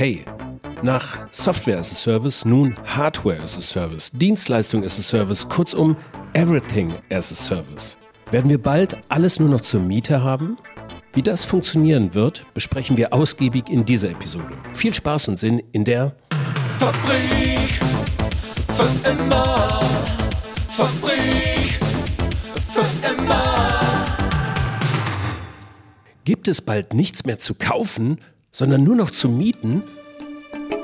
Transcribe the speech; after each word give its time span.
Hey, 0.00 0.24
nach 0.82 1.30
Software 1.30 1.76
as 1.76 1.92
a 1.92 1.94
Service 1.94 2.46
nun 2.46 2.74
Hardware 2.86 3.38
as 3.42 3.58
a 3.58 3.60
Service, 3.60 4.10
Dienstleistung 4.10 4.82
as 4.82 4.98
a 4.98 5.02
Service, 5.02 5.46
kurzum 5.46 5.94
Everything 6.32 6.94
as 7.10 7.30
a 7.30 7.34
Service. 7.34 7.98
Werden 8.30 8.48
wir 8.48 8.56
bald 8.56 8.96
alles 9.10 9.38
nur 9.38 9.50
noch 9.50 9.60
zur 9.60 9.80
Miete 9.80 10.22
haben? 10.22 10.56
Wie 11.12 11.20
das 11.20 11.44
funktionieren 11.44 12.14
wird, 12.14 12.46
besprechen 12.54 12.96
wir 12.96 13.12
ausgiebig 13.12 13.68
in 13.68 13.84
dieser 13.84 14.08
Episode. 14.08 14.54
Viel 14.72 14.94
Spaß 14.94 15.28
und 15.28 15.38
Sinn 15.38 15.62
in 15.72 15.84
der 15.84 16.16
Fabrik 16.78 17.68
für 18.72 19.10
immer. 19.10 19.82
Fabrik 20.70 21.78
für 22.70 22.86
immer. 23.06 23.60
Gibt 26.24 26.48
es 26.48 26.62
bald 26.62 26.94
nichts 26.94 27.26
mehr 27.26 27.38
zu 27.38 27.52
kaufen, 27.52 28.18
sondern 28.52 28.84
nur 28.84 28.96
noch 28.96 29.10
zu 29.10 29.28
mieten? 29.28 29.82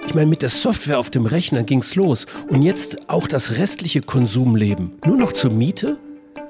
Ich 0.07 0.15
meine, 0.15 0.31
mit 0.31 0.43
der 0.43 0.49
Software 0.49 0.99
auf 0.99 1.11
dem 1.11 1.27
Rechner 1.27 1.63
ging's 1.63 1.95
los 1.95 2.27
und 2.49 2.63
jetzt 2.63 3.09
auch 3.09 3.27
das 3.27 3.53
restliche 3.53 4.01
Konsumleben. 4.01 4.93
Nur 5.05 5.17
noch 5.17 5.33
zur 5.33 5.51
Miete? 5.51 5.99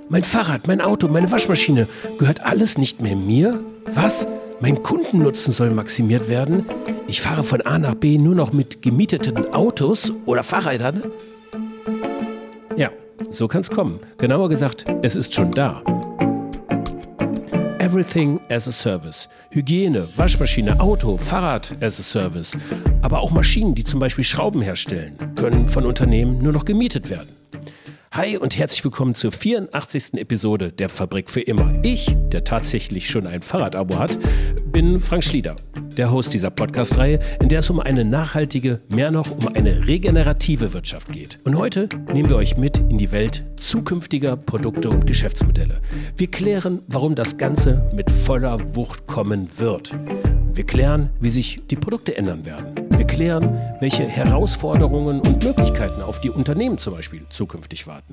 Mein 0.08 0.22
Fahrrad, 0.22 0.68
mein 0.68 0.80
Auto, 0.80 1.08
meine 1.08 1.30
Waschmaschine, 1.30 1.88
gehört 2.18 2.44
alles 2.44 2.78
nicht 2.78 3.00
mehr 3.00 3.16
mir? 3.16 3.60
Was? 3.92 4.28
Mein 4.60 4.82
Kundennutzen 4.82 5.52
soll 5.52 5.70
maximiert 5.70 6.28
werden? 6.28 6.64
Ich 7.08 7.20
fahre 7.20 7.44
von 7.44 7.60
A 7.62 7.78
nach 7.78 7.94
B 7.94 8.18
nur 8.18 8.34
noch 8.34 8.52
mit 8.52 8.82
gemieteten 8.82 9.52
Autos 9.52 10.12
oder 10.24 10.42
Fahrrädern? 10.42 11.02
Ja, 12.76 12.90
so 13.30 13.48
kann's 13.48 13.70
kommen. 13.70 13.98
Genauer 14.18 14.48
gesagt, 14.48 14.84
es 15.02 15.16
ist 15.16 15.34
schon 15.34 15.50
da. 15.50 15.82
Everything 17.86 18.40
as 18.48 18.66
a 18.66 18.72
Service. 18.72 19.28
Hygiene, 19.52 20.08
Waschmaschine, 20.16 20.80
Auto, 20.80 21.16
Fahrrad 21.18 21.72
as 21.80 22.00
a 22.00 22.02
Service. 22.02 22.50
Aber 23.00 23.20
auch 23.20 23.30
Maschinen, 23.30 23.76
die 23.76 23.84
zum 23.84 24.00
Beispiel 24.00 24.24
Schrauben 24.24 24.60
herstellen, 24.60 25.16
können 25.36 25.68
von 25.68 25.86
Unternehmen 25.86 26.38
nur 26.38 26.52
noch 26.52 26.64
gemietet 26.64 27.08
werden. 27.10 27.28
Hi 28.16 28.38
und 28.38 28.56
herzlich 28.56 28.82
willkommen 28.82 29.14
zur 29.14 29.30
84. 29.30 30.14
Episode 30.14 30.72
der 30.72 30.88
Fabrik 30.88 31.30
für 31.30 31.42
immer. 31.42 31.70
Ich, 31.82 32.16
der 32.32 32.44
tatsächlich 32.44 33.10
schon 33.10 33.26
ein 33.26 33.42
Fahrradabo 33.42 33.98
hat, 33.98 34.16
bin 34.72 35.00
Frank 35.00 35.22
Schlieder, 35.22 35.54
der 35.98 36.10
Host 36.10 36.32
dieser 36.32 36.48
Podcast-Reihe, 36.48 37.20
in 37.42 37.50
der 37.50 37.58
es 37.58 37.68
um 37.68 37.78
eine 37.78 38.06
nachhaltige, 38.06 38.80
mehr 38.88 39.10
noch 39.10 39.30
um 39.30 39.48
eine 39.48 39.86
regenerative 39.86 40.72
Wirtschaft 40.72 41.12
geht. 41.12 41.40
Und 41.44 41.58
heute 41.58 41.90
nehmen 42.14 42.30
wir 42.30 42.36
euch 42.36 42.56
mit 42.56 42.78
in 42.78 42.96
die 42.96 43.12
Welt 43.12 43.44
zukünftiger 43.56 44.38
Produkte 44.38 44.88
und 44.88 45.06
Geschäftsmodelle. 45.06 45.82
Wir 46.16 46.30
klären, 46.30 46.80
warum 46.88 47.14
das 47.16 47.36
Ganze 47.36 47.86
mit 47.94 48.10
voller 48.10 48.74
Wucht 48.74 49.06
kommen 49.06 49.50
wird. 49.58 49.92
Wir 50.54 50.64
klären, 50.64 51.10
wie 51.20 51.30
sich 51.30 51.66
die 51.66 51.76
Produkte 51.76 52.16
ändern 52.16 52.46
werden. 52.46 52.86
Wir 52.96 53.06
klären, 53.06 53.58
welche 53.80 54.04
Herausforderungen 54.04 55.20
und 55.20 55.44
Möglichkeiten 55.44 56.00
auf 56.00 56.20
die 56.20 56.30
Unternehmen 56.30 56.78
zum 56.78 56.94
Beispiel 56.94 57.26
zukünftig 57.28 57.86
warten. 57.86 58.05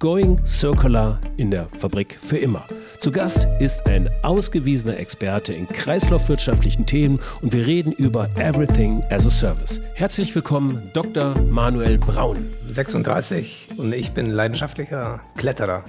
Going 0.00 0.38
Circular 0.46 1.20
in 1.36 1.50
der 1.50 1.66
Fabrik 1.78 2.16
für 2.18 2.38
immer. 2.38 2.64
Zu 3.00 3.12
Gast 3.12 3.46
ist 3.60 3.84
ein 3.86 4.08
ausgewiesener 4.22 4.96
Experte 4.96 5.52
in 5.52 5.66
kreislaufwirtschaftlichen 5.68 6.86
Themen 6.86 7.20
und 7.42 7.52
wir 7.52 7.66
reden 7.66 7.92
über 7.92 8.30
Everything 8.36 9.04
as 9.10 9.26
a 9.26 9.30
Service. 9.30 9.78
Herzlich 9.92 10.34
willkommen, 10.34 10.90
Dr. 10.94 11.38
Manuel 11.50 11.98
Braun. 11.98 12.48
36 12.66 13.68
und 13.76 13.92
ich 13.92 14.12
bin 14.12 14.24
leidenschaftlicher 14.24 15.20
Kletterer. 15.36 15.84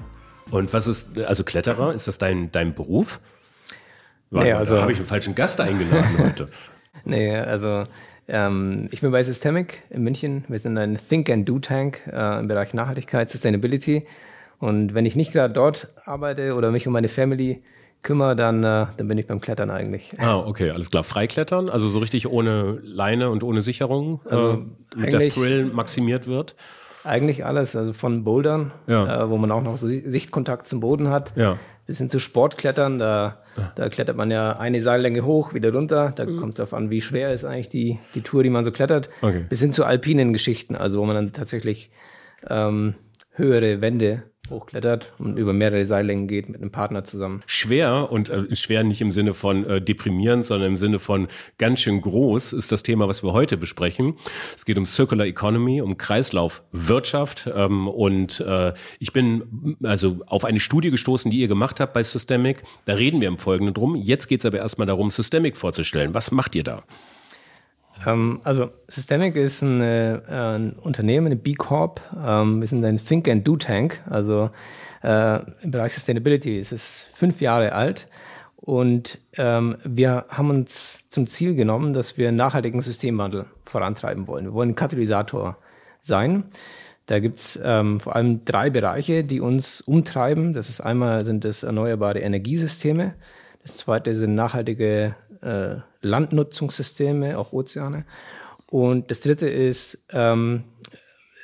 Und 0.52 0.73
was 0.73 0.88
ist, 0.88 1.17
also 1.22 1.45
Kletterer, 1.45 1.94
ist 1.94 2.09
das 2.09 2.17
dein, 2.17 2.52
dein 2.52 2.76
Beruf? 2.76 3.22
Warte, 4.30 4.48
Nee, 4.50 4.54
also- 4.54 4.82
habe 4.82 4.92
ich 4.92 4.98
einen 4.98 5.08
falschen 5.08 5.36
Gast 5.36 5.62
eingeladen 5.62 6.17
heute. 6.20 6.50
Nee, 7.04 7.36
also 7.36 7.86
ähm, 8.32 8.88
ich 8.92 9.02
bin 9.02 9.12
bei 9.12 9.22
Systemic 9.22 9.84
in 9.90 10.02
München. 10.04 10.46
Wir 10.48 10.58
sind 10.58 10.78
ein 10.78 10.98
Think 10.98 11.30
and 11.30 11.48
Do 11.48 11.60
Tank 11.60 12.02
äh, 12.12 12.40
im 12.40 12.48
Bereich 12.48 12.73
Nachhaltigkeit, 12.73 13.30
Sustainability. 13.30 14.06
Und 14.60 14.94
wenn 14.94 15.06
ich 15.06 15.16
nicht 15.16 15.32
gerade 15.33 15.54
dort 15.54 15.89
arbeite 16.05 16.55
oder 16.55 16.72
mich 16.72 16.88
um 16.88 16.94
meine 16.94 17.10
Family 17.10 17.58
kümmere, 18.04 18.36
dann, 18.36 18.64
äh, 18.64 18.88
dann 18.98 19.08
bin 19.08 19.17
ich 19.17 19.28
beim 19.28 19.42
Klettern 19.42 19.70
eigentlich. 19.70 20.10
Ah, 20.17 20.38
okay, 20.38 20.72
alles 20.72 20.89
klar. 20.89 21.04
Freiklettern, 21.04 21.70
also 21.70 21.88
so 21.89 22.00
richtig 22.00 22.28
ohne 22.28 22.80
Leine 22.83 23.30
und 23.30 23.44
ohne 23.44 23.61
Sicherung, 23.61 24.22
also 24.26 24.64
mit 24.95 25.14
der 25.14 25.30
Thrill 25.30 25.66
maximiert 25.66 26.26
wird. 26.28 26.55
Eigentlich 27.04 27.45
alles, 27.45 27.76
also 27.76 27.94
von 27.94 28.23
Bouldern, 28.23 28.72
Ja. 28.88 29.23
äh, 29.26 29.30
wo 29.30 29.38
man 29.38 29.52
auch 29.52 29.64
noch 29.64 29.76
so 29.78 29.88
Si- 29.88 30.08
Sichtkontakt 30.10 30.67
zum 30.67 30.80
Boden 30.80 31.10
hat, 31.10 31.34
Ja. 31.36 31.58
Bis 31.92 31.98
hin 31.98 32.10
zu 32.10 32.20
Sportklettern. 32.20 33.00
Da, 33.00 33.40
da 33.76 33.90
klettert 33.90 34.16
man 34.16 34.32
ja 34.32 34.58
eine 34.58 34.82
Seillänge 34.82 35.26
hoch, 35.26 35.54
wieder 35.54 35.74
runter. 35.74 36.14
Da 36.16 36.26
kommt 36.26 36.52
es 36.52 36.56
darauf 36.56 36.74
an, 36.74 36.90
wie 36.90 37.02
schwer 37.02 37.34
ist 37.34 37.44
eigentlich 37.44 37.68
die, 37.68 38.00
die 38.16 38.22
Tour, 38.22 38.44
die 38.44 38.50
man 38.50 38.64
so 38.64 38.72
klettert. 38.72 39.10
Okay. 39.22 39.44
Bis 39.50 39.60
hin 39.60 39.74
zu 39.74 39.84
alpinen 39.84 40.32
Geschichten, 40.32 40.74
also 40.74 41.02
wo 41.02 41.06
man 41.06 41.16
dann 41.16 41.34
tatsächlich 41.34 41.92
ähm, 42.50 42.96
höhere 43.34 43.82
Wände 43.82 44.24
hochklettert 44.52 45.14
und 45.17 45.38
über 45.38 45.54
mehrere 45.54 45.86
Seillängen 45.86 46.28
geht 46.28 46.50
mit 46.50 46.62
einem 46.62 46.72
Partner 46.72 47.04
zusammen. 47.04 47.42
Schwer 47.45 48.12
und 48.12 48.30
äh, 48.30 48.56
schwer 48.56 48.84
nicht 48.84 49.02
im 49.02 49.12
Sinne 49.12 49.34
von 49.34 49.66
äh, 49.66 49.82
deprimierend, 49.82 50.45
sondern 50.45 50.70
im 50.70 50.76
Sinne 50.76 51.00
von 51.00 51.28
ganz 51.58 51.80
schön 51.80 52.02
groß 52.02 52.54
ist 52.54 52.72
das 52.72 52.84
Thema, 52.84 53.08
was 53.08 53.23
wir 53.23 53.34
heute 53.34 53.58
besprechen. 53.58 54.16
Es 54.56 54.66
geht 54.66 54.78
um 54.78 54.86
Circular 54.86 55.26
Economy, 55.26 55.82
um 55.82 55.98
Kreislaufwirtschaft 55.98 57.50
ähm, 57.54 57.88
und 57.88 58.40
äh, 58.42 58.73
ich 59.00 59.14
bin 59.14 59.78
also 59.84 60.20
auf 60.28 60.45
eine 60.45 60.60
Studie 60.60 60.92
gestoßen, 60.92 61.32
die 61.32 61.40
ihr 61.40 61.48
gemacht 61.48 61.80
habt 61.80 61.94
bei 61.94 62.04
Systemic. 62.04 62.64
Da 62.86 62.94
reden 62.94 63.22
wir 63.22 63.28
im 63.28 63.38
Folgenden 63.38 63.73
drum. 63.73 63.95
Jetzt 63.95 64.28
geht 64.28 64.42
es 64.42 64.45
aber 64.45 64.58
erstmal 64.58 64.88
darum, 64.88 65.10
Systemic 65.10 65.58
vorzustellen. 65.58 66.14
Was 66.14 66.32
macht 66.32 66.56
ihr 66.56 66.64
da? 66.64 66.84
Ähm, 68.06 68.39
also 68.44 68.70
Systemic 68.88 69.36
ist 69.36 69.62
ein, 69.62 69.82
äh, 69.82 70.20
ein 70.28 70.73
Unternehmen, 70.73 71.28
eine 71.28 71.36
B 71.36 71.54
Corp. 71.54 72.02
Ähm, 72.26 72.60
wir 72.60 72.67
sind 72.67 72.84
ein 72.86 72.98
Think 72.98 73.28
and 73.28 73.48
Do 73.48 73.58
Tank. 73.58 74.02
Also 74.10 74.50
äh, 75.04 75.39
im 75.64 75.72
Bereich 75.72 75.94
Sustainability 75.94 76.58
ist 76.58 76.72
es 76.72 77.08
fünf 77.11 77.42
Jahre 77.42 77.73
alt. 77.73 78.08
Und 78.58 79.17
ähm, 79.38 79.78
wir 79.84 80.26
haben 80.30 80.52
uns 80.52 81.10
zum 81.10 81.26
Ziel 81.26 81.56
genommen, 81.56 81.94
dass 81.94 82.17
wir 82.17 82.32
nachhaltigen 82.32 82.80
Systemwandel 82.80 83.45
vorantreiben 83.66 84.28
wollen. 84.28 84.45
Wir 84.45 84.54
wollen 84.54 84.76
Katalysator 84.76 85.58
sein. 86.00 86.44
Da 87.08 87.20
gibt 87.20 87.36
es 87.36 87.60
ähm, 87.64 88.00
vor 88.00 88.16
allem 88.16 88.45
drei 88.45 88.70
Bereiche, 88.70 89.23
die 89.23 89.42
uns 89.42 89.82
umtreiben. 89.82 90.54
Das 90.54 90.70
ist 90.70 90.80
einmal 90.80 91.23
sind 91.26 91.44
es 91.44 91.64
erneuerbare 91.64 92.20
Energiesysteme. 92.20 93.16
Das 93.64 93.78
zweite 93.78 94.14
sind 94.14 94.36
nachhaltige 94.36 95.16
äh, 95.42 95.76
Landnutzungssysteme, 96.02 97.38
auch 97.38 97.54
Ozeane. 97.54 98.06
Und 98.68 99.12
das 99.12 99.22
dritte 99.22 99.50
ist 99.50 100.08
ähm, 100.12 100.64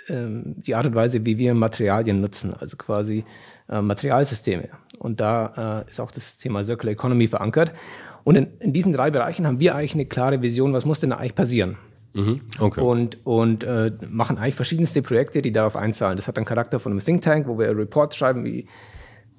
ähm, 0.09 0.55
die 0.57 0.75
Art 0.75 0.85
und 0.85 0.95
Weise, 0.95 1.25
wie 1.25 1.37
wir 1.37 1.53
Materialien 1.53 2.21
nutzen, 2.21 2.53
also 2.53 2.77
quasi 2.77 3.25
äh, 3.69 3.81
Materialsysteme. 3.81 4.69
Und 4.99 5.19
da 5.19 5.83
äh, 5.85 5.89
ist 5.89 5.99
auch 5.99 6.11
das 6.11 6.37
Thema 6.37 6.63
Circular 6.63 6.93
Economy 6.93 7.27
verankert. 7.27 7.73
Und 8.23 8.35
in, 8.35 8.47
in 8.59 8.73
diesen 8.73 8.93
drei 8.93 9.11
Bereichen 9.11 9.45
haben 9.45 9.59
wir 9.59 9.75
eigentlich 9.75 9.93
eine 9.93 10.05
klare 10.05 10.41
Vision, 10.41 10.73
was 10.73 10.85
muss 10.85 10.99
denn 10.99 11.11
eigentlich 11.11 11.35
passieren? 11.35 11.77
Okay. 12.59 12.81
und, 12.81 13.25
und 13.25 13.63
äh, 13.63 13.91
machen 14.09 14.37
eigentlich 14.37 14.55
verschiedenste 14.55 15.01
Projekte, 15.01 15.41
die 15.41 15.51
darauf 15.51 15.75
einzahlen. 15.75 16.17
Das 16.17 16.27
hat 16.27 16.37
einen 16.37 16.45
Charakter 16.45 16.79
von 16.79 16.91
einem 16.91 16.99
Think 16.99 17.21
Tank, 17.21 17.47
wo 17.47 17.59
wir 17.59 17.77
Reports 17.77 18.15
schreiben, 18.15 18.43
wie 18.43 18.67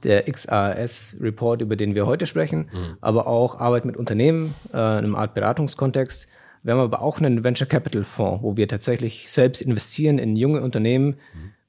der 0.04 0.30
XAS-Report, 0.30 1.60
über 1.60 1.76
den 1.76 1.94
wir 1.94 2.06
heute 2.06 2.26
sprechen, 2.26 2.70
aber 3.00 3.26
auch 3.26 3.58
Arbeit 3.60 3.84
mit 3.84 3.96
Unternehmen 3.96 4.54
äh, 4.72 4.76
in 4.76 4.78
einem 4.78 5.14
Art 5.16 5.34
Beratungskontext. 5.34 6.28
Wir 6.62 6.72
haben 6.72 6.80
aber 6.80 7.02
auch 7.02 7.18
einen 7.18 7.44
Venture 7.44 7.66
Capital 7.66 8.04
Fonds, 8.04 8.42
wo 8.42 8.56
wir 8.56 8.68
tatsächlich 8.68 9.30
selbst 9.30 9.62
investieren 9.62 10.18
in 10.18 10.36
junge 10.36 10.60
Unternehmen, 10.62 11.16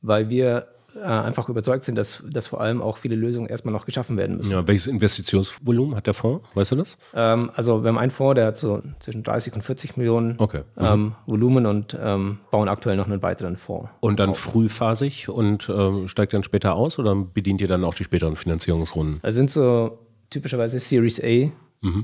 weil 0.01 0.29
wir 0.29 0.67
äh, 0.95 1.01
einfach 1.01 1.49
überzeugt 1.49 1.83
sind, 1.83 1.95
dass, 1.95 2.23
dass 2.29 2.47
vor 2.47 2.61
allem 2.61 2.81
auch 2.81 2.97
viele 2.97 3.15
Lösungen 3.15 3.47
erstmal 3.47 3.73
noch 3.73 3.85
geschaffen 3.85 4.17
werden 4.17 4.37
müssen. 4.37 4.51
Ja, 4.51 4.67
welches 4.67 4.87
Investitionsvolumen 4.87 5.95
hat 5.95 6.07
der 6.07 6.13
Fonds? 6.13 6.41
Weißt 6.55 6.71
du 6.71 6.75
das? 6.77 6.97
Ähm, 7.13 7.51
also 7.53 7.83
wir 7.83 7.89
haben 7.89 7.97
einen 7.97 8.11
Fonds, 8.11 8.35
der 8.35 8.47
hat 8.47 8.57
so 8.57 8.81
zwischen 8.99 9.23
30 9.23 9.53
und 9.53 9.61
40 9.63 9.97
Millionen 9.97 10.35
Okay. 10.37 10.63
ähm, 10.77 11.15
Volumen 11.25 11.65
und 11.65 11.97
ähm, 12.01 12.39
bauen 12.51 12.69
aktuell 12.69 12.97
noch 12.97 13.07
einen 13.07 13.21
weiteren 13.21 13.57
Fonds. 13.57 13.89
Und 13.99 14.19
dann 14.19 14.33
frühphasig 14.35 15.29
und 15.29 15.69
ähm, 15.69 16.07
steigt 16.07 16.33
dann 16.33 16.43
später 16.43 16.75
aus 16.75 16.99
oder 16.99 17.15
bedient 17.15 17.61
ihr 17.61 17.67
dann 17.67 17.83
auch 17.83 17.93
die 17.93 18.03
späteren 18.03 18.35
Finanzierungsrunden? 18.35 19.19
Das 19.21 19.35
sind 19.35 19.51
so 19.51 19.99
typischerweise 20.29 20.79
Series 20.79 21.21
A 21.23 21.51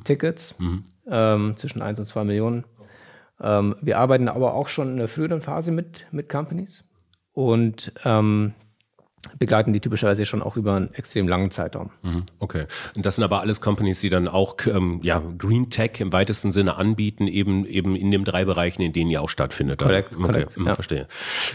Tickets 0.05 0.55
ähm, 1.09 1.53
zwischen 1.57 1.81
1 1.81 1.99
und 1.99 2.05
2 2.05 2.23
Millionen. 2.23 2.63
Ähm, 3.41 3.75
wir 3.81 3.99
arbeiten 3.99 4.29
aber 4.29 4.53
auch 4.53 4.69
schon 4.69 4.91
in 4.91 4.97
der 4.97 5.07
früheren 5.09 5.41
Phase 5.41 5.71
mit, 5.71 6.07
mit 6.11 6.29
Companies. 6.29 6.85
Und 7.33 7.91
ähm, 8.05 8.53
begleiten 9.37 9.73
die 9.73 9.79
typischerweise 9.79 10.25
schon 10.25 10.41
auch 10.41 10.55
über 10.55 10.75
einen 10.75 10.93
extrem 10.93 11.27
langen 11.27 11.51
Zeitraum. 11.51 11.91
Mhm, 12.03 12.23
okay. 12.39 12.65
Und 12.95 13.05
das 13.05 13.15
sind 13.15 13.23
aber 13.23 13.41
alles 13.41 13.61
Companies, 13.61 13.99
die 13.99 14.09
dann 14.09 14.27
auch 14.27 14.55
ähm, 14.67 14.99
ja, 15.03 15.21
Green 15.37 15.69
Tech 15.69 15.99
im 15.99 16.13
weitesten 16.13 16.51
Sinne 16.51 16.75
anbieten, 16.77 17.27
eben 17.27 17.65
eben 17.65 17.95
in 17.95 18.11
den 18.11 18.23
drei 18.23 18.45
Bereichen, 18.45 18.81
in 18.81 18.93
denen 18.93 19.09
ihr 19.09 19.21
auch 19.21 19.29
stattfindet. 19.29 19.79
Korrekt, 19.79 20.17
okay. 20.17 20.45
Mhm, 20.55 20.67
ja. 20.67 20.75
Verstehe. 20.75 21.07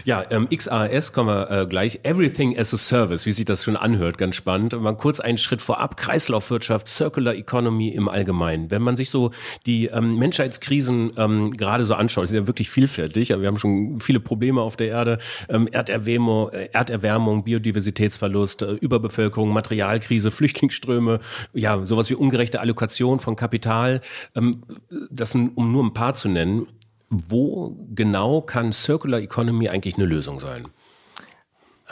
Ja, 0.04 0.24
ähm, 0.30 0.48
XAS 0.48 1.12
kommen 1.12 1.28
wir 1.28 1.50
äh, 1.50 1.66
gleich. 1.66 2.00
Everything 2.02 2.58
as 2.58 2.74
a 2.74 2.76
Service, 2.76 3.26
wie 3.26 3.32
sich 3.32 3.44
das 3.44 3.64
schon 3.64 3.76
anhört, 3.76 4.18
ganz 4.18 4.36
spannend. 4.36 4.78
Mal 4.80 4.96
kurz 4.96 5.20
einen 5.20 5.38
Schritt 5.38 5.62
vorab. 5.62 5.96
Kreislaufwirtschaft, 5.96 6.88
Circular 6.88 7.34
Economy 7.34 7.88
im 7.88 8.08
Allgemeinen. 8.08 8.70
Wenn 8.70 8.82
man 8.82 8.96
sich 8.96 9.10
so 9.10 9.30
die 9.66 9.86
ähm, 9.86 10.16
Menschheitskrisen 10.16 11.12
ähm, 11.16 11.50
gerade 11.50 11.84
so 11.84 11.94
anschaut, 11.94 12.24
ist 12.24 12.34
ja 12.34 12.46
wirklich 12.46 12.70
vielfältig. 12.70 13.30
Wir 13.30 13.46
haben 13.46 13.58
schon 13.58 14.00
viele 14.00 14.20
Probleme 14.20 14.60
auf 14.60 14.76
der 14.76 14.88
Erde. 14.88 15.18
Ähm, 15.48 15.68
Erderwärmung, 15.68 16.50
äh, 16.50 16.68
Erderwärmung, 16.72 17.44
Biodiversität 17.44 17.59
Biodiversitätsverlust, 17.60 18.62
äh, 18.62 18.72
Überbevölkerung, 18.72 19.50
Materialkrise, 19.50 20.30
Flüchtlingsströme, 20.30 21.20
ja, 21.52 21.84
sowas 21.84 22.10
wie 22.10 22.14
ungerechte 22.14 22.60
Allokation 22.60 23.20
von 23.20 23.36
Kapital. 23.36 24.00
Ähm, 24.34 24.62
das, 25.10 25.34
um 25.34 25.72
nur 25.72 25.84
ein 25.84 25.94
paar 25.94 26.14
zu 26.14 26.28
nennen. 26.28 26.66
Wo 27.12 27.76
genau 27.92 28.40
kann 28.40 28.72
Circular 28.72 29.20
Economy 29.20 29.68
eigentlich 29.68 29.96
eine 29.96 30.06
Lösung 30.06 30.38
sein? 30.38 30.68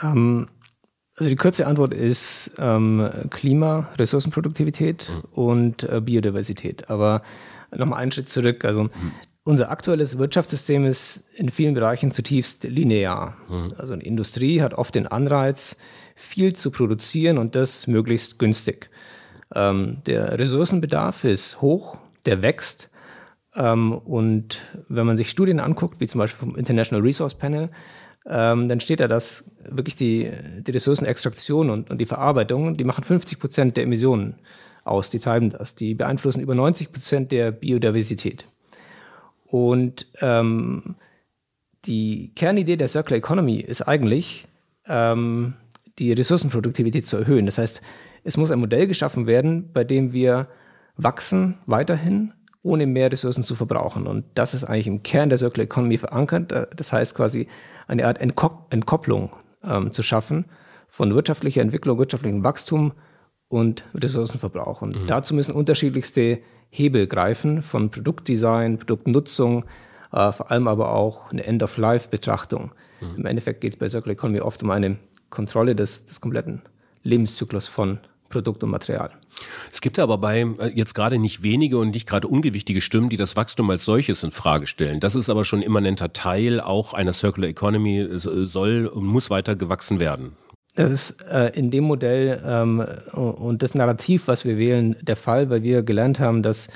Ähm, 0.01 0.47
also 1.15 1.29
die 1.29 1.35
kurze 1.35 1.67
Antwort 1.67 1.93
ist 1.93 2.53
ähm, 2.57 3.09
Klima, 3.29 3.89
Ressourcenproduktivität 3.97 5.11
mhm. 5.13 5.43
und 5.43 5.83
äh, 5.83 5.99
Biodiversität. 5.99 6.89
Aber 6.89 7.21
nochmal 7.75 7.99
einen 7.99 8.13
Schritt 8.13 8.29
zurück. 8.29 8.63
Also 8.63 8.83
mhm. 8.83 9.11
Unser 9.49 9.71
aktuelles 9.71 10.19
Wirtschaftssystem 10.19 10.85
ist 10.85 11.23
in 11.33 11.49
vielen 11.49 11.73
Bereichen 11.73 12.11
zutiefst 12.11 12.65
linear. 12.65 13.35
Mhm. 13.49 13.73
Also 13.79 13.93
eine 13.93 14.03
Industrie 14.03 14.61
hat 14.61 14.75
oft 14.75 14.93
den 14.93 15.07
Anreiz, 15.07 15.77
viel 16.13 16.53
zu 16.53 16.69
produzieren 16.69 17.39
und 17.39 17.55
das 17.55 17.87
möglichst 17.87 18.37
günstig. 18.37 18.91
Ähm, 19.55 20.03
der 20.05 20.37
Ressourcenbedarf 20.37 21.23
ist 21.23 21.63
hoch, 21.63 21.97
der 22.27 22.43
wächst. 22.43 22.91
Ähm, 23.55 23.93
und 23.93 24.61
wenn 24.87 25.07
man 25.07 25.17
sich 25.17 25.31
Studien 25.31 25.59
anguckt, 25.59 25.99
wie 25.99 26.05
zum 26.05 26.19
Beispiel 26.19 26.47
vom 26.49 26.55
International 26.55 27.03
Resource 27.03 27.33
Panel, 27.33 27.71
ähm, 28.27 28.67
dann 28.67 28.79
steht 28.79 28.99
da, 28.99 29.07
dass 29.07 29.49
wirklich 29.67 29.95
die, 29.95 30.29
die 30.59 30.71
Ressourcenextraktion 30.71 31.71
und, 31.71 31.89
und 31.89 31.97
die 31.97 32.05
Verarbeitung, 32.05 32.77
die 32.77 32.83
machen 32.83 33.03
50 33.03 33.39
Prozent 33.39 33.77
der 33.77 33.85
Emissionen 33.85 34.35
aus, 34.83 35.09
die 35.09 35.17
treiben 35.17 35.49
das. 35.49 35.73
Die 35.73 35.95
beeinflussen 35.95 36.41
über 36.41 36.53
90 36.53 36.93
Prozent 36.93 37.31
der 37.31 37.49
Biodiversität. 37.51 38.45
Und 39.49 40.05
ähm, 40.21 40.95
die 41.85 42.33
Kernidee 42.35 42.75
der 42.75 42.87
Circular 42.87 43.17
Economy 43.17 43.57
ist 43.57 43.81
eigentlich, 43.81 44.47
ähm, 44.85 45.55
die 45.97 46.13
Ressourcenproduktivität 46.13 47.07
zu 47.07 47.17
erhöhen. 47.17 47.45
Das 47.45 47.57
heißt, 47.57 47.81
es 48.23 48.37
muss 48.37 48.51
ein 48.51 48.59
Modell 48.59 48.87
geschaffen 48.87 49.25
werden, 49.25 49.71
bei 49.73 49.83
dem 49.83 50.13
wir 50.13 50.47
wachsen 50.95 51.57
weiterhin, 51.65 52.33
ohne 52.61 52.85
mehr 52.85 53.11
Ressourcen 53.11 53.43
zu 53.43 53.55
verbrauchen. 53.55 54.05
Und 54.05 54.25
das 54.35 54.53
ist 54.53 54.65
eigentlich 54.65 54.87
im 54.87 55.01
Kern 55.01 55.29
der 55.29 55.37
Circular 55.37 55.65
Economy 55.65 55.97
verankert. 55.97 56.53
Das 56.75 56.93
heißt 56.93 57.15
quasi 57.15 57.47
eine 57.87 58.05
Art 58.05 58.19
Entkopplung 58.21 59.31
ähm, 59.63 59.91
zu 59.91 60.03
schaffen 60.03 60.45
von 60.87 61.13
wirtschaftlicher 61.15 61.61
Entwicklung, 61.61 61.97
wirtschaftlichem 61.97 62.43
Wachstum 62.43 62.93
und 63.49 63.83
Ressourcenverbrauch. 63.93 64.81
Und 64.81 64.95
mhm. 64.95 65.07
dazu 65.07 65.33
müssen 65.33 65.53
unterschiedlichste 65.53 66.39
Hebel 66.69 67.07
greifen, 67.07 67.61
von 67.61 67.89
Produktdesign, 67.89 68.77
Produktnutzung, 68.77 69.65
äh, 70.13 70.31
vor 70.31 70.51
allem 70.51 70.67
aber 70.67 70.93
auch 70.93 71.31
eine 71.31 71.43
End-of-Life-Betrachtung. 71.43 72.71
Mhm. 73.01 73.15
Im 73.17 73.25
Endeffekt 73.25 73.61
geht 73.61 73.73
es 73.73 73.79
bei 73.79 73.89
Circular 73.89 74.13
Economy 74.13 74.39
oft 74.39 74.63
um 74.63 74.69
eine 74.69 74.97
Kontrolle 75.29 75.75
des, 75.75 76.05
des 76.05 76.21
kompletten 76.21 76.61
Lebenszyklus 77.03 77.67
von 77.67 77.99
Produkt 78.29 78.63
und 78.63 78.69
Material. 78.69 79.11
Es 79.71 79.81
gibt 79.81 79.97
aber 79.97 80.19
bei 80.19 80.41
äh, 80.41 80.71
jetzt 80.73 80.93
gerade 80.93 81.17
nicht 81.17 81.41
wenige 81.41 81.79
und 81.79 81.91
nicht 81.91 82.07
gerade 82.07 82.27
ungewichtige 82.27 82.81
Stimmen, 82.81 83.09
die 83.09 83.17
das 83.17 83.35
Wachstum 83.35 83.69
als 83.71 83.85
solches 83.85 84.23
in 84.23 84.31
Frage 84.31 84.67
stellen. 84.67 84.99
Das 84.99 85.15
ist 85.15 85.29
aber 85.29 85.45
schon 85.45 85.63
immanenter 85.63 86.13
Teil 86.13 86.61
auch 86.61 86.93
einer 86.93 87.13
Circular 87.13 87.49
Economy, 87.49 87.99
äh, 87.99 88.17
soll 88.17 88.85
und 88.85 89.05
muss 89.05 89.31
weiter 89.31 89.55
gewachsen 89.55 89.99
werden. 89.99 90.33
Das 90.75 90.91
ist 90.91 91.23
äh, 91.29 91.49
in 91.49 91.71
dem 91.71 91.85
Modell 91.85 92.41
ähm, 92.45 92.85
und 93.11 93.63
das 93.63 93.75
Narrativ, 93.75 94.27
was 94.27 94.45
wir 94.45 94.57
wählen, 94.57 94.95
der 95.01 95.15
Fall, 95.15 95.49
weil 95.49 95.63
wir 95.63 95.83
gelernt 95.83 96.19
haben, 96.19 96.43
dass 96.43 96.69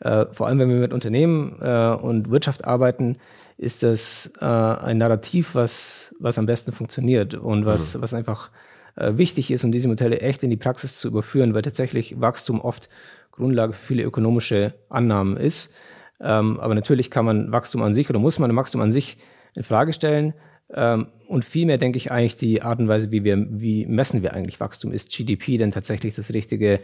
äh, 0.00 0.26
vor 0.32 0.46
allem, 0.46 0.58
wenn 0.58 0.68
wir 0.68 0.76
mit 0.76 0.92
Unternehmen 0.92 1.56
äh, 1.60 1.90
und 1.90 2.30
Wirtschaft 2.30 2.64
arbeiten, 2.64 3.16
ist 3.56 3.82
das 3.82 4.32
äh, 4.40 4.44
ein 4.44 4.98
Narrativ, 4.98 5.54
was, 5.54 6.14
was 6.18 6.38
am 6.38 6.46
besten 6.46 6.72
funktioniert 6.72 7.34
und 7.34 7.66
was, 7.66 7.96
mhm. 7.96 8.02
was 8.02 8.14
einfach 8.14 8.50
äh, 8.96 9.16
wichtig 9.16 9.50
ist, 9.50 9.64
um 9.64 9.72
diese 9.72 9.88
Modelle 9.88 10.20
echt 10.20 10.42
in 10.42 10.50
die 10.50 10.56
Praxis 10.56 10.98
zu 10.98 11.08
überführen, 11.08 11.54
weil 11.54 11.62
tatsächlich 11.62 12.20
Wachstum 12.20 12.60
oft 12.60 12.88
Grundlage 13.30 13.72
für 13.72 13.86
viele 13.86 14.02
ökonomische 14.02 14.74
Annahmen 14.88 15.36
ist. 15.36 15.74
Ähm, 16.20 16.60
aber 16.60 16.74
natürlich 16.74 17.10
kann 17.10 17.24
man 17.24 17.52
Wachstum 17.52 17.82
an 17.82 17.94
sich 17.94 18.08
oder 18.10 18.18
muss 18.18 18.38
man 18.38 18.54
Wachstum 18.54 18.80
an 18.80 18.90
sich 18.90 19.18
in 19.56 19.62
Frage 19.62 19.92
stellen. 19.92 20.34
Ähm, 20.74 21.06
und 21.26 21.44
vielmehr 21.44 21.78
denke 21.78 21.96
ich 21.96 22.10
eigentlich 22.10 22.36
die 22.36 22.62
Art 22.62 22.78
und 22.80 22.88
Weise, 22.88 23.10
wie 23.10 23.24
wir, 23.24 23.46
wie 23.48 23.86
messen 23.86 24.22
wir 24.22 24.34
eigentlich 24.34 24.60
Wachstum? 24.60 24.92
Ist 24.92 25.10
GDP 25.10 25.56
denn 25.56 25.70
tatsächlich 25.70 26.14
das 26.14 26.32
richtige, 26.32 26.80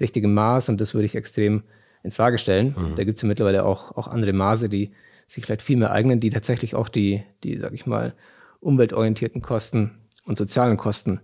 richtige 0.00 0.28
Maß? 0.28 0.68
Und 0.68 0.80
das 0.80 0.94
würde 0.94 1.06
ich 1.06 1.14
extrem 1.14 1.62
in 2.02 2.10
Frage 2.10 2.38
stellen. 2.38 2.74
Mhm. 2.76 2.94
Da 2.96 3.04
gibt 3.04 3.16
es 3.16 3.22
ja 3.22 3.28
mittlerweile 3.28 3.64
auch, 3.64 3.96
auch 3.96 4.08
andere 4.08 4.32
Maße, 4.32 4.68
die 4.68 4.92
sich 5.26 5.44
vielleicht 5.44 5.62
viel 5.62 5.76
mehr 5.76 5.92
eignen, 5.92 6.20
die 6.20 6.30
tatsächlich 6.30 6.74
auch 6.74 6.88
die, 6.88 7.22
die, 7.44 7.58
sag 7.58 7.72
ich 7.72 7.86
mal, 7.86 8.14
umweltorientierten 8.60 9.42
Kosten 9.42 9.92
und 10.24 10.38
sozialen 10.38 10.76
Kosten 10.76 11.20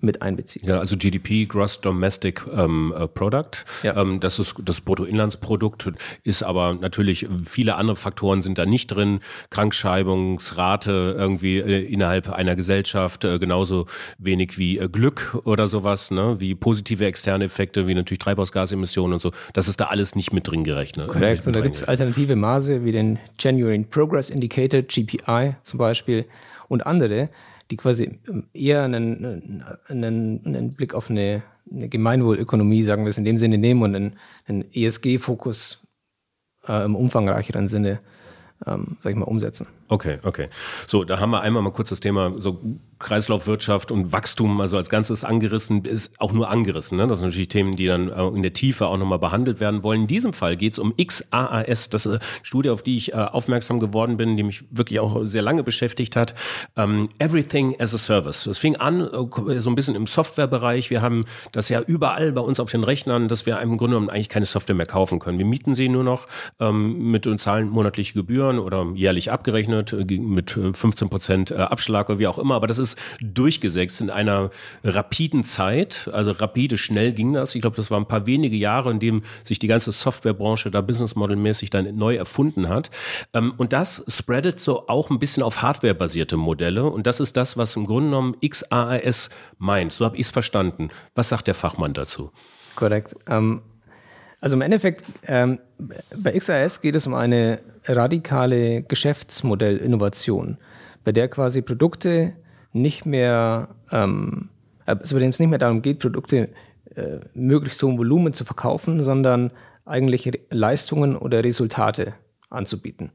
mit 0.00 0.22
einbeziehen. 0.22 0.68
Ja, 0.68 0.78
also 0.78 0.96
GDP, 0.96 1.46
Gross 1.46 1.80
Domestic 1.80 2.42
ähm, 2.54 2.94
äh, 2.96 3.08
Product, 3.08 3.64
ja. 3.82 3.96
ähm, 3.96 4.20
das 4.20 4.38
ist 4.38 4.54
das 4.64 4.80
Bruttoinlandsprodukt, 4.80 5.92
ist 6.22 6.42
aber 6.42 6.74
natürlich 6.74 7.26
viele 7.44 7.76
andere 7.76 7.96
Faktoren 7.96 8.42
sind 8.42 8.58
da 8.58 8.66
nicht 8.66 8.88
drin. 8.88 9.20
Krankschreibungsrate 9.50 11.16
irgendwie 11.18 11.58
äh, 11.58 11.84
innerhalb 11.84 12.30
einer 12.30 12.56
Gesellschaft 12.56 13.24
äh, 13.24 13.38
genauso 13.38 13.86
wenig 14.18 14.58
wie 14.58 14.78
äh, 14.78 14.88
Glück 14.88 15.40
oder 15.44 15.68
sowas, 15.68 16.10
ne? 16.10 16.36
wie 16.38 16.54
positive 16.54 17.04
externe 17.04 17.44
Effekte, 17.44 17.88
wie 17.88 17.94
natürlich 17.94 18.20
Treibhausgasemissionen 18.20 19.14
und 19.14 19.20
so. 19.20 19.32
Das 19.52 19.68
ist 19.68 19.80
da 19.80 19.86
alles 19.86 20.14
nicht 20.14 20.32
mit 20.32 20.48
drin 20.48 20.64
gerechnet. 20.64 21.08
Korrekt. 21.08 21.46
Und 21.46 21.54
da 21.56 21.60
gibt 21.60 21.74
es 21.74 21.84
alternative 21.84 22.36
Maße 22.36 22.84
wie 22.84 22.92
den 22.92 23.18
Genuine 23.38 23.84
Progress 23.84 24.30
Indicator, 24.30 24.82
GPI 24.82 25.56
zum 25.62 25.78
Beispiel 25.78 26.26
und 26.68 26.86
andere 26.86 27.28
die 27.70 27.76
quasi 27.76 28.18
ähm, 28.28 28.44
eher 28.52 28.82
einen, 28.84 29.64
einen, 29.88 30.40
einen 30.44 30.74
Blick 30.74 30.94
auf 30.94 31.10
eine, 31.10 31.42
eine, 31.70 31.88
Gemeinwohlökonomie, 31.88 32.82
sagen 32.82 33.04
wir 33.04 33.08
es 33.08 33.18
in 33.18 33.24
dem 33.24 33.38
Sinne, 33.38 33.58
nehmen 33.58 33.82
und 33.82 33.94
einen, 33.94 34.16
einen 34.46 34.64
ESG-Fokus 34.72 35.86
äh, 36.66 36.84
im 36.84 36.96
umfangreicheren 36.96 37.68
Sinne, 37.68 38.00
ähm, 38.66 38.96
sag 39.00 39.12
ich 39.12 39.18
mal, 39.18 39.24
umsetzen. 39.24 39.66
Okay, 39.94 40.18
okay. 40.24 40.48
So, 40.88 41.04
da 41.04 41.20
haben 41.20 41.30
wir 41.30 41.42
einmal 41.42 41.62
mal 41.62 41.70
kurz 41.70 41.90
das 41.90 42.00
Thema 42.00 42.32
so 42.36 42.60
Kreislaufwirtschaft 42.98 43.92
und 43.92 44.12
Wachstum, 44.12 44.60
also 44.60 44.76
als 44.76 44.90
Ganzes 44.90 45.22
angerissen, 45.22 45.84
ist 45.84 46.20
auch 46.20 46.32
nur 46.32 46.50
angerissen. 46.50 46.98
Ne? 46.98 47.06
Das 47.06 47.20
sind 47.20 47.28
natürlich 47.28 47.46
Themen, 47.46 47.76
die 47.76 47.86
dann 47.86 48.08
äh, 48.08 48.26
in 48.28 48.42
der 48.42 48.52
Tiefe 48.52 48.88
auch 48.88 48.96
nochmal 48.96 49.20
behandelt 49.20 49.60
werden 49.60 49.84
wollen. 49.84 50.02
In 50.02 50.06
diesem 50.08 50.32
Fall 50.32 50.56
geht 50.56 50.72
es 50.72 50.80
um 50.80 50.96
XAAS, 50.96 51.90
das 51.90 52.06
ist 52.06 52.12
eine 52.12 52.20
Studie, 52.42 52.70
auf 52.70 52.82
die 52.82 52.96
ich 52.96 53.12
äh, 53.12 53.16
aufmerksam 53.16 53.78
geworden 53.78 54.16
bin, 54.16 54.36
die 54.36 54.42
mich 54.42 54.64
wirklich 54.70 54.98
auch 54.98 55.24
sehr 55.24 55.42
lange 55.42 55.62
beschäftigt 55.62 56.16
hat. 56.16 56.34
Ähm, 56.76 57.08
Everything 57.20 57.76
as 57.78 57.94
a 57.94 57.98
Service. 57.98 58.44
Das 58.44 58.58
fing 58.58 58.74
an 58.74 59.00
äh, 59.00 59.60
so 59.60 59.70
ein 59.70 59.76
bisschen 59.76 59.94
im 59.94 60.08
Softwarebereich. 60.08 60.90
Wir 60.90 61.02
haben 61.02 61.24
das 61.52 61.68
ja 61.68 61.80
überall 61.82 62.32
bei 62.32 62.40
uns 62.40 62.58
auf 62.58 62.70
den 62.72 62.82
Rechnern, 62.82 63.28
dass 63.28 63.46
wir 63.46 63.60
im 63.60 63.76
Grunde 63.76 63.94
genommen 63.94 64.10
eigentlich 64.10 64.28
keine 64.28 64.46
Software 64.46 64.74
mehr 64.74 64.86
kaufen 64.86 65.20
können. 65.20 65.38
Wir 65.38 65.46
mieten 65.46 65.76
sie 65.76 65.88
nur 65.88 66.02
noch 66.02 66.26
ähm, 66.58 67.12
mit 67.12 67.28
und 67.28 67.38
zahlen 67.38 67.68
monatliche 67.68 68.14
Gebühren 68.14 68.58
oder 68.58 68.86
jährlich 68.94 69.30
abgerechnet 69.30 69.83
mit 69.92 70.50
15 70.50 71.08
Prozent 71.08 71.52
Abschlag 71.52 72.08
oder 72.08 72.18
wie 72.18 72.26
auch 72.26 72.38
immer. 72.38 72.54
Aber 72.54 72.66
das 72.66 72.78
ist 72.78 72.98
durchgesetzt 73.20 74.00
in 74.00 74.10
einer 74.10 74.50
rapiden 74.82 75.44
Zeit. 75.44 76.08
Also 76.12 76.32
rapide, 76.32 76.78
schnell 76.78 77.12
ging 77.12 77.32
das. 77.32 77.54
Ich 77.54 77.60
glaube, 77.60 77.76
das 77.76 77.90
waren 77.90 78.02
ein 78.02 78.08
paar 78.08 78.26
wenige 78.26 78.56
Jahre, 78.56 78.90
in 78.90 79.00
dem 79.00 79.22
sich 79.42 79.58
die 79.58 79.66
ganze 79.66 79.92
Softwarebranche 79.92 80.70
da 80.70 80.80
businessmodelmäßig 80.80 81.70
dann 81.70 81.96
neu 81.96 82.16
erfunden 82.16 82.68
hat. 82.68 82.90
Ähm, 83.32 83.54
und 83.56 83.72
das 83.72 84.04
spreadet 84.08 84.60
so 84.60 84.88
auch 84.88 85.10
ein 85.10 85.18
bisschen 85.18 85.42
auf 85.42 85.62
Hardware-basierte 85.62 86.36
Modelle. 86.36 86.84
Und 86.84 87.06
das 87.06 87.20
ist 87.20 87.36
das, 87.36 87.56
was 87.56 87.76
im 87.76 87.84
Grunde 87.84 88.10
genommen 88.10 88.36
XAAS 88.40 89.30
meint. 89.58 89.92
So 89.92 90.04
habe 90.04 90.16
ich 90.16 90.26
es 90.26 90.30
verstanden. 90.30 90.88
Was 91.14 91.28
sagt 91.28 91.46
der 91.46 91.54
Fachmann 91.54 91.92
dazu? 91.92 92.30
Korrekt. 92.74 93.14
Ähm, 93.28 93.62
also 94.40 94.56
im 94.56 94.62
Endeffekt, 94.62 95.04
ähm, 95.26 95.58
bei 96.16 96.32
XAS 96.32 96.80
geht 96.80 96.94
es 96.94 97.06
um 97.06 97.14
eine 97.14 97.60
radikale 97.86 98.82
Geschäftsmodellinnovation, 98.82 100.58
bei 101.04 101.12
der 101.12 101.28
quasi 101.28 101.62
Produkte 101.62 102.34
nicht 102.72 103.06
mehr, 103.06 103.68
ähm, 103.90 104.50
also 104.86 105.16
bei 105.16 105.20
dem 105.20 105.30
es 105.30 105.38
nicht 105.38 105.50
mehr 105.50 105.58
darum 105.58 105.82
geht, 105.82 105.98
Produkte 106.00 106.50
äh, 106.94 107.18
möglichst 107.34 107.82
hohem 107.82 107.98
Volumen 107.98 108.32
zu 108.32 108.44
verkaufen, 108.44 109.02
sondern 109.02 109.50
eigentlich 109.84 110.30
Leistungen 110.50 111.16
oder 111.16 111.42
Resultate 111.42 112.14
anzubieten. 112.50 113.10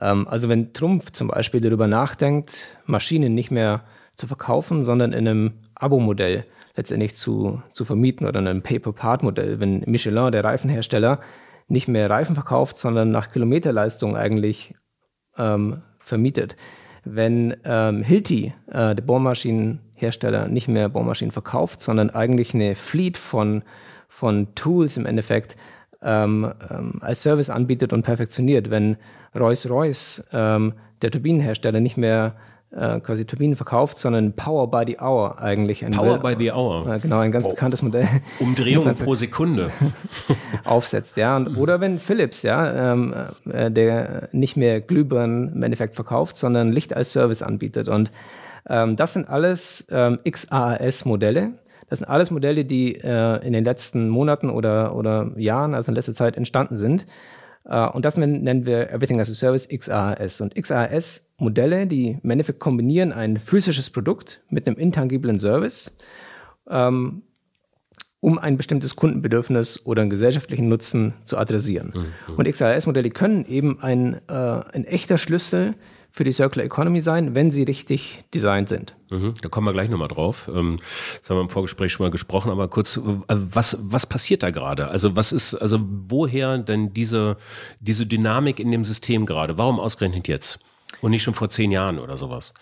Ähm, 0.00 0.26
also 0.28 0.48
wenn 0.48 0.72
Trumpf 0.72 1.12
zum 1.12 1.28
Beispiel 1.28 1.60
darüber 1.60 1.86
nachdenkt, 1.86 2.78
Maschinen 2.86 3.34
nicht 3.34 3.50
mehr 3.50 3.84
zu 4.14 4.26
verkaufen, 4.26 4.82
sondern 4.82 5.12
in 5.12 5.28
einem 5.28 5.52
Abo-Modell 5.74 6.44
letztendlich 6.76 7.16
zu, 7.16 7.62
zu 7.72 7.84
vermieten 7.84 8.26
oder 8.26 8.38
in 8.40 8.46
einem 8.46 8.62
Pay-per-Part-Modell. 8.62 9.58
Wenn 9.58 9.80
Michelin, 9.86 10.30
der 10.30 10.44
Reifenhersteller, 10.44 11.20
nicht 11.68 11.88
mehr 11.88 12.08
Reifen 12.08 12.34
verkauft, 12.34 12.76
sondern 12.76 13.10
nach 13.10 13.32
Kilometerleistung 13.32 14.16
eigentlich 14.16 14.74
ähm, 15.36 15.82
vermietet. 15.98 16.56
Wenn 17.04 17.56
ähm, 17.64 18.02
Hilti, 18.02 18.52
äh, 18.68 18.94
der 18.94 19.02
Bohrmaschinenhersteller, 19.02 20.48
nicht 20.48 20.68
mehr 20.68 20.88
Bohrmaschinen 20.88 21.32
verkauft, 21.32 21.80
sondern 21.80 22.10
eigentlich 22.10 22.54
eine 22.54 22.74
Fleet 22.74 23.16
von, 23.16 23.62
von 24.08 24.54
Tools 24.54 24.96
im 24.96 25.06
Endeffekt 25.06 25.56
ähm, 26.02 26.52
ähm, 26.70 26.98
als 27.00 27.22
Service 27.22 27.50
anbietet 27.50 27.92
und 27.92 28.02
perfektioniert. 28.02 28.70
Wenn 28.70 28.96
Rolls-Royce, 29.34 30.28
ähm, 30.32 30.74
der 31.02 31.10
Turbinenhersteller, 31.10 31.80
nicht 31.80 31.96
mehr 31.96 32.36
äh, 32.72 33.00
quasi 33.00 33.24
Turbinen 33.24 33.56
verkauft, 33.56 33.96
sondern 33.98 34.34
Power 34.34 34.70
by 34.70 34.84
the 34.86 34.98
Hour 34.98 35.40
eigentlich. 35.40 35.84
Ein 35.84 35.92
Power 35.92 36.18
by 36.18 36.34
the 36.36 36.52
Hour. 36.52 36.86
Äh, 36.88 36.98
genau, 36.98 37.20
ein 37.20 37.30
ganz 37.30 37.44
oh. 37.44 37.50
bekanntes 37.50 37.80
Modell. 37.82 38.08
Umdrehungen 38.40 38.94
pro 38.94 39.14
Sekunde. 39.14 39.70
aufsetzt, 40.64 41.16
ja. 41.16 41.36
Und, 41.36 41.56
oder 41.56 41.80
wenn 41.80 41.98
Philips, 41.98 42.42
ja, 42.42 42.92
ähm, 42.92 43.14
äh, 43.50 43.70
der 43.70 44.28
nicht 44.32 44.56
mehr 44.56 44.80
Glühbirnen 44.80 45.54
im 45.54 45.62
Endeffekt 45.62 45.94
verkauft, 45.94 46.36
sondern 46.36 46.68
Licht 46.68 46.94
als 46.94 47.12
Service 47.12 47.42
anbietet. 47.42 47.88
Und 47.88 48.10
ähm, 48.68 48.96
das 48.96 49.14
sind 49.14 49.28
alles 49.28 49.86
ähm, 49.90 50.18
XaaS-Modelle. 50.28 51.52
Das 51.88 52.00
sind 52.00 52.08
alles 52.08 52.32
Modelle, 52.32 52.64
die 52.64 52.94
in 52.94 53.52
den 53.52 53.64
letzten 53.64 54.08
Monaten 54.08 54.50
oder, 54.50 54.96
oder 54.96 55.30
Jahren, 55.36 55.72
also 55.72 55.92
in 55.92 55.94
letzter 55.94 56.14
Zeit 56.14 56.36
entstanden 56.36 56.74
sind. 56.74 57.06
Uh, 57.68 57.90
und 57.92 58.04
das 58.04 58.16
nennen 58.16 58.64
wir 58.64 58.90
Everything 58.90 59.20
as 59.20 59.28
a 59.28 59.34
Service 59.34 59.68
XaaS. 59.68 60.40
Und 60.40 60.54
XaaS-Modelle, 60.54 61.88
die 61.88 62.18
im 62.22 62.30
Endeffekt 62.30 62.60
kombinieren 62.60 63.12
ein 63.12 63.38
physisches 63.38 63.90
Produkt 63.90 64.40
mit 64.50 64.68
einem 64.68 64.76
intangiblen 64.76 65.40
Service, 65.40 65.96
ähm, 66.70 67.22
um 68.20 68.38
ein 68.38 68.56
bestimmtes 68.56 68.94
Kundenbedürfnis 68.94 69.84
oder 69.84 70.02
einen 70.02 70.10
gesellschaftlichen 70.10 70.68
Nutzen 70.68 71.14
zu 71.24 71.38
adressieren. 71.38 71.92
Mhm. 72.28 72.34
Und 72.36 72.48
XaaS-Modelle 72.48 73.10
können 73.10 73.44
eben 73.46 73.80
ein, 73.80 74.20
äh, 74.28 74.32
ein 74.32 74.84
echter 74.84 75.18
Schlüssel 75.18 75.74
für 76.16 76.24
die 76.24 76.32
Circular 76.32 76.64
Economy 76.64 77.02
sein, 77.02 77.34
wenn 77.34 77.50
sie 77.50 77.64
richtig 77.64 78.24
designt 78.32 78.70
sind. 78.70 78.96
Mhm, 79.10 79.34
da 79.42 79.50
kommen 79.50 79.66
wir 79.66 79.74
gleich 79.74 79.90
nochmal 79.90 80.08
drauf. 80.08 80.48
Ähm, 80.48 80.78
das 81.20 81.28
haben 81.28 81.36
wir 81.36 81.42
im 81.42 81.50
Vorgespräch 81.50 81.92
schon 81.92 82.06
mal 82.06 82.10
gesprochen, 82.10 82.50
aber 82.50 82.68
kurz, 82.68 82.96
äh, 82.96 83.00
was, 83.28 83.76
was 83.82 84.06
passiert 84.06 84.42
da 84.42 84.48
gerade? 84.48 84.88
Also 84.88 85.14
was 85.14 85.30
ist, 85.30 85.54
also 85.56 85.78
woher 86.08 86.56
denn 86.56 86.94
diese, 86.94 87.36
diese 87.80 88.06
Dynamik 88.06 88.60
in 88.60 88.70
dem 88.70 88.82
System 88.82 89.26
gerade? 89.26 89.58
Warum 89.58 89.78
ausgerechnet 89.78 90.26
jetzt? 90.26 90.60
Und 91.02 91.10
nicht 91.10 91.22
schon 91.22 91.34
vor 91.34 91.50
zehn 91.50 91.70
Jahren 91.70 91.98
oder 91.98 92.16
sowas? 92.16 92.54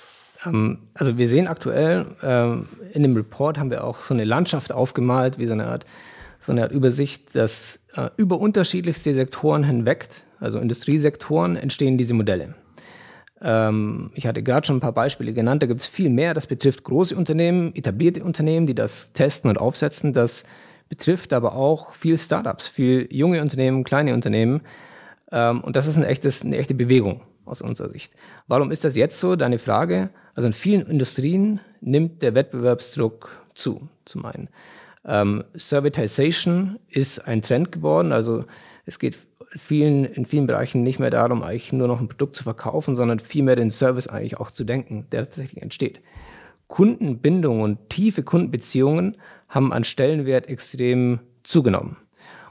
Ähm, 0.45 0.79
also 0.93 1.17
wir 1.17 1.29
sehen 1.29 1.47
aktuell, 1.47 2.07
ähm, 2.25 2.67
in 2.93 3.05
dem 3.05 3.15
Report 3.15 3.57
haben 3.61 3.71
wir 3.71 3.85
auch 3.85 4.01
so 4.01 4.15
eine 4.15 4.25
Landschaft 4.25 4.73
aufgemalt, 4.73 5.39
wie 5.39 5.47
so 5.47 5.53
eine 5.53 5.69
Art, 5.69 5.87
so 6.41 6.51
eine 6.51 6.65
Art 6.65 6.73
Übersicht, 6.73 7.37
dass 7.37 7.85
äh, 7.95 8.11
über 8.17 8.41
unterschiedlichste 8.41 9.15
Sektoren 9.15 9.63
hinweg, 9.63 10.09
also 10.41 10.59
Industriesektoren, 10.59 11.55
entstehen 11.55 11.97
diese 11.97 12.15
Modelle. 12.15 12.57
Ähm, 13.45 14.11
ich 14.15 14.27
hatte 14.27 14.43
gerade 14.43 14.67
schon 14.67 14.79
ein 14.79 14.81
paar 14.81 14.93
Beispiele 14.93 15.35
genannt, 15.35 15.63
da 15.63 15.67
gibt 15.67 15.81
es 15.81 15.87
viel 15.87 16.09
mehr. 16.09 16.33
Das 16.33 16.47
betrifft 16.47 16.83
große 16.83 17.15
Unternehmen, 17.15 17.75
etablierte 17.75 18.25
Unternehmen, 18.25 18.67
die 18.67 18.75
das 18.75 19.13
testen 19.13 19.51
und 19.51 19.59
aufsetzen. 19.59 20.15
Das 20.15 20.45
betrifft 20.89 21.33
aber 21.35 21.55
auch 21.55 21.93
viel 21.93 22.17
Startups, 22.19 22.67
viel 22.67 23.07
junge 23.11 23.43
Unternehmen, 23.43 23.85
kleine 23.85 24.15
Unternehmen. 24.15 24.63
Ähm, 25.31 25.61
und 25.61 25.77
das 25.77 25.87
ist 25.87 25.97
ein 25.97 26.05
echtes, 26.05 26.43
eine 26.43 26.57
echte 26.57 26.75
Bewegung 26.75 27.21
aus 27.45 27.61
unserer 27.61 27.91
Sicht. 27.91 28.15
Warum 28.49 28.71
ist 28.71 28.85
das 28.85 28.97
jetzt 28.97 29.21
so? 29.21 29.37
Deine 29.37 29.59
Frage. 29.59 30.11
Also 30.35 30.47
in 30.47 30.53
vielen 30.55 30.87
Industrien 30.87 31.61
nimmt 31.83 32.23
der 32.23 32.35
Wettbewerbsdruck 32.35 33.45
zu, 33.55 33.89
zum 34.07 34.25
einen. 34.25 34.49
Ähm, 35.05 35.45
Servitization 35.55 36.79
ist 36.89 37.29
ein 37.29 37.43
Trend 37.43 37.73
geworden. 37.73 38.13
Also 38.13 38.47
es 38.87 38.99
geht 38.99 39.19
vielen, 39.57 40.05
in 40.05 40.25
vielen 40.25 40.47
Bereichen 40.47 40.83
nicht 40.83 40.99
mehr 40.99 41.11
darum, 41.11 41.43
eigentlich 41.43 41.73
nur 41.73 41.89
noch 41.89 42.01
ein 42.01 42.09
Produkt 42.09 42.37
zu 42.37 42.45
verkaufen, 42.45 42.95
sondern 42.95 43.19
vielmehr 43.19 43.57
den 43.57 43.71
Service 43.71 44.09
eigentlich 44.09 44.39
auch 44.39 44.51
zu 44.51 44.65
denken, 44.65 45.07
der 45.13 45.25
tatsächlich 45.25 45.63
entsteht. 45.63 46.01
Kundenbindung 46.67 47.61
und 47.61 47.89
tiefe 47.89 48.23
Kundenbeziehungen 48.23 49.17
haben 49.49 49.73
an 49.73 49.85
Stellenwert 49.85 50.49
extrem 50.49 51.21
zugenommen. 51.43 51.97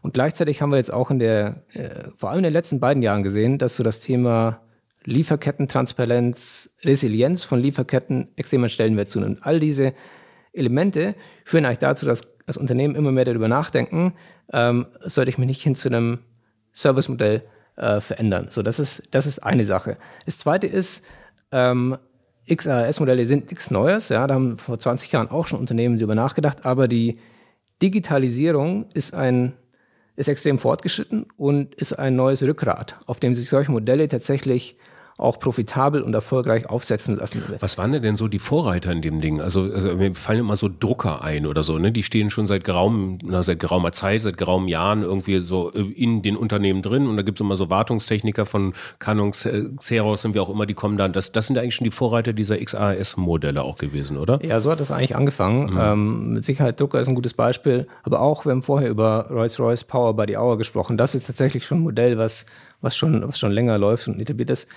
Und 0.01 0.13
gleichzeitig 0.13 0.61
haben 0.61 0.69
wir 0.69 0.77
jetzt 0.77 0.93
auch 0.93 1.11
in 1.11 1.19
der, 1.19 1.63
äh, 1.73 2.09
vor 2.15 2.29
allem 2.29 2.39
in 2.39 2.43
den 2.43 2.53
letzten 2.53 2.79
beiden 2.79 3.01
Jahren 3.01 3.23
gesehen, 3.23 3.57
dass 3.57 3.75
so 3.75 3.83
das 3.83 3.99
Thema 3.99 4.59
Lieferkettentransparenz, 5.05 6.75
Resilienz 6.83 7.43
von 7.43 7.59
Lieferketten 7.59 8.29
extrem 8.35 8.63
an 8.63 8.69
Stellenwert 8.69 9.09
zunimmt. 9.09 9.39
All 9.41 9.59
diese 9.59 9.93
Elemente 10.53 11.15
führen 11.43 11.65
eigentlich 11.65 11.79
dazu, 11.79 12.05
dass 12.05 12.37
das 12.45 12.57
Unternehmen 12.57 12.95
immer 12.95 13.11
mehr 13.11 13.25
darüber 13.25 13.47
nachdenken, 13.47 14.13
ähm, 14.51 14.85
sollte 15.01 15.29
ich 15.29 15.37
mich 15.37 15.47
nicht 15.47 15.63
hin 15.63 15.75
zu 15.75 15.89
einem 15.89 16.19
Servicemodell 16.73 17.43
äh, 17.75 18.01
verändern. 18.01 18.47
So, 18.49 18.61
das 18.61 18.79
ist, 18.79 19.09
das 19.11 19.25
ist 19.25 19.39
eine 19.39 19.65
Sache. 19.65 19.97
Das 20.25 20.37
zweite 20.37 20.67
ist, 20.67 21.05
ähm, 21.51 21.97
XaaS-Modelle 22.53 23.25
sind 23.25 23.49
nichts 23.49 23.71
Neues. 23.71 24.09
Ja, 24.09 24.27
da 24.27 24.33
haben 24.33 24.57
vor 24.57 24.77
20 24.77 25.11
Jahren 25.11 25.29
auch 25.29 25.47
schon 25.47 25.59
Unternehmen 25.59 25.97
darüber 25.97 26.15
nachgedacht, 26.15 26.65
aber 26.65 26.87
die 26.87 27.19
Digitalisierung 27.81 28.85
ist 28.93 29.13
ein 29.13 29.53
ist 30.15 30.29
extrem 30.29 30.59
fortgeschritten 30.59 31.25
und 31.37 31.73
ist 31.75 31.93
ein 31.93 32.15
neues 32.15 32.43
Rückgrat, 32.43 32.97
auf 33.07 33.19
dem 33.19 33.33
sich 33.33 33.49
solche 33.49 33.71
Modelle 33.71 34.07
tatsächlich 34.07 34.77
auch 35.17 35.39
profitabel 35.39 36.01
und 36.01 36.13
erfolgreich 36.13 36.69
aufsetzen 36.69 37.17
lassen 37.17 37.43
wird. 37.47 37.61
Was 37.61 37.77
waren 37.77 37.91
denn 37.91 38.17
so 38.17 38.27
die 38.27 38.39
Vorreiter 38.39 38.91
in 38.91 39.01
dem 39.01 39.21
Ding? 39.21 39.41
Also, 39.41 39.61
also 39.73 39.95
mir 39.95 40.15
fallen 40.15 40.39
immer 40.39 40.55
so 40.55 40.69
Drucker 40.69 41.23
ein 41.23 41.45
oder 41.45 41.63
so, 41.63 41.77
ne? 41.77 41.91
Die 41.91 42.03
stehen 42.03 42.29
schon 42.29 42.47
seit 42.47 42.63
geraumen, 42.63 43.19
na, 43.23 43.43
seit 43.43 43.59
geraumer 43.59 43.91
Zeit, 43.91 44.21
seit 44.21 44.37
geraumen 44.37 44.67
Jahren 44.67 45.03
irgendwie 45.03 45.39
so 45.39 45.71
äh, 45.73 45.81
in 45.81 46.23
den 46.23 46.35
Unternehmen 46.35 46.81
drin 46.81 47.07
und 47.07 47.17
da 47.17 47.23
gibt's 47.23 47.41
immer 47.41 47.57
so 47.57 47.69
Wartungstechniker 47.69 48.45
von 48.45 48.73
Canon, 48.99 49.31
Xerox 49.31 50.21
sind 50.21 50.33
wir 50.33 50.41
auch 50.41 50.49
immer, 50.49 50.65
die 50.65 50.73
kommen 50.73 50.97
dann. 50.97 51.13
Das, 51.13 51.31
das 51.31 51.47
sind 51.47 51.57
eigentlich 51.57 51.75
schon 51.75 51.85
die 51.85 51.91
Vorreiter 51.91 52.33
dieser 52.33 52.57
XAS-Modelle 52.57 53.61
auch 53.61 53.77
gewesen, 53.77 54.17
oder? 54.17 54.39
Ja, 54.43 54.59
so 54.59 54.71
hat 54.71 54.79
das 54.79 54.91
eigentlich 54.91 55.15
angefangen. 55.15 55.73
Mhm. 55.73 55.79
Ähm, 55.79 56.33
mit 56.33 56.45
Sicherheit 56.45 56.79
Drucker 56.79 56.99
ist 56.99 57.07
ein 57.07 57.15
gutes 57.15 57.33
Beispiel, 57.33 57.87
aber 58.03 58.21
auch, 58.21 58.45
wir 58.45 58.51
haben 58.51 58.63
vorher 58.63 58.89
über 58.89 59.27
Rolls-Royce 59.29 59.83
Power 59.83 60.15
by 60.15 60.25
the 60.27 60.37
Hour 60.37 60.57
gesprochen. 60.57 60.97
Das 60.97 61.15
ist 61.15 61.27
tatsächlich 61.27 61.65
schon 61.65 61.79
ein 61.79 61.83
Modell, 61.83 62.17
was, 62.17 62.45
was, 62.81 62.97
schon, 62.97 63.27
was 63.27 63.37
schon 63.39 63.51
länger 63.51 63.77
läuft 63.77 64.07
und 64.07 64.19
etabliert 64.19 64.49
ist. 64.49 64.67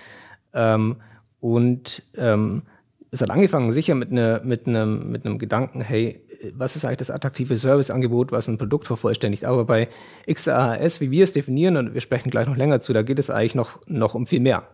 Ähm, 0.55 0.97
und 1.41 2.03
ähm, 2.17 2.63
es 3.11 3.23
hat 3.23 3.31
angefangen 3.31 3.73
sicher 3.73 3.95
mit, 3.95 4.13
ne, 4.13 4.41
mit, 4.45 4.67
einem, 4.67 5.11
mit 5.11 5.25
einem 5.25 5.39
Gedanken, 5.39 5.81
hey, 5.81 6.23
was 6.55 6.77
ist 6.77 6.85
eigentlich 6.85 6.99
das 6.99 7.11
attraktive 7.11 7.57
Serviceangebot, 7.57 8.33
was 8.33 8.49
ein 8.49 8.59
Produkt 8.59 8.87
vervollständigt? 8.87 9.45
Aber 9.45 9.65
bei 9.65 9.89
XAHS, 10.31 11.01
wie 11.01 11.11
wir 11.11 11.25
es 11.25 11.33
definieren, 11.33 11.77
und 11.77 11.95
wir 11.95 12.01
sprechen 12.01 12.31
gleich 12.31 12.47
noch 12.47 12.57
länger 12.57 12.81
zu, 12.81 12.93
da 12.93 13.03
geht 13.03 13.19
es 13.19 13.31
eigentlich 13.31 13.55
noch, 13.55 13.79
noch 13.87 14.15
um 14.15 14.27
viel 14.27 14.41
mehr. 14.41 14.67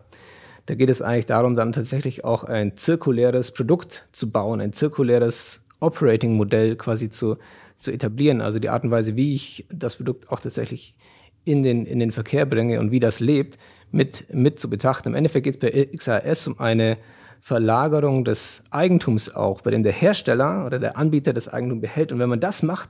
Da 0.65 0.75
geht 0.75 0.89
es 0.89 1.01
eigentlich 1.01 1.25
darum, 1.25 1.55
dann 1.55 1.73
tatsächlich 1.73 2.23
auch 2.23 2.43
ein 2.43 2.77
zirkuläres 2.77 3.53
Produkt 3.53 4.07
zu 4.11 4.31
bauen, 4.31 4.61
ein 4.61 4.73
zirkuläres 4.73 5.65
Operating-Modell 5.79 6.75
quasi 6.77 7.09
zu, 7.09 7.37
zu 7.75 7.91
etablieren. 7.91 8.41
Also 8.41 8.59
die 8.59 8.69
Art 8.69 8.83
und 8.83 8.91
Weise, 8.91 9.15
wie 9.15 9.35
ich 9.35 9.65
das 9.71 9.97
Produkt 9.97 10.31
auch 10.31 10.39
tatsächlich 10.39 10.95
in 11.43 11.63
den, 11.63 11.85
in 11.85 11.99
den 11.99 12.11
Verkehr 12.11 12.45
bringe 12.45 12.79
und 12.79 12.91
wie 12.91 13.01
das 13.01 13.19
lebt, 13.19 13.57
mit, 13.93 14.33
mit 14.33 14.59
zu 14.59 14.69
betrachten. 14.69 15.09
Im 15.09 15.15
Endeffekt 15.15 15.45
geht 15.45 15.55
es 15.55 15.59
bei 15.59 15.85
XAS 15.95 16.47
um 16.47 16.59
eine 16.59 16.97
Verlagerung 17.39 18.25
des 18.25 18.63
Eigentums 18.71 19.33
auch, 19.33 19.61
bei 19.61 19.71
dem 19.71 19.83
der 19.83 19.91
Hersteller 19.91 20.65
oder 20.65 20.79
der 20.79 20.97
Anbieter 20.97 21.31
das 21.31 21.47
Eigentum 21.47 21.79
behält. 21.79 22.11
Und 22.11 22.19
wenn 22.19 22.29
man 22.29 22.39
das 22.39 22.63
macht, 22.63 22.89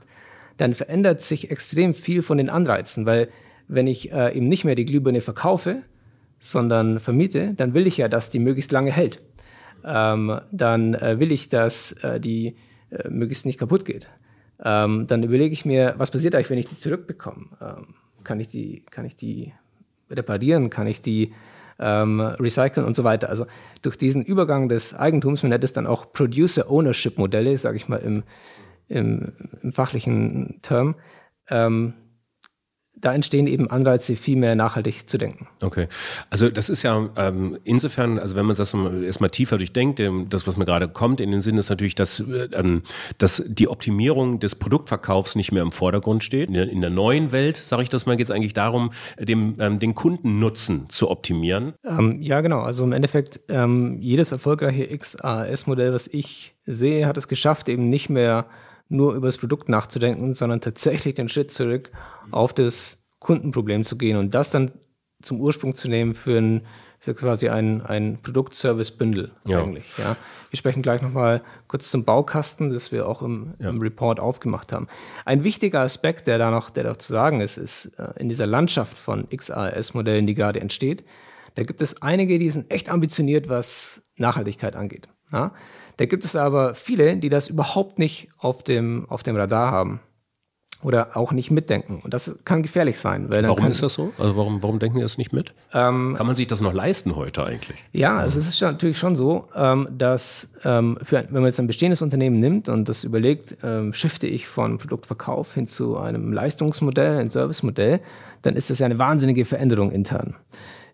dann 0.56 0.74
verändert 0.74 1.20
sich 1.20 1.50
extrem 1.50 1.92
viel 1.92 2.22
von 2.22 2.38
den 2.38 2.48
Anreizen, 2.48 3.04
weil 3.04 3.28
wenn 3.68 3.86
ich 3.86 4.12
äh, 4.12 4.36
eben 4.36 4.48
nicht 4.48 4.64
mehr 4.64 4.76
die 4.76 4.84
Glühbirne 4.84 5.20
verkaufe, 5.20 5.82
sondern 6.38 7.00
vermiete, 7.00 7.54
dann 7.54 7.74
will 7.74 7.86
ich 7.86 7.96
ja, 7.96 8.08
dass 8.08 8.30
die 8.30 8.38
möglichst 8.38 8.72
lange 8.72 8.92
hält. 8.92 9.20
Ähm, 9.84 10.40
dann 10.52 10.94
äh, 10.94 11.18
will 11.18 11.32
ich, 11.32 11.48
dass 11.48 11.92
äh, 12.02 12.20
die 12.20 12.56
äh, 12.90 13.08
möglichst 13.08 13.46
nicht 13.46 13.58
kaputt 13.58 13.84
geht. 13.84 14.08
Ähm, 14.62 15.06
dann 15.06 15.22
überlege 15.22 15.52
ich 15.52 15.64
mir, 15.64 15.94
was 15.98 16.10
passiert 16.10 16.34
eigentlich, 16.34 16.50
wenn 16.50 16.58
ich 16.58 16.68
die 16.68 16.78
zurückbekomme? 16.78 17.46
Ähm, 17.60 17.94
kann 18.22 18.40
ich 18.40 18.48
die, 18.48 18.84
kann 18.90 19.04
ich 19.04 19.16
die 19.16 19.52
reparieren, 20.14 20.70
kann 20.70 20.86
ich 20.86 21.02
die 21.02 21.32
ähm, 21.78 22.20
recyceln 22.20 22.86
und 22.86 22.96
so 22.96 23.04
weiter. 23.04 23.28
Also 23.28 23.46
durch 23.82 23.96
diesen 23.96 24.24
Übergang 24.24 24.68
des 24.68 24.94
Eigentums, 24.94 25.42
man 25.42 25.50
nennt 25.50 25.64
es 25.64 25.72
dann 25.72 25.86
auch 25.86 26.12
Producer-Ownership-Modelle, 26.12 27.58
sage 27.58 27.76
ich 27.76 27.88
mal 27.88 27.96
im, 27.96 28.22
im, 28.88 29.32
im, 29.62 29.72
fachlichen 29.72 30.60
Term, 30.62 30.94
ähm, 31.48 31.94
da 33.04 33.12
entstehen 33.12 33.46
eben 33.46 33.70
Anreize, 33.70 34.16
viel 34.16 34.36
mehr 34.36 34.54
nachhaltig 34.54 35.08
zu 35.08 35.18
denken. 35.18 35.46
Okay. 35.60 35.88
Also 36.30 36.48
das 36.48 36.70
ist 36.70 36.82
ja 36.82 37.10
ähm, 37.16 37.58
insofern, 37.64 38.18
also 38.18 38.36
wenn 38.36 38.46
man 38.46 38.56
das 38.56 38.74
erstmal 38.74 39.30
tiefer 39.30 39.58
durchdenkt, 39.58 40.00
ähm, 40.00 40.26
das, 40.30 40.46
was 40.46 40.56
mir 40.56 40.64
gerade 40.64 40.88
kommt 40.88 41.20
in 41.20 41.30
den 41.30 41.42
Sinn, 41.42 41.58
ist 41.58 41.68
natürlich, 41.68 41.94
dass, 41.94 42.24
ähm, 42.52 42.82
dass 43.18 43.44
die 43.46 43.68
Optimierung 43.68 44.40
des 44.40 44.54
Produktverkaufs 44.54 45.36
nicht 45.36 45.52
mehr 45.52 45.62
im 45.62 45.72
Vordergrund 45.72 46.24
steht. 46.24 46.48
In 46.48 46.54
der, 46.54 46.68
in 46.68 46.80
der 46.80 46.90
neuen 46.90 47.32
Welt, 47.32 47.56
sage 47.56 47.82
ich 47.82 47.88
das 47.88 48.06
mal, 48.06 48.16
geht 48.16 48.26
es 48.26 48.30
eigentlich 48.30 48.54
darum, 48.54 48.92
dem, 49.18 49.56
ähm, 49.58 49.78
den 49.78 49.94
Kundennutzen 49.94 50.88
zu 50.88 51.10
optimieren. 51.10 51.74
Ähm, 51.84 52.22
ja, 52.22 52.40
genau. 52.40 52.60
Also 52.60 52.84
im 52.84 52.92
Endeffekt, 52.92 53.40
ähm, 53.48 53.98
jedes 54.00 54.32
erfolgreiche 54.32 54.86
XAS-Modell, 54.96 55.92
was 55.92 56.08
ich 56.08 56.54
sehe, 56.66 57.06
hat 57.06 57.16
es 57.16 57.28
geschafft, 57.28 57.68
eben 57.68 57.88
nicht 57.88 58.08
mehr 58.08 58.46
nur 58.88 59.14
über 59.14 59.26
das 59.26 59.38
Produkt 59.38 59.68
nachzudenken, 59.68 60.34
sondern 60.34 60.60
tatsächlich 60.60 61.14
den 61.14 61.28
Schritt 61.28 61.50
zurück 61.50 61.90
auf 62.30 62.52
das 62.52 63.04
Kundenproblem 63.18 63.84
zu 63.84 63.96
gehen 63.96 64.16
und 64.16 64.34
das 64.34 64.50
dann 64.50 64.70
zum 65.22 65.40
Ursprung 65.40 65.74
zu 65.74 65.88
nehmen 65.88 66.14
für, 66.14 66.38
ein, 66.38 66.66
für 66.98 67.14
quasi 67.14 67.48
ein, 67.48 67.80
ein 67.80 68.18
Produkt-Service-Bündel 68.22 69.32
ja. 69.46 69.62
eigentlich. 69.62 69.96
Ja. 69.96 70.16
Wir 70.50 70.56
sprechen 70.58 70.82
gleich 70.82 71.00
nochmal 71.00 71.42
kurz 71.66 71.90
zum 71.90 72.04
Baukasten, 72.04 72.70
das 72.70 72.92
wir 72.92 73.08
auch 73.08 73.22
im, 73.22 73.54
ja. 73.58 73.70
im, 73.70 73.80
Report 73.80 74.20
aufgemacht 74.20 74.72
haben. 74.72 74.86
Ein 75.24 75.42
wichtiger 75.44 75.80
Aspekt, 75.80 76.26
der 76.26 76.38
da 76.38 76.50
noch, 76.50 76.68
der 76.70 76.84
da 76.84 76.98
zu 76.98 77.12
sagen 77.12 77.40
ist, 77.40 77.56
ist 77.56 77.98
äh, 77.98 78.12
in 78.18 78.28
dieser 78.28 78.46
Landschaft 78.46 78.98
von 78.98 79.28
XAS-Modellen, 79.30 80.26
die 80.26 80.34
gerade 80.34 80.60
entsteht, 80.60 81.04
da 81.54 81.62
gibt 81.62 81.80
es 81.80 82.02
einige, 82.02 82.38
die 82.38 82.50
sind 82.50 82.70
echt 82.70 82.90
ambitioniert, 82.90 83.48
was 83.48 84.02
Nachhaltigkeit 84.16 84.76
angeht. 84.76 85.08
Ja. 85.32 85.52
Da 85.96 86.06
gibt 86.06 86.24
es 86.24 86.36
aber 86.36 86.74
viele, 86.74 87.16
die 87.16 87.28
das 87.28 87.48
überhaupt 87.48 87.98
nicht 87.98 88.28
auf 88.38 88.62
dem, 88.62 89.06
auf 89.08 89.22
dem 89.22 89.36
Radar 89.36 89.70
haben 89.70 90.00
oder 90.84 91.16
auch 91.16 91.32
nicht 91.32 91.50
mitdenken. 91.50 92.00
Und 92.04 92.12
das 92.12 92.40
kann 92.44 92.62
gefährlich 92.62 92.98
sein. 92.98 93.26
warum 93.30 93.56
kann, 93.56 93.70
ist 93.70 93.82
das 93.82 93.94
so? 93.94 94.12
Also 94.18 94.36
warum, 94.36 94.62
warum 94.62 94.78
denken 94.78 94.98
die 94.98 95.02
das 95.02 95.16
nicht 95.16 95.32
mit? 95.32 95.54
Ähm, 95.72 96.14
kann 96.16 96.26
man 96.26 96.36
sich 96.36 96.46
das 96.46 96.60
noch 96.60 96.74
leisten 96.74 97.16
heute 97.16 97.44
eigentlich? 97.44 97.78
Ja, 97.92 98.18
also 98.18 98.38
es 98.38 98.46
ist 98.46 98.60
natürlich 98.60 98.98
schon 98.98 99.16
so, 99.16 99.48
ähm, 99.56 99.88
dass 99.90 100.54
ähm, 100.64 100.98
für, 101.02 101.24
wenn 101.30 101.32
man 101.32 101.46
jetzt 101.46 101.58
ein 101.58 101.66
bestehendes 101.66 102.02
Unternehmen 102.02 102.38
nimmt 102.38 102.68
und 102.68 102.88
das 102.88 103.02
überlegt, 103.02 103.56
ähm, 103.62 103.94
shifte 103.94 104.26
ich 104.26 104.46
von 104.46 104.76
Produktverkauf 104.76 105.54
hin 105.54 105.66
zu 105.66 105.96
einem 105.96 106.32
Leistungsmodell, 106.32 107.18
ein 107.18 107.30
Servicemodell, 107.30 108.00
dann 108.42 108.54
ist 108.54 108.68
das 108.68 108.78
ja 108.78 108.84
eine 108.84 108.98
wahnsinnige 108.98 109.46
Veränderung 109.46 109.90
intern. 109.90 110.36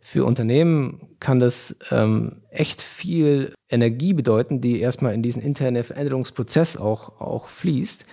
Für 0.01 0.25
Unternehmen 0.25 1.09
kann 1.21 1.41
das 1.41 1.77
ähm, 1.91 2.43
echt 2.51 2.81
viel 2.81 3.53
Energie 3.69 4.15
bedeuten, 4.15 4.61
die 4.61 4.81
erstmal 4.81 5.15
in 5.15 5.23
diesen 5.23 5.43
internen 5.43 5.83
Veränderungsprozess 5.83 6.77
auch, 6.77 7.21
auch 7.21 7.49
fließt. 7.49 8.07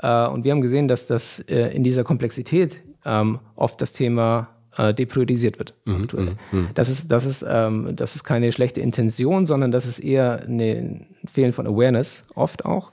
Äh, 0.00 0.26
und 0.28 0.44
wir 0.44 0.52
haben 0.52 0.60
gesehen, 0.60 0.88
dass 0.88 1.06
das 1.06 1.40
äh, 1.40 1.74
in 1.74 1.84
dieser 1.84 2.04
Komplexität 2.04 2.82
ähm, 3.04 3.40
oft 3.56 3.80
das 3.80 3.92
Thema 3.92 4.48
äh, 4.76 4.94
depriorisiert 4.94 5.58
wird. 5.58 5.74
Mhm, 5.84 6.02
aktuell. 6.02 6.36
Mhm, 6.52 6.58
mhm. 6.58 6.68
Das, 6.74 6.88
ist, 6.88 7.10
das, 7.10 7.26
ist, 7.26 7.44
ähm, 7.48 7.94
das 7.96 8.16
ist 8.16 8.24
keine 8.24 8.52
schlechte 8.52 8.80
Intention, 8.80 9.46
sondern 9.46 9.70
das 9.70 9.86
ist 9.86 9.98
eher 9.98 10.42
ein 10.46 11.06
Fehlen 11.26 11.52
von 11.52 11.66
Awareness, 11.66 12.26
oft 12.34 12.64
auch. 12.64 12.92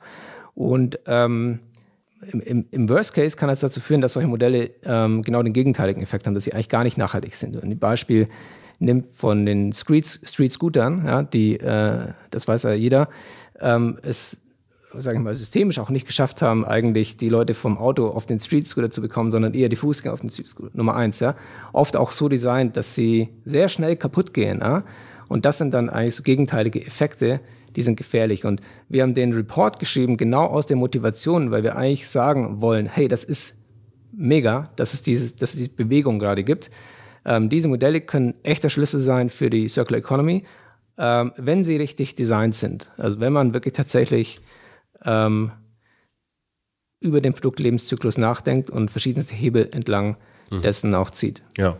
Und 0.54 1.00
ähm, 1.06 1.60
im, 2.32 2.66
im, 2.70 2.90
Worst 2.90 3.14
Case 3.14 3.36
kann 3.36 3.50
es 3.50 3.62
dazu 3.62 3.82
führen, 3.82 4.02
dass 4.02 4.14
solche 4.14 4.28
Modelle 4.28 4.72
ähm, 4.84 5.22
genau 5.24 5.42
den 5.42 5.54
gegenteiligen 5.54 6.02
Effekt 6.02 6.28
haben, 6.28 6.34
dass 6.34 6.44
sie 6.44 6.54
eigentlich 6.54 6.70
gar 6.70 6.84
nicht 6.84 6.98
nachhaltig 6.98 7.36
sind. 7.36 7.56
Und 7.56 7.64
ein 7.64 7.80
Beispiel 7.80 8.28
nimmt 8.80 9.12
von 9.12 9.46
den 9.46 9.74
Street, 9.74 10.08
Street 10.08 10.52
Scootern, 10.52 11.06
ja, 11.06 11.24
die, 11.24 11.60
äh, 11.60 12.08
das 12.30 12.48
weiß 12.48 12.64
ja 12.64 12.74
jeder, 12.74 13.10
ähm, 13.60 13.98
es, 14.02 14.42
sage 14.98 15.18
ich 15.18 15.24
mal, 15.24 15.34
systemisch 15.36 15.80
auch 15.80 15.90
nicht 15.90 16.06
geschafft 16.06 16.42
haben, 16.42 16.66
eigentlich 16.66 17.18
die 17.18 17.30
Leute 17.30 17.54
vom 17.54 17.78
Auto 17.78 18.08
auf 18.08 18.26
den 18.26 18.40
Street 18.40 18.68
Scooter 18.68 18.90
zu 18.90 19.02
bekommen, 19.02 19.32
sondern 19.32 19.54
eher 19.54 19.70
die 19.70 19.76
Fußgänger 19.76 20.14
auf 20.14 20.22
den 20.22 20.30
Street 20.30 20.48
Scooter. 20.48 20.72
Nummer 20.74 20.96
eins, 20.96 21.20
ja. 21.20 21.36
Oft 21.74 21.96
auch 21.96 22.12
so 22.12 22.28
designt, 22.28 22.76
dass 22.76 22.96
sie 22.96 23.30
sehr 23.46 23.70
schnell 23.70 23.96
kaputt 23.96 24.34
gehen, 24.34 24.60
ja. 24.62 24.84
Und 25.28 25.46
das 25.46 25.60
sind 25.60 25.74
dann 25.74 25.90
eigentlich 25.90 26.16
so 26.16 26.24
gegenteilige 26.24 26.86
Effekte, 26.86 27.40
die 27.76 27.82
sind 27.82 27.96
gefährlich. 27.96 28.46
Und 28.46 28.62
wir 28.90 29.04
haben 29.04 29.14
den 29.14 29.34
Report 29.34 29.80
geschrieben, 29.80 30.18
genau 30.18 30.46
aus 30.46 30.66
der 30.66 30.78
Motivation, 30.78 31.52
weil 31.52 31.64
wir 31.64 31.76
eigentlich 31.76 32.08
sagen 32.08 32.62
wollen, 32.62 32.88
hey, 32.88 33.08
das 33.08 33.24
ist 33.24 33.60
mega, 34.12 34.70
dass 34.76 34.94
es, 34.94 35.02
dieses, 35.02 35.36
dass 35.36 35.54
es 35.54 35.58
diese 35.58 35.70
Bewegung 35.70 36.20
gerade 36.20 36.44
gibt. 36.44 36.70
Ähm, 37.26 37.50
diese 37.50 37.68
Modelle 37.68 38.02
können 38.02 38.34
echter 38.44 38.70
Schlüssel 38.70 39.02
sein 39.02 39.30
für 39.30 39.50
die 39.50 39.68
Circular 39.68 40.00
Economy, 40.00 40.44
ähm, 40.98 41.32
wenn 41.38 41.64
sie 41.64 41.78
richtig 41.78 42.16
designt 42.16 42.56
sind. 42.56 42.90
Also 42.98 43.20
wenn 43.20 43.34
man 43.34 43.54
wirklich 43.54 43.74
tatsächlich 43.74 44.40
ähm, 45.06 45.52
über 47.00 47.22
den 47.22 47.34
Produktlebenszyklus 47.34 48.18
nachdenkt 48.18 48.70
und 48.70 48.92
verschiedenste 48.92 49.34
Hebel 49.36 49.70
entlang 49.72 50.10
Mhm. 50.10 50.31
Dessen 50.60 50.94
auch 50.96 51.10
zieht. 51.10 51.42
Ja. 51.58 51.78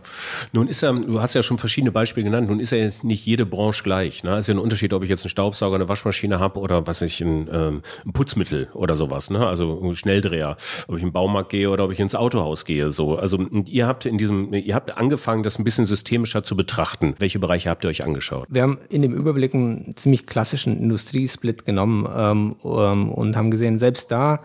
Nun 0.52 0.66
ist 0.66 0.80
ja, 0.80 0.92
du 0.92 1.20
hast 1.20 1.34
ja 1.34 1.42
schon 1.42 1.58
verschiedene 1.58 1.92
Beispiele 1.92 2.24
genannt, 2.24 2.48
nun 2.48 2.58
ist 2.58 2.72
ja 2.72 2.78
jetzt 2.78 3.04
nicht 3.04 3.26
jede 3.26 3.44
Branche 3.44 3.82
gleich. 3.82 4.24
Ne? 4.24 4.32
Es 4.32 4.40
ist 4.40 4.48
ja 4.48 4.54
ein 4.54 4.58
Unterschied, 4.58 4.94
ob 4.94 5.02
ich 5.02 5.10
jetzt 5.10 5.24
einen 5.24 5.30
Staubsauger, 5.30 5.74
eine 5.74 5.88
Waschmaschine 5.88 6.40
habe 6.40 6.58
oder 6.58 6.86
was 6.86 7.02
ich, 7.02 7.20
ein, 7.20 7.48
ähm, 7.52 7.82
ein 8.06 8.12
Putzmittel 8.12 8.68
oder 8.72 8.96
sowas, 8.96 9.28
ne? 9.28 9.46
Also 9.46 9.78
ein 9.82 9.94
Schnelldreher, 9.94 10.56
ob 10.88 10.96
ich 10.96 11.02
in 11.02 11.08
den 11.08 11.12
Baumarkt 11.12 11.50
gehe 11.50 11.68
oder 11.68 11.84
ob 11.84 11.92
ich 11.92 12.00
ins 12.00 12.14
Autohaus 12.14 12.64
gehe. 12.64 12.90
So. 12.90 13.16
Also 13.16 13.38
ihr 13.66 13.86
habt 13.86 14.06
in 14.06 14.16
diesem, 14.16 14.52
ihr 14.54 14.74
habt 14.74 14.96
angefangen, 14.96 15.42
das 15.42 15.58
ein 15.58 15.64
bisschen 15.64 15.84
systemischer 15.84 16.42
zu 16.42 16.56
betrachten. 16.56 17.14
Welche 17.18 17.38
Bereiche 17.38 17.68
habt 17.68 17.84
ihr 17.84 17.90
euch 17.90 18.04
angeschaut? 18.04 18.46
Wir 18.48 18.62
haben 18.62 18.78
in 18.88 19.02
dem 19.02 19.12
Überblick 19.12 19.54
einen 19.54 19.94
ziemlich 19.96 20.26
klassischen 20.26 20.78
Industriesplit 20.78 21.66
genommen 21.66 22.08
ähm, 22.14 22.56
ähm 22.64 23.12
und 23.12 23.36
haben 23.36 23.50
gesehen, 23.50 23.78
selbst 23.78 24.10
da 24.10 24.40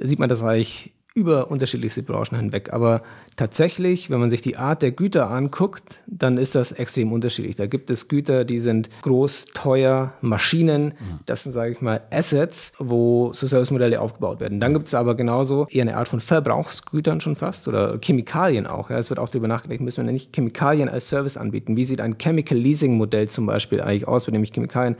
sieht 0.00 0.18
man 0.18 0.28
das 0.28 0.42
eigentlich 0.42 0.93
über 1.14 1.48
unterschiedlichste 1.52 2.02
Branchen 2.02 2.36
hinweg. 2.36 2.72
Aber 2.72 3.02
tatsächlich, 3.36 4.10
wenn 4.10 4.18
man 4.18 4.30
sich 4.30 4.40
die 4.40 4.56
Art 4.56 4.82
der 4.82 4.90
Güter 4.90 5.30
anguckt, 5.30 6.00
dann 6.08 6.36
ist 6.36 6.56
das 6.56 6.72
extrem 6.72 7.12
unterschiedlich. 7.12 7.54
Da 7.54 7.66
gibt 7.66 7.88
es 7.90 8.08
Güter, 8.08 8.44
die 8.44 8.58
sind 8.58 8.90
groß, 9.02 9.46
teuer, 9.54 10.14
Maschinen, 10.22 10.94
das 11.26 11.44
sind, 11.44 11.52
sage 11.52 11.70
ich 11.70 11.80
mal, 11.80 12.00
Assets, 12.10 12.72
wo 12.80 13.32
so 13.32 13.46
Service-Modelle 13.46 14.00
aufgebaut 14.00 14.40
werden. 14.40 14.58
Dann 14.58 14.74
gibt 14.74 14.88
es 14.88 14.94
aber 14.94 15.14
genauso 15.14 15.68
eher 15.70 15.82
eine 15.82 15.96
Art 15.96 16.08
von 16.08 16.18
Verbrauchsgütern 16.18 17.20
schon 17.20 17.36
fast 17.36 17.68
oder 17.68 17.96
Chemikalien 18.02 18.66
auch. 18.66 18.90
Ja. 18.90 18.98
Es 18.98 19.08
wird 19.08 19.20
auch 19.20 19.28
darüber 19.28 19.46
nachgedacht, 19.46 19.80
müssen 19.80 20.04
wir 20.04 20.12
nicht 20.12 20.34
Chemikalien 20.34 20.88
als 20.88 21.08
Service 21.08 21.36
anbieten. 21.36 21.76
Wie 21.76 21.84
sieht 21.84 22.00
ein 22.00 22.18
Chemical 22.18 22.58
Leasing 22.58 22.96
Modell 22.96 23.28
zum 23.28 23.46
Beispiel 23.46 23.80
eigentlich 23.80 24.08
aus, 24.08 24.26
bei 24.26 24.32
dem 24.32 24.42
ich 24.42 24.52
Chemikalien 24.52 24.96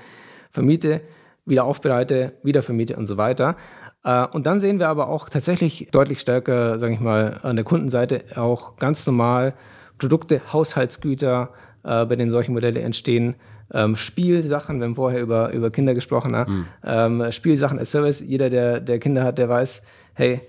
vermiete, 0.53 1.01
wieder 1.47 1.65
aufbereite, 1.65 2.33
wieder 2.43 2.63
vermiete 2.63 2.97
und 2.97 3.07
so 3.07 3.17
weiter. 3.17 3.57
Äh, 4.05 4.27
und 4.27 4.47
dann 4.47 4.61
sehen 4.61 4.79
wir 4.79 4.89
aber 4.89 5.09
auch 5.09 5.29
tatsächlich 5.29 5.89
deutlich 5.91 6.21
stärker, 6.21 6.79
sage 6.79 6.95
ich 6.95 7.01
mal, 7.01 7.41
an 7.43 7.57
der 7.57 7.65
Kundenseite 7.65 8.25
auch 8.37 8.77
ganz 8.77 9.07
normal 9.07 9.55
Produkte, 9.99 10.41
Haushaltsgüter, 10.53 11.51
äh, 11.83 12.05
bei 12.05 12.17
denen 12.17 12.31
solche 12.31 12.53
Modelle 12.53 12.81
entstehen. 12.81 13.35
Ähm, 13.73 13.97
Spielsachen, 13.97 14.79
wir 14.79 14.87
haben 14.87 14.95
vorher 14.95 15.21
über, 15.21 15.51
über 15.53 15.71
Kinder 15.71 15.95
gesprochen, 15.95 16.33
ne? 16.33 16.47
mhm. 16.47 16.67
ähm, 16.85 17.33
Spielsachen 17.33 17.79
als 17.79 17.91
Service. 17.91 18.21
Jeder, 18.21 18.51
der, 18.51 18.81
der 18.81 18.99
Kinder 18.99 19.25
hat, 19.25 19.39
der 19.39 19.49
weiß, 19.49 19.87
hey, 20.15 20.41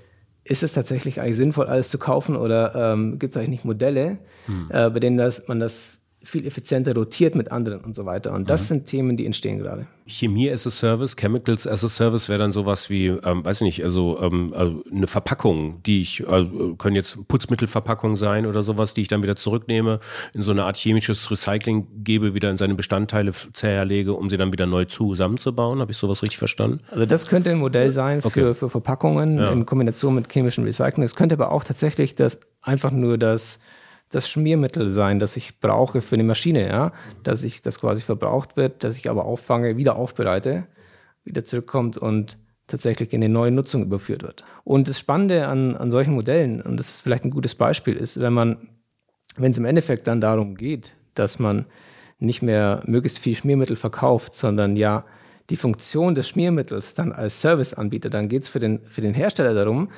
ist 0.43 0.61
es 0.61 0.73
tatsächlich 0.73 1.21
eigentlich 1.21 1.37
sinnvoll, 1.37 1.67
alles 1.67 1.89
zu 1.89 1.97
kaufen 1.97 2.35
oder 2.35 2.93
ähm, 2.93 3.17
gibt 3.17 3.31
es 3.31 3.37
eigentlich 3.37 3.49
nicht 3.49 3.65
Modelle, 3.65 4.17
mhm. 4.47 4.69
äh, 4.69 4.89
bei 4.89 4.99
denen 4.99 5.17
das, 5.17 5.47
man 5.47 5.59
das 5.59 6.04
viel 6.25 6.45
effizienter 6.45 6.93
rotiert 6.93 7.35
mit 7.35 7.51
anderen 7.51 7.81
und 7.81 7.95
so 7.95 8.05
weiter. 8.05 8.33
Und 8.33 8.49
das 8.49 8.63
mhm. 8.63 8.65
sind 8.65 8.85
Themen, 8.87 9.17
die 9.17 9.25
entstehen 9.25 9.59
gerade. 9.59 9.87
Chemie 10.07 10.51
as 10.51 10.67
a 10.67 10.69
Service, 10.69 11.15
Chemicals 11.15 11.65
as 11.67 11.83
a 11.83 11.89
Service 11.89 12.29
wäre 12.29 12.39
dann 12.39 12.51
sowas 12.51 12.89
wie, 12.89 13.07
ähm, 13.07 13.45
weiß 13.45 13.61
ich 13.61 13.65
nicht, 13.65 13.83
also, 13.83 14.19
ähm, 14.21 14.53
also 14.55 14.83
eine 14.91 15.07
Verpackung, 15.07 15.81
die 15.83 16.01
ich, 16.01 16.27
also 16.27 16.75
können 16.75 16.95
jetzt 16.95 17.27
Putzmittelverpackungen 17.27 18.15
sein 18.15 18.45
oder 18.45 18.61
sowas, 18.61 18.93
die 18.93 19.01
ich 19.01 19.07
dann 19.07 19.23
wieder 19.23 19.35
zurücknehme, 19.35 19.99
in 20.33 20.43
so 20.43 20.51
eine 20.51 20.65
Art 20.65 20.77
chemisches 20.77 21.29
Recycling 21.31 21.87
gebe, 22.03 22.33
wieder 22.33 22.51
in 22.51 22.57
seine 22.57 22.75
Bestandteile 22.75 23.31
zerlege, 23.31 24.13
um 24.13 24.29
sie 24.29 24.37
dann 24.37 24.51
wieder 24.51 24.65
neu 24.65 24.85
zusammenzubauen. 24.85 25.79
Habe 25.79 25.91
ich 25.91 25.97
sowas 25.97 26.21
richtig 26.23 26.37
verstanden? 26.37 26.81
Also 26.91 27.05
das 27.05 27.27
könnte 27.27 27.51
ein 27.51 27.59
Modell 27.59 27.91
sein 27.91 28.21
für, 28.21 28.27
okay. 28.27 28.53
für 28.53 28.69
Verpackungen 28.69 29.37
ja. 29.37 29.51
in 29.51 29.65
Kombination 29.65 30.15
mit 30.15 30.31
chemischem 30.31 30.63
Recycling. 30.63 31.03
Es 31.03 31.15
könnte 31.15 31.33
aber 31.33 31.51
auch 31.51 31.63
tatsächlich 31.63 32.15
das 32.15 32.39
einfach 32.61 32.91
nur 32.91 33.17
das 33.17 33.59
das 34.09 34.29
Schmiermittel 34.29 34.89
sein, 34.89 35.19
das 35.19 35.35
ich 35.35 35.59
brauche 35.59 36.01
für 36.01 36.15
eine 36.15 36.23
Maschine, 36.23 36.67
ja, 36.67 36.91
dass 37.23 37.43
ich 37.43 37.61
das 37.61 37.79
quasi 37.79 38.03
verbraucht 38.03 38.55
wird, 38.55 38.83
dass 38.83 38.97
ich 38.97 39.09
aber 39.09 39.25
auffange, 39.25 39.77
wieder 39.77 39.95
aufbereite, 39.95 40.67
wieder 41.23 41.43
zurückkommt 41.43 41.97
und 41.97 42.37
tatsächlich 42.67 43.13
in 43.13 43.23
eine 43.23 43.33
neue 43.33 43.51
Nutzung 43.51 43.83
überführt 43.83 44.23
wird. 44.23 44.43
Und 44.63 44.87
das 44.87 44.99
Spannende 44.99 45.47
an, 45.47 45.75
an 45.75 45.91
solchen 45.91 46.13
Modellen, 46.13 46.61
und 46.61 46.77
das 46.77 46.89
ist 46.89 47.01
vielleicht 47.01 47.25
ein 47.25 47.31
gutes 47.31 47.55
Beispiel, 47.55 47.95
ist, 47.95 48.19
wenn 48.19 48.33
man, 48.33 48.69
wenn 49.37 49.51
es 49.51 49.57
im 49.57 49.65
Endeffekt 49.65 50.07
dann 50.07 50.21
darum 50.21 50.55
geht, 50.55 50.95
dass 51.13 51.39
man 51.39 51.65
nicht 52.19 52.41
mehr 52.41 52.81
möglichst 52.85 53.19
viel 53.19 53.35
Schmiermittel 53.35 53.75
verkauft, 53.75 54.35
sondern 54.35 54.75
ja 54.75 55.05
die 55.49 55.57
Funktion 55.57 56.15
des 56.15 56.29
Schmiermittels 56.29 56.95
dann 56.95 57.11
als 57.11 57.39
Service 57.39 57.73
anbietet, 57.73 58.13
dann 58.13 58.29
geht 58.29 58.43
es 58.43 58.49
für 58.49 58.59
den, 58.59 58.79
für 58.87 59.01
den 59.01 59.13
Hersteller 59.13 59.53
darum, 59.53 59.89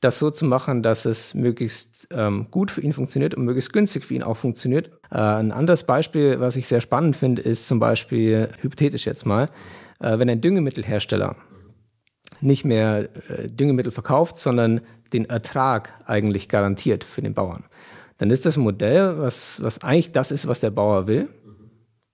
das 0.00 0.18
so 0.18 0.30
zu 0.30 0.44
machen, 0.44 0.82
dass 0.82 1.04
es 1.04 1.34
möglichst 1.34 2.08
ähm, 2.12 2.46
gut 2.50 2.70
für 2.70 2.80
ihn 2.80 2.92
funktioniert 2.92 3.34
und 3.34 3.44
möglichst 3.44 3.72
günstig 3.72 4.04
für 4.04 4.14
ihn 4.14 4.22
auch 4.22 4.36
funktioniert. 4.36 4.90
Äh, 5.10 5.18
ein 5.18 5.52
anderes 5.52 5.84
Beispiel, 5.84 6.38
was 6.38 6.56
ich 6.56 6.68
sehr 6.68 6.80
spannend 6.80 7.16
finde, 7.16 7.42
ist 7.42 7.66
zum 7.66 7.80
Beispiel, 7.80 8.48
hypothetisch 8.60 9.06
jetzt 9.06 9.26
mal, 9.26 9.50
äh, 10.00 10.18
wenn 10.18 10.30
ein 10.30 10.40
Düngemittelhersteller 10.40 11.36
nicht 12.40 12.64
mehr 12.64 13.08
äh, 13.28 13.48
Düngemittel 13.48 13.90
verkauft, 13.90 14.38
sondern 14.38 14.82
den 15.12 15.24
Ertrag 15.28 15.92
eigentlich 16.06 16.48
garantiert 16.48 17.02
für 17.02 17.22
den 17.22 17.34
Bauern. 17.34 17.64
Dann 18.18 18.30
ist 18.30 18.46
das 18.46 18.56
ein 18.56 18.62
Modell, 18.62 19.18
was, 19.18 19.62
was 19.62 19.82
eigentlich 19.82 20.12
das 20.12 20.30
ist, 20.30 20.46
was 20.46 20.60
der 20.60 20.70
Bauer 20.70 21.06
will, 21.06 21.28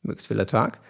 möglichst 0.03 0.29
viel 0.29 0.39
Ertrag, 0.39 0.81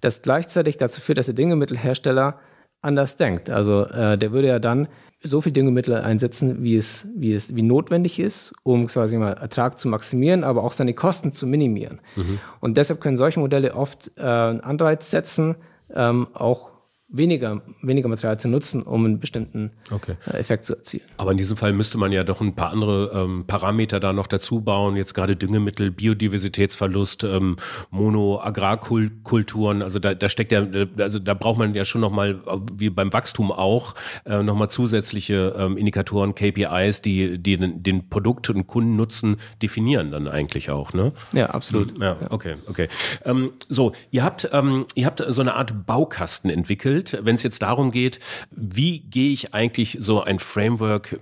das 0.00 0.22
gleichzeitig 0.22 0.78
dazu 0.78 1.00
führt, 1.00 1.18
dass 1.18 1.26
der 1.26 1.34
Düngemittelhersteller 1.34 2.40
anders 2.80 3.16
denkt. 3.16 3.50
Also 3.50 3.84
äh, 3.86 4.16
der 4.16 4.32
würde 4.32 4.48
ja 4.48 4.58
dann 4.58 4.88
so 5.22 5.40
viel 5.40 5.52
Düngemittel 5.52 5.94
einsetzen, 5.94 6.62
wie 6.62 6.76
es, 6.76 7.08
wie 7.16 7.34
es 7.34 7.54
wie 7.54 7.62
notwendig 7.62 8.18
ist, 8.18 8.54
um 8.62 8.86
quasi 8.86 9.18
mal 9.18 9.34
Ertrag 9.34 9.78
zu 9.78 9.88
maximieren, 9.88 10.44
aber 10.44 10.64
auch 10.64 10.72
seine 10.72 10.94
Kosten 10.94 11.30
zu 11.30 11.46
minimieren. 11.46 12.00
Mhm. 12.16 12.38
Und 12.60 12.76
deshalb 12.76 13.00
können 13.00 13.16
solche 13.16 13.40
Modelle 13.40 13.74
oft 13.74 14.12
äh, 14.16 14.22
einen 14.22 14.60
Anreiz 14.60 15.10
setzen, 15.10 15.56
ähm, 15.94 16.28
auch 16.32 16.70
weniger, 17.12 17.62
weniger 17.82 18.08
Material 18.08 18.38
zu 18.38 18.48
nutzen, 18.48 18.82
um 18.82 19.04
einen 19.04 19.20
bestimmten 19.20 19.72
okay. 19.90 20.16
Äh, 20.26 20.38
Effekt 20.38 20.64
zu 20.64 20.76
erzielen. 20.76 21.04
Aber 21.16 21.32
in 21.32 21.38
diesem 21.38 21.56
Fall 21.56 21.72
müsste 21.72 21.98
man 21.98 22.12
ja 22.12 22.24
doch 22.24 22.40
ein 22.40 22.54
paar 22.54 22.70
andere 22.70 23.10
ähm, 23.14 23.44
Parameter 23.46 24.00
da 24.00 24.12
noch 24.12 24.26
dazu 24.26 24.60
bauen, 24.60 24.96
jetzt 24.96 25.14
gerade 25.14 25.36
Düngemittel, 25.36 25.90
Biodiversitätsverlust, 25.90 27.24
ähm, 27.24 27.56
Mono-Agrarkulturen, 27.90 29.82
also 29.82 29.98
da, 29.98 30.14
da 30.14 30.28
steckt 30.28 30.52
ja, 30.52 30.66
also 30.98 31.18
da 31.18 31.34
braucht 31.34 31.58
man 31.58 31.74
ja 31.74 31.84
schon 31.84 32.00
nochmal, 32.00 32.40
wie 32.72 32.90
beim 32.90 33.12
Wachstum 33.12 33.50
auch, 33.50 33.94
äh, 34.24 34.42
nochmal 34.42 34.70
zusätzliche 34.70 35.54
ähm, 35.58 35.76
Indikatoren, 35.76 36.34
KPIs, 36.34 37.02
die, 37.02 37.38
die 37.38 37.56
den, 37.56 37.82
den 37.82 38.08
Produkt- 38.08 38.50
und 38.50 38.66
Kundennutzen 38.66 39.36
definieren 39.62 40.10
dann 40.10 40.28
eigentlich 40.28 40.70
auch, 40.70 40.92
ne? 40.92 41.12
Ja, 41.32 41.46
absolut. 41.46 42.00
Ja, 42.00 42.16
okay, 42.30 42.56
okay. 42.66 42.88
Ähm, 43.24 43.52
so, 43.68 43.92
ihr 44.10 44.22
habt, 44.22 44.48
ähm, 44.52 44.86
ihr 44.94 45.06
habt 45.06 45.22
so 45.26 45.40
eine 45.40 45.54
Art 45.54 45.86
Baukasten 45.86 46.50
entwickelt, 46.50 46.99
entwickelt, 47.00 47.24
wenn 47.24 47.36
es 47.36 47.42
jetzt 47.42 47.62
darum 47.62 47.90
geht, 47.90 48.20
wie 48.50 49.00
gehe 49.00 49.32
ich 49.32 49.54
eigentlich 49.54 49.96
so 50.00 50.22
ein 50.22 50.38
Framework 50.38 51.18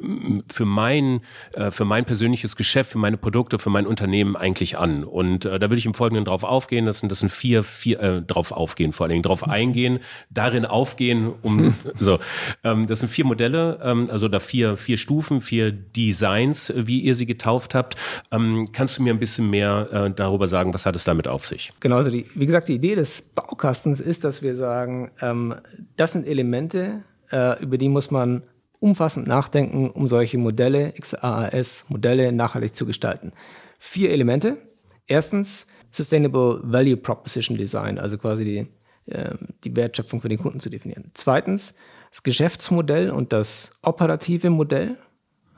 für 0.49 0.65
mein, 0.65 1.21
äh, 1.55 1.71
für 1.71 1.85
mein 1.85 2.05
persönliches 2.05 2.57
Geschäft, 2.57 2.93
für 2.93 2.99
meine 2.99 3.17
Produkte, 3.17 3.59
für 3.59 3.71
mein 3.71 3.87
Unternehmen 3.87 4.37
eigentlich 4.37 4.79
an? 4.79 5.05
Und 5.05 5.45
äh, 5.45 5.59
da 5.59 5.69
würde 5.69 5.79
ich 5.79 5.87
im 5.87 5.95
Folgenden 5.95 6.25
drauf 6.25 6.45
aufgehen. 6.45 6.87
Das 6.87 7.01
sind, 7.01 7.11
das 7.11 7.21
sind 7.21 7.31
vier, 7.31 7.63
vier 7.63 8.01
äh, 8.01 8.23
drauf 8.23 8.53
aufgehen, 8.53 8.93
vor 8.93 9.05
allen 9.05 9.13
Dingen 9.13 9.23
drauf 9.23 9.47
eingehen, 9.47 10.01
darin 10.31 10.65
aufgehen, 10.65 11.33
um 11.43 11.73
so. 11.95 12.19
Ähm, 12.65 12.87
das 12.87 13.01
sind 13.01 13.09
vier 13.09 13.25
Modelle, 13.25 13.81
ähm, 13.83 14.09
also 14.11 14.29
da 14.29 14.41
vier, 14.41 14.77
vier 14.77 14.97
Stufen, 14.97 15.41
vier 15.41 15.73
Designs, 15.73 16.73
wie 16.75 17.01
ihr 17.01 17.15
sie 17.15 17.27
getauft 17.27 17.75
habt. 17.75 17.97
Ähm, 18.31 18.69
kannst 18.73 18.99
du 18.99 19.03
mir 19.03 19.13
ein 19.13 19.19
bisschen 19.19 19.51
mehr 19.51 19.89
äh, 19.93 20.11
darüber 20.11 20.49
sagen, 20.49 20.75
was 20.75 20.87
hat 20.87 20.97
es 20.97 21.05
damit 21.05 21.29
auf 21.29 21.47
sich? 21.47 21.73
Genau, 21.81 21.97
also 21.97 22.11
die, 22.11 22.27
wie 22.35 22.47
gesagt, 22.47 22.69
die 22.69 22.75
Idee 22.75 22.95
des 22.95 23.23
Baukastens 23.23 24.01
ist, 24.01 24.25
dass 24.25 24.43
wir 24.43 24.55
sagen, 24.55 25.11
ähm, 25.21 25.55
das 25.97 26.13
sind 26.13 26.27
Elemente, 26.27 27.03
äh, 27.31 27.63
über 27.63 27.79
die 27.79 27.89
muss 27.89 28.11
man 28.11 28.43
umfassend 28.81 29.27
nachdenken, 29.27 29.91
um 29.91 30.07
solche 30.07 30.39
Modelle, 30.39 30.93
XAAS-Modelle 30.93 32.33
nachhaltig 32.33 32.75
zu 32.75 32.87
gestalten. 32.87 33.33
Vier 33.79 34.11
Elemente. 34.11 34.59
Erstens 35.07 35.69
Sustainable 35.91 36.61
Value 36.63 36.97
Proposition 36.97 37.57
Design, 37.57 37.99
also 37.99 38.19
quasi 38.19 38.45
die, 38.45 39.13
äh, 39.13 39.35
die 39.65 39.75
Wertschöpfung 39.75 40.21
für 40.21 40.29
den 40.29 40.39
Kunden 40.39 40.61
zu 40.61 40.71
definieren. 40.71 41.11
Zweitens 41.15 41.75
das 42.11 42.23
Geschäftsmodell 42.23 43.11
und 43.11 43.33
das 43.33 43.79
operative 43.83 44.51
Modell. 44.51 44.97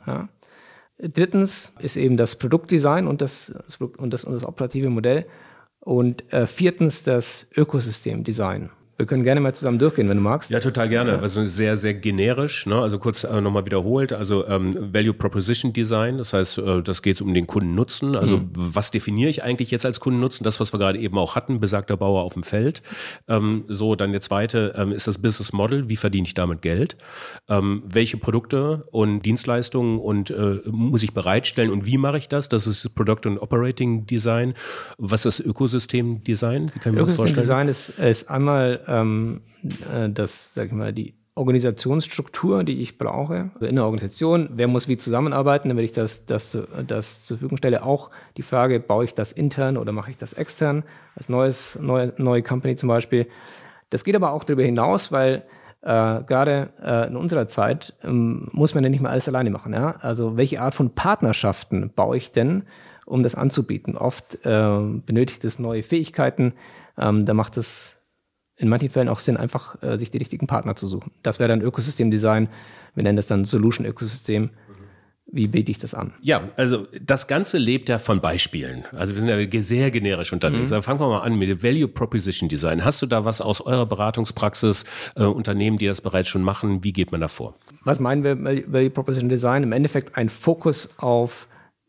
Ja. 0.07 0.29
Drittens 0.99 1.75
ist 1.79 1.97
eben 1.97 2.17
das 2.17 2.37
Produktdesign 2.37 3.07
und 3.07 3.23
das, 3.23 3.55
und 3.79 4.13
das, 4.13 4.25
und 4.25 4.33
das 4.33 4.45
operative 4.45 4.91
Modell. 4.91 5.27
Und 5.81 6.31
äh, 6.33 6.47
viertens 6.47 7.03
das 7.03 7.51
Ökosystemdesign. 7.57 8.71
Wir 9.01 9.07
können 9.07 9.23
gerne 9.23 9.41
mal 9.41 9.55
zusammen 9.55 9.79
durchgehen, 9.79 10.11
wenn 10.11 10.19
du 10.19 10.23
magst. 10.23 10.51
Ja, 10.51 10.61
total 10.61 10.91
gerne. 10.91 11.21
Also 11.21 11.43
sehr, 11.47 11.79
sehr 11.79 11.95
generisch. 11.95 12.67
Ne? 12.67 12.79
Also 12.79 12.99
kurz 12.99 13.25
äh, 13.25 13.41
nochmal 13.41 13.65
wiederholt. 13.65 14.13
Also 14.13 14.47
ähm, 14.47 14.75
Value 14.93 15.15
Proposition 15.15 15.73
Design. 15.73 16.19
Das 16.19 16.35
heißt, 16.35 16.59
äh, 16.59 16.83
das 16.83 17.01
geht 17.01 17.23
um 17.23 17.33
den 17.33 17.47
Kundennutzen. 17.47 18.15
Also 18.15 18.37
mhm. 18.37 18.51
was 18.53 18.91
definiere 18.91 19.31
ich 19.31 19.43
eigentlich 19.43 19.71
jetzt 19.71 19.87
als 19.87 20.01
Kundennutzen? 20.01 20.45
Das, 20.45 20.61
was 20.61 20.75
wir 20.75 20.79
gerade 20.79 20.99
eben 20.99 21.17
auch 21.17 21.35
hatten, 21.35 21.61
besagter 21.61 21.97
Bauer 21.97 22.21
auf 22.21 22.35
dem 22.35 22.43
Feld. 22.43 22.83
Ähm, 23.27 23.65
so, 23.69 23.95
dann 23.95 24.13
der 24.13 24.21
zweite 24.21 24.75
ähm, 24.77 24.93
ist 24.93 25.09
das 25.09 25.17
Business 25.17 25.55
Model. 25.55 25.89
Wie 25.89 25.97
verdiene 25.97 26.27
ich 26.27 26.35
damit 26.35 26.61
Geld? 26.61 26.99
Ähm, 27.49 27.83
welche 27.87 28.19
Produkte 28.19 28.85
und 28.91 29.23
Dienstleistungen 29.23 29.99
und 29.99 30.29
äh, 30.29 30.59
muss 30.67 31.03
ich 31.03 31.15
bereitstellen 31.15 31.71
und 31.71 31.87
wie 31.87 31.97
mache 31.97 32.19
ich 32.19 32.29
das? 32.29 32.51
Das 32.51 32.67
ist 32.67 32.95
Product 32.95 33.25
und 33.25 33.39
Operating 33.39 34.05
Design. 34.07 34.53
Was 34.99 35.25
ist 35.25 35.41
Ökosystem 35.41 36.23
Design? 36.23 36.71
Wie 36.75 36.81
kann 36.81 36.93
ich 36.93 36.99
mir 36.99 37.07
das 37.07 37.17
vorstellen? 37.17 37.39
Ökosystem 37.39 37.41
Design 37.41 37.69
ist, 37.69 37.99
ist 37.99 38.31
einmal 38.31 38.85
ähm, 38.91 39.41
äh, 39.93 40.11
das, 40.11 40.53
sag 40.53 40.67
ich 40.67 40.73
mal, 40.73 40.93
die 40.93 41.15
Organisationsstruktur, 41.37 42.65
die 42.65 42.83
ich 42.83 42.99
brauche. 42.99 43.51
Also 43.55 43.67
in 43.67 43.77
der 43.77 43.85
Organisation, 43.85 44.51
wer 44.53 44.69
muss 44.69 44.89
wie 44.89 44.97
zusammenarbeiten, 44.97 45.69
damit 45.69 45.85
ich 45.85 45.93
das, 45.93 46.27
das, 46.27 46.59
das 46.87 47.25
zur 47.25 47.39
Verfügung 47.39 47.57
stelle. 47.57 47.85
Auch 47.85 48.11
die 48.37 48.43
Frage, 48.43 48.81
baue 48.81 49.05
ich 49.05 49.15
das 49.15 49.33
intern 49.33 49.77
oder 49.77 49.93
mache 49.93 50.11
ich 50.11 50.19
das 50.19 50.35
extern, 50.35 50.83
als 51.15 51.29
neues, 51.29 51.79
neue, 51.81 52.13
neue 52.19 52.43
Company 52.43 52.77
zum 52.77 52.89
Beispiel. 52.89 53.27
Das 53.89 54.05
geht 54.05 54.17
aber 54.17 54.33
auch 54.33 54.45
darüber 54.45 54.65
hinaus, 54.65 55.13
weil 55.13 55.45
äh, 55.83 56.23
gerade 56.25 56.71
äh, 56.83 57.07
in 57.07 57.17
unserer 57.17 57.47
Zeit 57.47 57.95
ähm, 58.03 58.49
muss 58.53 58.75
man 58.75 58.85
ja 58.85 58.91
nicht 58.91 59.01
mehr 59.01 59.11
alles 59.11 59.29
alleine 59.29 59.51
machen. 59.51 59.73
Ja? 59.73 59.93
Also 60.01 60.37
welche 60.37 60.61
Art 60.61 60.75
von 60.75 60.95
Partnerschaften 60.95 61.91
baue 61.95 62.19
ich 62.19 62.33
denn, 62.33 62.65
um 63.07 63.23
das 63.23 63.35
anzubieten? 63.35 63.97
Oft 63.97 64.45
äh, 64.45 64.79
benötigt 65.07 65.45
es 65.45 65.59
neue 65.59 65.83
Fähigkeiten. 65.83 66.53
Ähm, 66.99 67.25
da 67.25 67.35
macht 67.35 67.57
es 67.57 68.00
in 68.61 68.69
manchen 68.69 68.91
Fällen 68.91 69.09
auch 69.09 69.19
Sinn, 69.19 69.37
einfach 69.37 69.83
äh, 69.83 69.97
sich 69.97 70.11
die 70.11 70.19
richtigen 70.19 70.47
Partner 70.47 70.77
zu 70.77 70.87
suchen. 70.87 71.11
Das 71.23 71.39
wäre 71.39 71.49
dann 71.49 71.63
Ökosystemdesign. 71.63 72.49
Wir 72.95 73.03
nennen 73.03 73.17
das 73.17 73.27
dann 73.27 73.45
Solution 73.45 73.87
Ökosystem. 73.87 74.51
Wie 75.33 75.47
biete 75.47 75.71
ich 75.71 75.79
das 75.79 75.95
an? 75.95 76.13
Ja, 76.23 76.51
also 76.57 76.89
das 77.01 77.29
Ganze 77.29 77.57
lebt 77.57 77.89
ja 77.89 77.99
von 78.01 78.21
Beispielen. 78.21 78.85
Also 78.97 79.15
wir 79.15 79.23
sind 79.23 79.31
ja 79.31 79.63
sehr 79.63 79.91
generisch 79.91 80.33
unterwegs. 80.33 80.71
Mhm. 80.71 80.75
Also 80.75 80.83
fangen 80.83 81.01
wir 81.01 81.09
mal 81.09 81.21
an 81.21 81.39
mit 81.39 81.49
dem 81.49 81.63
Value 81.63 81.89
Proposition 81.89 82.49
Design. 82.49 82.85
Hast 82.85 83.01
du 83.01 83.07
da 83.07 83.25
was 83.25 83.41
aus 83.41 83.61
eurer 83.61 83.87
Beratungspraxis, 83.87 84.85
äh, 85.15 85.23
Unternehmen, 85.23 85.79
die 85.79 85.87
das 85.87 86.01
bereits 86.01 86.29
schon 86.29 86.43
machen? 86.43 86.83
Wie 86.85 86.93
geht 86.93 87.13
man 87.13 87.21
da 87.21 87.29
vor? 87.29 87.55
Was 87.85 88.01
meinen 88.01 88.25
wir 88.25 88.39
Value 88.71 88.91
Proposition 88.91 89.29
Design? 89.29 89.63
Im 89.63 89.73
Endeffekt 89.73 90.17
ein 90.17 90.29
Fokus 90.29 90.99
auf 90.99 91.47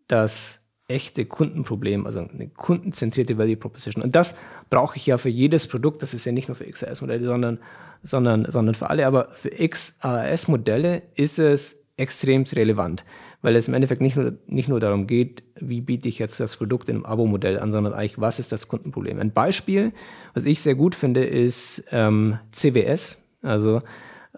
das 0.07 0.60
echte 0.91 1.25
Kundenproblem, 1.25 2.05
also 2.05 2.19
eine 2.19 2.49
kundenzentrierte 2.49 3.37
Value 3.37 3.57
Proposition. 3.57 4.03
Und 4.03 4.15
das 4.15 4.35
brauche 4.69 4.97
ich 4.97 5.05
ja 5.05 5.17
für 5.17 5.29
jedes 5.29 5.67
Produkt. 5.67 6.01
Das 6.01 6.13
ist 6.13 6.25
ja 6.25 6.31
nicht 6.31 6.47
nur 6.47 6.55
für 6.55 6.65
XAS-Modelle, 6.65 7.23
sondern, 7.23 7.59
sondern, 8.03 8.45
sondern 8.49 8.75
für 8.75 8.89
alle. 8.89 9.07
Aber 9.07 9.29
für 9.31 9.49
XAS-Modelle 9.49 11.03
ist 11.15 11.39
es 11.39 11.81
extrem 11.97 12.43
relevant, 12.43 13.05
weil 13.41 13.55
es 13.55 13.67
im 13.67 13.73
Endeffekt 13.73 14.01
nicht 14.01 14.17
nur, 14.17 14.33
nicht 14.47 14.69
nur 14.69 14.79
darum 14.79 15.07
geht, 15.07 15.43
wie 15.59 15.81
biete 15.81 16.09
ich 16.09 16.19
jetzt 16.19 16.39
das 16.39 16.55
Produkt 16.55 16.89
einem 16.89 17.05
Abo-Modell 17.05 17.59
an, 17.59 17.71
sondern 17.71 17.93
eigentlich, 17.93 18.19
was 18.19 18.39
ist 18.39 18.51
das 18.51 18.67
Kundenproblem. 18.67 19.19
Ein 19.19 19.33
Beispiel, 19.33 19.93
was 20.33 20.45
ich 20.45 20.61
sehr 20.61 20.75
gut 20.75 20.95
finde, 20.95 21.23
ist 21.23 21.85
ähm, 21.91 22.39
CWS, 22.51 23.29
also 23.43 23.81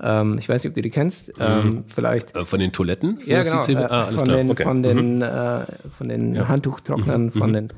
ähm, 0.01 0.37
ich 0.39 0.49
weiß 0.49 0.63
nicht, 0.63 0.71
ob 0.71 0.75
du 0.75 0.81
die 0.81 0.89
kennst. 0.89 1.37
Mhm. 1.37 1.43
Ähm, 1.45 1.83
vielleicht. 1.85 2.35
Äh, 2.35 2.45
von 2.45 2.59
den 2.59 2.71
Toiletten? 2.71 3.17
So 3.19 3.31
ja, 3.31 3.41
genau. 3.41 3.63
Äh, 3.63 3.85
ah, 3.89 4.05
von, 4.05 4.27
den, 4.27 4.49
okay. 4.49 4.63
von, 4.63 4.83
den, 4.83 5.15
mhm. 5.17 5.21
äh, 5.21 5.65
von 5.89 6.09
den 6.09 6.35
ja. 6.35 6.47
Handtuchtrocknern, 6.47 7.25
mhm. 7.25 7.31
von 7.31 7.49
mhm. 7.49 7.53
den 7.53 7.73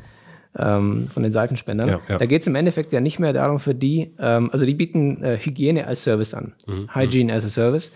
ähm, 0.57 1.07
von 1.09 1.23
den 1.23 1.31
Seifenspendern. 1.31 1.89
Ja, 1.89 1.99
ja. 2.07 2.17
Da 2.17 2.25
geht 2.25 2.41
es 2.41 2.47
im 2.47 2.55
Endeffekt 2.55 2.93
ja 2.93 3.01
nicht 3.01 3.19
mehr 3.19 3.33
darum 3.33 3.59
für 3.59 3.75
die, 3.75 4.13
ähm, 4.19 4.49
also 4.51 4.65
die 4.65 4.73
bieten 4.73 5.21
äh, 5.21 5.37
Hygiene 5.37 5.85
als 5.85 6.03
Service 6.03 6.33
an, 6.33 6.53
mhm. 6.65 6.95
Hygiene 6.95 7.33
as 7.33 7.45
a 7.45 7.49
Service. 7.49 7.91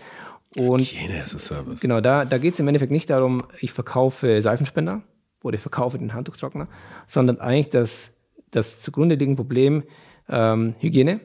Und 0.56 0.80
Hygiene 0.80 1.22
as 1.22 1.34
a 1.34 1.38
Service. 1.38 1.80
Genau, 1.80 2.00
da, 2.00 2.24
da 2.24 2.38
geht 2.38 2.54
es 2.54 2.60
im 2.60 2.68
Endeffekt 2.68 2.92
nicht 2.92 3.08
darum, 3.08 3.44
ich 3.60 3.72
verkaufe 3.72 4.42
Seifenspender 4.42 5.02
oder 5.42 5.54
ich 5.54 5.62
verkaufe 5.62 5.96
den 5.98 6.12
Handtuchtrockner, 6.12 6.68
sondern 7.06 7.40
eigentlich 7.40 7.70
das, 7.70 8.18
das 8.50 8.80
zugrunde 8.80 9.14
liegende 9.14 9.36
Problem 9.36 9.84
ähm, 10.28 10.74
Hygiene 10.80 11.20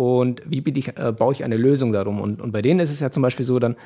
und 0.00 0.40
wie 0.46 0.64
ich, 0.66 0.96
äh, 0.96 1.12
baue 1.12 1.34
ich 1.34 1.44
eine 1.44 1.58
Lösung 1.58 1.92
darum. 1.92 2.22
Und, 2.22 2.40
und 2.40 2.52
bei 2.52 2.62
denen 2.62 2.80
ist 2.80 2.90
es 2.90 3.00
ja 3.00 3.10
zum 3.10 3.22
Beispiel 3.22 3.44
so 3.44 3.58
dann, 3.58 3.76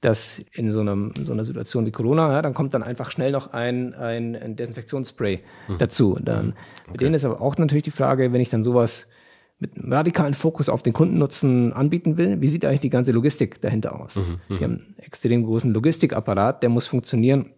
dass 0.00 0.38
in 0.52 0.70
so, 0.70 0.78
einem, 0.78 1.12
so 1.24 1.32
einer 1.32 1.42
Situation 1.42 1.84
wie 1.84 1.90
Corona, 1.90 2.30
ja, 2.30 2.42
dann 2.42 2.54
kommt 2.54 2.74
dann 2.74 2.84
einfach 2.84 3.10
schnell 3.10 3.32
noch 3.32 3.52
ein, 3.52 3.92
ein, 3.92 4.54
Desinfektionsspray 4.54 5.40
mhm. 5.66 5.78
dazu. 5.78 6.16
Dann, 6.22 6.50
okay. 6.50 6.90
Bei 6.92 6.96
denen 6.98 7.14
ist 7.14 7.24
aber 7.24 7.40
auch 7.40 7.58
natürlich 7.58 7.82
die 7.82 7.90
Frage, 7.90 8.32
wenn 8.32 8.40
ich 8.40 8.50
dann 8.50 8.62
sowas 8.62 9.10
mit 9.58 9.76
einem 9.76 9.92
radikalen 9.92 10.34
Fokus 10.34 10.68
auf 10.68 10.84
den 10.84 10.92
Kundennutzen 10.92 11.72
anbieten 11.72 12.18
will, 12.18 12.40
wie 12.40 12.46
sieht 12.46 12.64
eigentlich 12.64 12.78
die 12.78 12.90
ganze 12.90 13.10
Logistik 13.10 13.60
dahinter 13.60 14.00
aus? 14.00 14.14
Mhm. 14.14 14.40
Die 14.50 14.62
haben 14.62 14.74
einen 14.74 14.94
extrem 14.98 15.44
großen 15.44 15.74
Logistikapparat, 15.74 16.62
der 16.62 16.70
muss 16.70 16.86
funktionieren, 16.86 17.50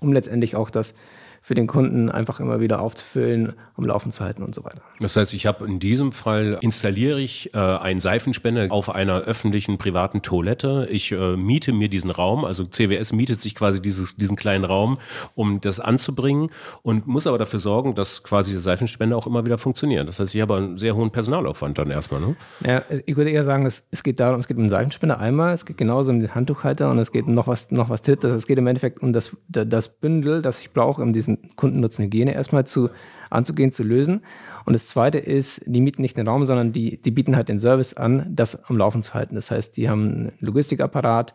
um 0.00 0.12
letztendlich 0.12 0.54
auch 0.54 0.70
das 0.70 0.94
für 1.40 1.54
den 1.54 1.66
Kunden 1.66 2.10
einfach 2.10 2.40
immer 2.40 2.60
wieder 2.60 2.80
aufzufüllen, 2.80 3.54
um 3.76 3.84
laufen 3.84 4.12
zu 4.12 4.24
halten 4.24 4.42
und 4.42 4.54
so 4.54 4.64
weiter. 4.64 4.80
Das 5.00 5.16
heißt, 5.16 5.34
ich 5.34 5.46
habe 5.46 5.64
in 5.66 5.78
diesem 5.78 6.12
Fall 6.12 6.58
installiere 6.60 7.20
ich 7.20 7.54
äh, 7.54 7.58
einen 7.58 8.00
Seifenspender 8.00 8.66
auf 8.70 8.94
einer 8.94 9.20
öffentlichen 9.20 9.78
privaten 9.78 10.22
Toilette. 10.22 10.88
Ich 10.90 11.12
äh, 11.12 11.36
miete 11.36 11.72
mir 11.72 11.88
diesen 11.88 12.10
Raum, 12.10 12.44
also 12.44 12.64
CWS 12.64 13.12
mietet 13.12 13.40
sich 13.40 13.54
quasi 13.54 13.80
dieses, 13.80 14.16
diesen 14.16 14.36
kleinen 14.36 14.64
Raum, 14.64 14.98
um 15.34 15.60
das 15.60 15.80
anzubringen 15.80 16.50
und 16.82 17.06
muss 17.06 17.26
aber 17.26 17.38
dafür 17.38 17.60
sorgen, 17.60 17.94
dass 17.94 18.22
quasi 18.22 18.52
der 18.52 18.60
Seifenspender 18.60 19.16
auch 19.16 19.26
immer 19.26 19.44
wieder 19.46 19.58
funktioniert. 19.58 20.08
Das 20.08 20.20
heißt, 20.20 20.34
ich 20.34 20.40
habe 20.40 20.56
einen 20.56 20.76
sehr 20.76 20.96
hohen 20.96 21.10
Personalaufwand 21.10 21.78
dann 21.78 21.90
erstmal. 21.90 22.20
Ne? 22.20 22.36
Ja, 22.66 22.82
ich 23.06 23.16
würde 23.16 23.30
eher 23.30 23.44
sagen, 23.44 23.64
es, 23.66 23.86
es 23.90 24.02
geht 24.02 24.20
darum, 24.20 24.40
es 24.40 24.48
geht 24.48 24.56
um 24.56 24.64
den 24.64 24.70
Seifenspender 24.70 25.18
einmal, 25.20 25.52
es 25.52 25.66
geht 25.66 25.76
genauso 25.76 26.12
um 26.12 26.20
den 26.20 26.34
Handtuchhalter 26.34 26.90
und 26.90 26.98
es 26.98 27.12
geht 27.12 27.28
noch 27.28 27.46
was, 27.46 27.70
noch 27.70 27.88
was 27.88 28.02
drittes. 28.02 28.34
Es 28.34 28.46
geht 28.46 28.58
im 28.58 28.66
Endeffekt 28.66 29.02
um 29.02 29.12
das, 29.12 29.36
das 29.48 29.88
Bündel, 29.88 30.42
das 30.42 30.60
ich 30.60 30.72
brauche, 30.72 31.02
um 31.02 31.12
diesen 31.12 31.27
Kundennutzenhygiene 31.56 32.32
erstmal 32.34 32.66
zu, 32.66 32.90
anzugehen, 33.30 33.72
zu 33.72 33.82
lösen. 33.82 34.22
Und 34.64 34.72
das 34.72 34.88
zweite 34.88 35.18
ist, 35.18 35.62
die 35.66 35.80
mieten 35.80 36.02
nicht 36.02 36.16
den 36.16 36.28
Raum, 36.28 36.44
sondern 36.44 36.72
die, 36.72 37.00
die 37.00 37.10
bieten 37.10 37.36
halt 37.36 37.48
den 37.48 37.58
Service 37.58 37.94
an, 37.94 38.26
das 38.30 38.64
am 38.64 38.76
Laufen 38.76 39.02
zu 39.02 39.14
halten. 39.14 39.34
Das 39.34 39.50
heißt, 39.50 39.76
die 39.76 39.88
haben 39.88 40.02
einen 40.02 40.32
Logistikapparat, 40.40 41.34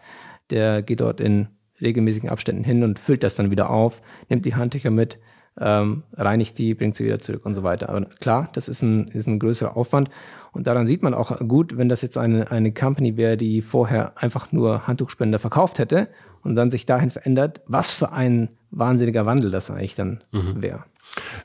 der 0.49 0.81
geht 0.81 1.01
dort 1.01 1.19
in 1.19 1.47
regelmäßigen 1.81 2.29
Abständen 2.29 2.63
hin 2.63 2.83
und 2.83 2.99
füllt 2.99 3.23
das 3.23 3.35
dann 3.35 3.51
wieder 3.51 3.69
auf, 3.69 4.01
nimmt 4.29 4.45
die 4.45 4.55
Handtücher 4.55 4.91
mit, 4.91 5.19
ähm, 5.59 6.03
reinigt 6.13 6.57
die, 6.57 6.73
bringt 6.73 6.95
sie 6.95 7.05
wieder 7.05 7.19
zurück 7.19 7.45
und 7.45 7.53
so 7.53 7.63
weiter. 7.63 7.89
Aber 7.89 8.05
klar, 8.19 8.49
das 8.53 8.67
ist 8.67 8.81
ein, 8.81 9.07
ist 9.09 9.27
ein 9.27 9.39
größerer 9.39 9.77
Aufwand. 9.77 10.09
Und 10.51 10.67
daran 10.67 10.87
sieht 10.87 11.03
man 11.03 11.13
auch 11.13 11.37
gut, 11.47 11.77
wenn 11.77 11.89
das 11.89 12.01
jetzt 12.01 12.17
eine, 12.17 12.49
eine 12.51 12.73
Company 12.73 13.17
wäre, 13.17 13.37
die 13.37 13.61
vorher 13.61 14.17
einfach 14.17 14.51
nur 14.51 14.87
Handtuchspender 14.87 15.39
verkauft 15.39 15.79
hätte 15.79 16.09
und 16.43 16.55
dann 16.55 16.71
sich 16.71 16.85
dahin 16.85 17.09
verändert, 17.09 17.61
was 17.67 17.91
für 17.91 18.11
ein 18.11 18.49
wahnsinniger 18.73 19.25
Wandel 19.25 19.51
das 19.51 19.69
eigentlich 19.71 19.95
dann 19.95 20.21
mhm. 20.31 20.61
wäre. 20.61 20.83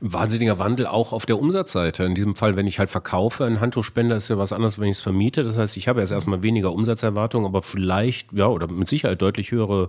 Wahnsinniger 0.00 0.58
Wandel 0.58 0.86
auch 0.86 1.12
auf 1.12 1.26
der 1.26 1.38
Umsatzseite. 1.38 2.04
In 2.04 2.14
diesem 2.14 2.36
Fall, 2.36 2.56
wenn 2.56 2.66
ich 2.66 2.78
halt 2.78 2.88
verkaufe, 2.90 3.44
ein 3.44 3.60
Handtuchspender 3.60 4.16
ist 4.16 4.28
ja 4.28 4.38
was 4.38 4.52
anderes, 4.52 4.78
wenn 4.78 4.88
ich 4.88 4.98
es 4.98 5.02
vermiete. 5.02 5.42
Das 5.42 5.58
heißt, 5.58 5.76
ich 5.76 5.88
habe 5.88 6.00
jetzt 6.00 6.12
erstmal 6.12 6.42
weniger 6.42 6.72
Umsatzerwartung, 6.72 7.44
aber 7.44 7.62
vielleicht, 7.62 8.32
ja, 8.32 8.46
oder 8.46 8.68
mit 8.68 8.88
Sicherheit 8.88 9.20
deutlich 9.20 9.50
höhere 9.50 9.88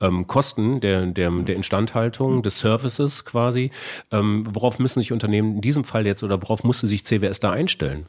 ähm, 0.00 0.26
Kosten 0.26 0.80
der, 0.80 1.06
der, 1.06 1.30
der 1.30 1.54
Instandhaltung, 1.54 2.42
des 2.42 2.60
Services 2.60 3.24
quasi. 3.24 3.70
Ähm, 4.10 4.44
worauf 4.50 4.78
müssen 4.78 5.00
sich 5.00 5.12
Unternehmen 5.12 5.56
in 5.56 5.60
diesem 5.60 5.84
Fall 5.84 6.06
jetzt 6.06 6.22
oder 6.22 6.42
worauf 6.42 6.64
musste 6.64 6.86
sich 6.86 7.04
CWS 7.04 7.40
da 7.40 7.50
einstellen? 7.50 8.06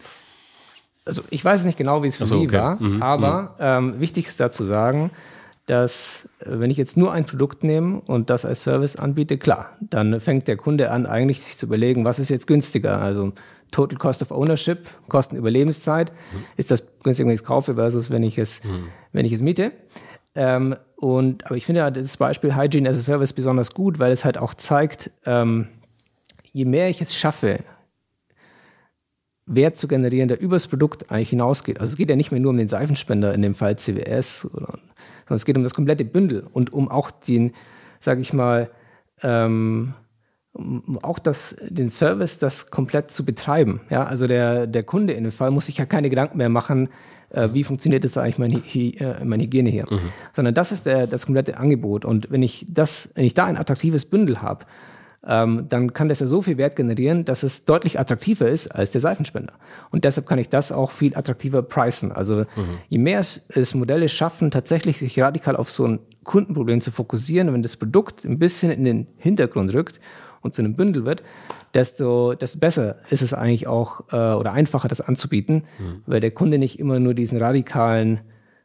Also 1.06 1.24
ich 1.30 1.44
weiß 1.44 1.66
nicht 1.66 1.78
genau, 1.78 2.04
wie 2.04 2.08
es 2.08 2.18
für 2.18 2.26
so, 2.26 2.40
Sie 2.40 2.46
okay. 2.46 2.58
war, 2.58 2.82
mhm. 2.82 3.02
aber 3.02 3.42
mhm. 3.42 3.48
ähm, 3.94 4.00
wichtig 4.00 4.28
ist 4.28 4.40
da 4.40 4.52
zu 4.52 4.64
sagen, 4.64 5.12
dass 5.66 6.30
äh, 6.40 6.60
wenn 6.60 6.72
ich 6.72 6.78
jetzt 6.78 6.98
nur 6.98 7.12
ein 7.12 7.26
Produkt 7.26 7.64
nehme 7.64 8.02
und 8.02 8.30
das 8.30 8.46
als 8.46 8.64
Service 8.64 8.96
anbiete, 8.96 9.38
klar, 9.38 9.78
dann 9.80 10.20
fängt 10.20 10.48
der 10.48 10.58
Kunde 10.58 10.92
an, 10.92 11.06
eigentlich 11.06 11.42
sich 11.42 11.58
zu 11.58 11.66
überlegen, 11.66 12.06
was 12.06 12.20
ist 12.20 12.30
jetzt 12.30 12.48
günstiger? 12.48 13.00
Also 13.00 13.34
Total 13.72 13.98
Cost 13.98 14.22
of 14.22 14.32
Ownership, 14.32 14.90
Kosten 15.08 15.38
Überlebenszeit, 15.38 16.12
mhm. 16.12 16.44
ist 16.58 16.72
das 16.72 16.88
günstiger, 17.04 17.28
wenn 17.28 17.34
ich 17.34 17.42
es 17.42 17.46
kaufe 17.46 17.76
versus 17.76 18.10
wenn 18.10 18.24
ich 18.24 18.38
es, 18.38 18.64
mhm. 18.64 18.90
wenn 19.14 19.26
ich 19.26 19.34
es 19.34 19.42
miete. 19.42 19.72
Ähm, 20.36 20.76
und, 20.96 21.46
aber 21.46 21.56
ich 21.56 21.66
finde 21.66 21.92
das 21.92 22.18
Beispiel 22.18 22.56
Hygiene 22.56 22.90
as 22.90 22.98
a 22.98 23.02
Service 23.02 23.34
besonders 23.34 23.74
gut, 23.74 24.00
weil 24.00 24.12
es 24.12 24.24
halt 24.24 24.38
auch 24.38 24.54
zeigt, 24.54 25.12
ähm, 25.26 25.68
je 26.54 26.66
mehr 26.66 26.90
ich 26.90 27.02
es 27.02 27.16
schaffe, 27.16 27.64
Wert 29.46 29.76
zu 29.76 29.88
generieren, 29.88 30.28
der 30.28 30.40
übers 30.40 30.68
Produkt 30.68 31.12
eigentlich 31.12 31.32
hinausgeht. 31.32 31.80
Also 31.80 31.92
es 31.92 31.98
geht 31.98 32.10
ja 32.10 32.16
nicht 32.16 32.32
mehr 32.32 32.40
nur 32.40 32.52
um 32.52 32.58
den 32.58 32.70
Seifenspender, 32.70 33.34
in 33.34 33.42
dem 33.42 33.54
Fall 33.54 33.78
CWS, 33.78 34.50
oder, 34.54 34.80
sondern 35.32 35.38
es 35.38 35.46
geht 35.46 35.56
um 35.56 35.64
das 35.64 35.74
komplette 35.74 36.04
Bündel 36.04 36.46
und 36.52 36.74
um 36.74 36.92
auch 36.92 37.10
den, 37.10 37.54
sage 38.02 38.20
ich 38.20 38.34
mal, 38.34 38.70
ähm, 39.24 39.94
um 40.52 41.00
auch 41.02 41.20
das, 41.20 41.56
den 41.70 41.88
Service, 41.88 42.38
das 42.38 42.70
komplett 42.70 43.12
zu 43.12 43.24
betreiben. 43.24 43.80
Ja, 43.90 44.04
also 44.04 44.28
der, 44.28 44.68
der 44.68 44.84
Kunde 44.84 45.14
in 45.14 45.24
dem 45.24 45.32
Fall 45.32 45.50
muss 45.52 45.68
sich 45.68 45.78
ja 45.78 45.86
keine 45.86 46.10
Gedanken 46.10 46.38
mehr 46.38 46.50
machen, 46.50 46.90
äh, 47.30 47.48
wie 47.54 47.64
funktioniert 47.64 48.04
jetzt 48.04 48.18
eigentlich 48.18 48.40
meine, 48.40 48.56
äh, 48.56 49.24
meine 49.24 49.44
Hygiene 49.44 49.70
hier, 49.70 49.86
mhm. 49.90 50.00
sondern 50.34 50.54
das 50.54 50.74
ist 50.74 50.86
der, 50.86 51.08
das 51.08 51.26
komplette 51.26 51.58
Angebot. 51.58 52.04
Und 52.04 52.30
wenn 52.30 52.44
ich 52.44 52.66
das, 52.68 53.14
wenn 53.16 53.24
ich 53.24 53.34
da 53.34 53.46
ein 53.46 53.56
attraktives 53.56 54.04
Bündel 54.04 54.42
habe, 54.42 54.66
ähm, 55.26 55.68
dann 55.70 55.94
kann 55.94 56.10
das 56.10 56.20
ja 56.20 56.28
so 56.28 56.42
viel 56.42 56.58
Wert 56.58 56.76
generieren, 56.76 57.26
dass 57.26 57.44
es 57.44 57.66
deutlich 57.66 58.00
attraktiver 58.00 58.50
ist 58.50 58.70
als 58.70 58.90
der 58.90 59.02
Seifenspender. 59.02 59.54
Und 59.92 60.04
deshalb 60.04 60.28
kann 60.28 60.40
ich 60.40 60.50
das 60.50 60.72
auch 60.72 60.92
viel 60.92 61.16
attraktiver 61.16 61.62
pricen. 61.62 62.12
Also 62.12 62.38
mhm. 62.38 62.80
je 62.90 62.98
mehr 62.98 63.20
es, 63.20 63.46
es, 63.50 63.76
Modelle 63.76 64.10
schaffen, 64.10 64.50
tatsächlich 64.50 64.98
sich 64.98 65.20
radikal 65.20 65.56
auf 65.56 65.70
so 65.70 65.88
ein 65.88 66.00
Kundenproblem 66.24 66.82
zu 66.82 66.92
fokussieren, 66.92 67.54
wenn 67.54 67.62
das 67.62 67.78
Produkt 67.78 68.26
ein 68.26 68.40
bisschen 68.40 68.72
in 68.72 68.84
den 68.84 69.08
Hintergrund 69.18 69.74
rückt 69.74 70.00
und 70.42 70.56
zu 70.56 70.64
einem 70.64 70.76
Bündel 70.76 71.06
wird, 71.06 71.24
desto, 71.76 72.34
desto 72.34 72.58
besser 72.60 72.98
ist 73.12 73.22
es 73.22 73.34
eigentlich 73.34 73.68
auch 73.68 74.02
äh, 74.12 74.34
oder 74.34 74.54
einfacher, 74.54 74.88
das 74.88 75.02
anzubieten, 75.02 75.64
mhm. 75.78 76.02
weil 76.08 76.20
der 76.20 76.32
Kunde 76.32 76.58
nicht 76.58 76.80
immer 76.80 77.00
nur 77.00 77.14
diesen 77.14 77.38
radikalen 77.38 78.22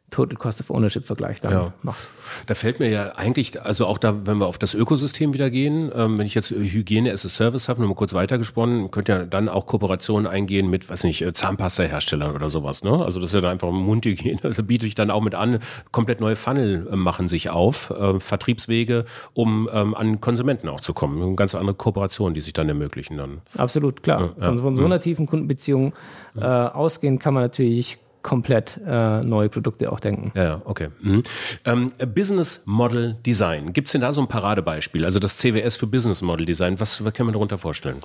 Total 0.09 0.37
Cost 0.37 0.61
of 0.61 0.69
Ownership 0.69 1.03
Vergleich 1.03 1.41
dann 1.41 1.51
ja. 1.51 1.73
macht. 1.81 1.99
Da 2.45 2.55
fällt 2.55 2.79
mir 2.79 2.89
ja 2.89 3.15
eigentlich, 3.15 3.61
also 3.61 3.85
auch 3.85 3.97
da, 3.97 4.25
wenn 4.25 4.37
wir 4.37 4.47
auf 4.47 4.57
das 4.57 4.73
Ökosystem 4.73 5.33
wieder 5.33 5.49
gehen, 5.49 5.91
ähm, 5.93 6.17
wenn 6.17 6.25
ich 6.25 6.33
jetzt 6.33 6.51
Hygiene 6.51 7.11
as 7.11 7.25
a 7.25 7.29
Service 7.29 7.67
habe, 7.67 7.81
nur 7.81 7.89
mal 7.89 7.95
kurz 7.95 8.13
weitergesponnen, 8.13 8.89
könnt 8.89 9.09
ihr 9.09 9.25
dann 9.25 9.49
auch 9.49 9.65
Kooperationen 9.65 10.25
eingehen 10.25 10.69
mit, 10.69 10.89
weiß 10.89 11.03
nicht, 11.03 11.25
Zahnpasta-Herstellern 11.35 12.33
oder 12.33 12.49
sowas, 12.49 12.83
ne? 12.83 13.03
Also 13.03 13.19
das 13.19 13.31
ist 13.31 13.33
ja 13.33 13.41
dann 13.41 13.51
einfach 13.51 13.69
Mundhygiene, 13.69 14.39
da 14.55 14.61
biete 14.61 14.87
ich 14.87 14.95
dann 14.95 15.11
auch 15.11 15.21
mit 15.21 15.35
an, 15.35 15.59
komplett 15.91 16.21
neue 16.21 16.37
Funnel 16.37 16.87
äh, 16.89 16.95
machen 16.95 17.27
sich 17.27 17.49
auf, 17.49 17.89
äh, 17.89 18.19
Vertriebswege, 18.19 19.03
um 19.33 19.69
ähm, 19.73 19.93
an 19.93 20.21
Konsumenten 20.21 20.69
auch 20.69 20.79
zu 20.79 20.93
kommen. 20.93 21.21
Eine 21.21 21.35
ganz 21.35 21.53
andere 21.53 21.75
Kooperation, 21.75 22.33
die 22.33 22.41
sich 22.41 22.53
dann 22.53 22.69
ermöglichen 22.69 23.17
dann. 23.17 23.41
Absolut, 23.57 24.03
klar. 24.03 24.33
Ja, 24.37 24.45
von, 24.45 24.57
von, 24.57 24.77
so 24.77 24.85
einer 24.85 25.01
tiefen 25.01 25.25
Kundenbeziehung 25.25 25.93
äh, 26.37 26.45
ausgehen 26.45 27.19
kann 27.19 27.33
man 27.33 27.43
natürlich 27.43 27.99
komplett 28.27 28.77
äh, 28.85 29.21
neue 29.21 29.47
Produkte 29.47 29.89
auch 29.89 30.01
denken. 30.01 30.33
Ja, 30.35 30.61
okay. 30.65 30.89
Mhm. 30.99 31.23
Ähm, 31.63 31.93
Business 32.13 32.63
Model 32.65 33.15
Design. 33.25 33.71
Gibt 33.71 33.87
es 33.87 33.93
denn 33.93 34.01
da 34.01 34.11
so 34.11 34.19
ein 34.19 34.27
Paradebeispiel? 34.27 35.05
Also 35.05 35.19
das 35.19 35.37
CWS 35.37 35.77
für 35.77 35.87
Business 35.87 36.21
Model 36.21 36.45
Design. 36.45 36.77
Was, 36.81 37.05
was 37.05 37.13
kann 37.13 37.25
man 37.25 37.31
darunter 37.31 37.57
vorstellen? 37.57 38.01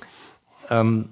Ähm, 0.69 1.09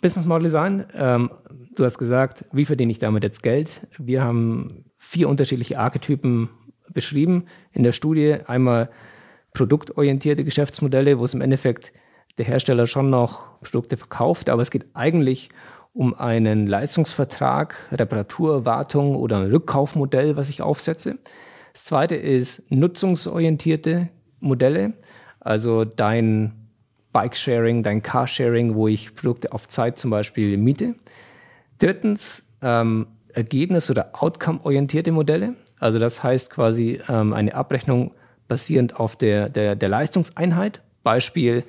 Business 0.00 0.26
Model 0.26 0.42
Design. 0.42 0.86
Ähm, 0.92 1.30
du 1.76 1.84
hast 1.84 1.98
gesagt, 1.98 2.46
wie 2.50 2.64
verdiene 2.64 2.90
ich 2.90 2.98
damit 2.98 3.22
jetzt 3.22 3.44
Geld? 3.44 3.86
Wir 3.96 4.24
haben 4.24 4.84
vier 4.96 5.28
unterschiedliche 5.28 5.78
Archetypen 5.78 6.48
beschrieben 6.92 7.44
in 7.70 7.84
der 7.84 7.92
Studie. 7.92 8.38
Einmal 8.44 8.90
produktorientierte 9.54 10.42
Geschäftsmodelle, 10.42 11.20
wo 11.20 11.24
es 11.24 11.32
im 11.32 11.42
Endeffekt 11.42 11.92
der 12.38 12.46
Hersteller 12.46 12.88
schon 12.88 13.08
noch 13.08 13.60
Produkte 13.60 13.96
verkauft, 13.96 14.50
aber 14.50 14.62
es 14.62 14.72
geht 14.72 14.86
eigentlich 14.94 15.50
um 15.50 15.58
um 15.92 16.14
einen 16.14 16.66
Leistungsvertrag, 16.66 17.88
Reparatur, 17.92 18.64
Wartung 18.64 19.16
oder 19.16 19.38
ein 19.38 19.50
Rückkaufmodell, 19.50 20.36
was 20.36 20.48
ich 20.48 20.62
aufsetze. 20.62 21.18
Das 21.72 21.84
zweite 21.84 22.14
ist 22.14 22.70
nutzungsorientierte 22.70 24.08
Modelle, 24.40 24.94
also 25.40 25.84
dein 25.84 26.52
Bike-Sharing, 27.12 27.82
dein 27.82 28.02
Car-Sharing, 28.02 28.74
wo 28.74 28.88
ich 28.88 29.14
Produkte 29.14 29.52
auf 29.52 29.66
Zeit 29.66 29.98
zum 29.98 30.10
Beispiel 30.10 30.56
miete. 30.56 30.94
Drittens 31.78 32.52
ähm, 32.62 33.06
Ergebnis- 33.32 33.90
oder 33.90 34.10
Outcome-orientierte 34.12 35.12
Modelle. 35.12 35.54
Also 35.78 35.98
das 35.98 36.22
heißt 36.22 36.50
quasi 36.50 37.00
ähm, 37.08 37.32
eine 37.32 37.54
Abrechnung 37.54 38.12
basierend 38.48 38.98
auf 38.98 39.16
der, 39.16 39.48
der, 39.48 39.76
der 39.76 39.88
Leistungseinheit. 39.88 40.80
Beispiel 41.02 41.64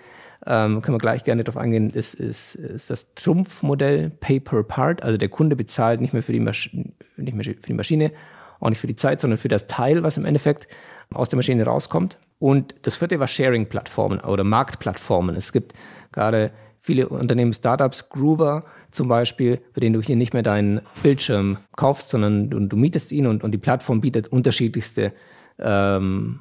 ähm, 0.49 0.81
können 0.81 0.95
wir 0.95 0.99
gleich 0.99 1.23
gerne 1.23 1.43
darauf 1.43 1.61
eingehen, 1.61 1.91
ist, 1.91 2.15
ist, 2.15 2.55
ist 2.55 2.89
das 2.89 3.13
Trumpfmodell 3.13 4.09
Pay 4.09 4.39
per 4.39 4.63
Part. 4.63 5.03
Also 5.03 5.17
der 5.17 5.29
Kunde 5.29 5.55
bezahlt 5.55 6.01
nicht 6.01 6.11
mehr 6.11 6.23
für 6.23 6.33
die, 6.33 6.39
Masch 6.39 6.75
nicht 7.17 7.35
mehr 7.35 7.45
für 7.45 7.67
die 7.67 7.73
Maschine, 7.73 8.11
auch 8.59 8.69
nicht 8.69 8.79
für 8.79 8.87
die 8.87 8.95
Zeit, 8.95 9.21
sondern 9.21 9.37
für 9.37 9.47
das 9.47 9.67
Teil, 9.67 10.01
was 10.01 10.17
im 10.17 10.25
Endeffekt 10.25 10.67
aus 11.13 11.29
der 11.29 11.37
Maschine 11.37 11.63
rauskommt. 11.63 12.17
Und 12.39 12.73
das 12.81 12.95
vierte 12.95 13.19
war 13.19 13.27
Sharing-Plattformen 13.27 14.21
oder 14.21 14.43
Marktplattformen. 14.43 15.35
Es 15.35 15.53
gibt 15.53 15.73
gerade 16.11 16.51
viele 16.79 17.09
Unternehmen, 17.09 17.53
Startups, 17.53 18.09
Groover 18.09 18.63
zum 18.89 19.07
Beispiel, 19.07 19.59
bei 19.75 19.81
denen 19.81 19.93
du 19.93 20.01
hier 20.01 20.15
nicht 20.15 20.33
mehr 20.33 20.41
deinen 20.41 20.81
Bildschirm 21.03 21.57
kaufst, 21.75 22.09
sondern 22.09 22.49
du, 22.49 22.59
du 22.59 22.75
mietest 22.75 23.11
ihn 23.11 23.27
und, 23.27 23.43
und 23.43 23.51
die 23.51 23.59
Plattform 23.59 24.01
bietet 24.01 24.29
unterschiedlichste 24.29 25.13
ähm, 25.59 26.39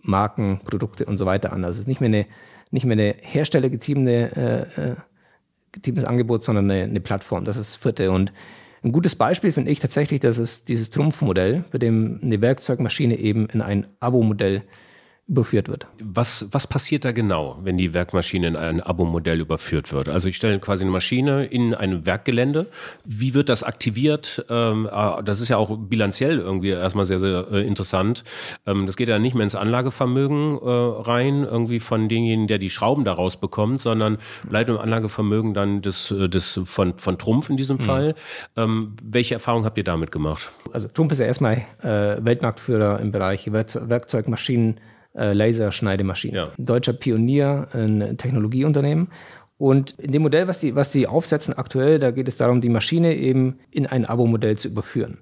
Marken, 0.00 0.60
Produkte 0.64 1.04
und 1.04 1.18
so 1.18 1.26
weiter 1.26 1.52
an. 1.52 1.62
Also 1.64 1.76
es 1.76 1.80
ist 1.80 1.88
nicht 1.88 2.00
mehr 2.00 2.08
eine 2.08 2.26
nicht 2.70 2.84
mehr 2.86 2.94
eine 2.94 3.14
herstellergetriebene 3.20 4.36
äh, 4.76 4.90
äh, 4.90 4.96
getriebenes 5.72 6.04
Angebot, 6.04 6.42
sondern 6.42 6.70
eine, 6.70 6.84
eine, 6.84 7.00
Plattform. 7.00 7.44
Das 7.44 7.56
ist 7.56 7.74
das 7.74 7.82
vierte. 7.82 8.10
Und 8.10 8.32
ein 8.82 8.92
gutes 8.92 9.14
Beispiel 9.14 9.52
finde 9.52 9.70
ich 9.70 9.80
tatsächlich, 9.80 10.20
das 10.20 10.38
ist 10.38 10.68
dieses 10.68 10.90
Trumpfmodell, 10.90 11.64
bei 11.70 11.78
dem 11.78 12.18
eine 12.22 12.40
Werkzeugmaschine 12.40 13.16
eben 13.18 13.46
in 13.50 13.60
ein 13.60 13.86
Abo-Modell 14.00 14.62
überführt 15.30 15.68
wird. 15.68 15.86
Was, 16.02 16.48
was 16.50 16.66
passiert 16.66 17.04
da 17.04 17.12
genau, 17.12 17.56
wenn 17.62 17.76
die 17.76 17.94
Werkmaschine 17.94 18.48
in 18.48 18.56
ein 18.56 18.80
Abo-Modell 18.80 19.38
überführt 19.40 19.92
wird? 19.92 20.08
Also 20.08 20.28
ich 20.28 20.34
stelle 20.34 20.58
quasi 20.58 20.82
eine 20.82 20.90
Maschine 20.90 21.44
in 21.44 21.72
ein 21.72 22.04
Werkgelände. 22.04 22.66
Wie 23.04 23.32
wird 23.32 23.48
das 23.48 23.62
aktiviert? 23.62 24.44
Ähm, 24.50 24.88
ah, 24.90 25.22
das 25.22 25.40
ist 25.40 25.48
ja 25.48 25.56
auch 25.56 25.78
bilanziell 25.78 26.40
irgendwie 26.40 26.70
erstmal 26.70 27.06
sehr, 27.06 27.20
sehr 27.20 27.46
äh, 27.52 27.64
interessant. 27.64 28.24
Ähm, 28.66 28.86
das 28.86 28.96
geht 28.96 29.08
ja 29.08 29.20
nicht 29.20 29.34
mehr 29.34 29.44
ins 29.44 29.54
Anlagevermögen 29.54 30.58
äh, 30.60 30.68
rein, 30.68 31.44
irgendwie 31.44 31.78
von 31.78 32.08
denjenigen, 32.08 32.48
der 32.48 32.58
die 32.58 32.70
Schrauben 32.70 33.04
daraus 33.04 33.38
bekommt, 33.38 33.80
sondern 33.80 34.18
bleibt 34.48 34.68
im 34.68 34.78
Anlagevermögen 34.78 35.54
dann 35.54 35.80
des, 35.80 36.10
äh, 36.10 36.28
des 36.28 36.60
von, 36.64 36.98
von 36.98 37.18
Trumpf 37.18 37.50
in 37.50 37.56
diesem 37.56 37.76
mhm. 37.76 37.82
Fall. 37.82 38.14
Ähm, 38.56 38.96
welche 39.00 39.34
Erfahrung 39.34 39.64
habt 39.64 39.78
ihr 39.78 39.84
damit 39.84 40.10
gemacht? 40.10 40.50
Also 40.72 40.88
Trumpf 40.88 41.12
ist 41.12 41.20
ja 41.20 41.26
erstmal 41.26 41.64
Weltmarktführer 41.82 43.00
im 43.00 43.10
Bereich 43.10 43.52
Werkzeugmaschinen, 43.52 44.80
äh, 45.14 45.32
Laserschneidemaschinen. 45.32 46.36
Ja. 46.36 46.52
Deutscher 46.58 46.92
Pionier, 46.92 47.68
ein 47.72 48.16
Technologieunternehmen. 48.16 49.08
Und 49.58 49.92
in 49.98 50.12
dem 50.12 50.22
Modell, 50.22 50.48
was 50.48 50.58
die, 50.58 50.74
was 50.74 50.88
die 50.88 51.06
aufsetzen 51.06 51.58
aktuell, 51.58 51.98
da 51.98 52.12
geht 52.12 52.28
es 52.28 52.38
darum, 52.38 52.62
die 52.62 52.70
Maschine 52.70 53.14
eben 53.14 53.58
in 53.70 53.86
ein 53.86 54.06
Abo-Modell 54.06 54.56
zu 54.56 54.68
überführen. 54.68 55.18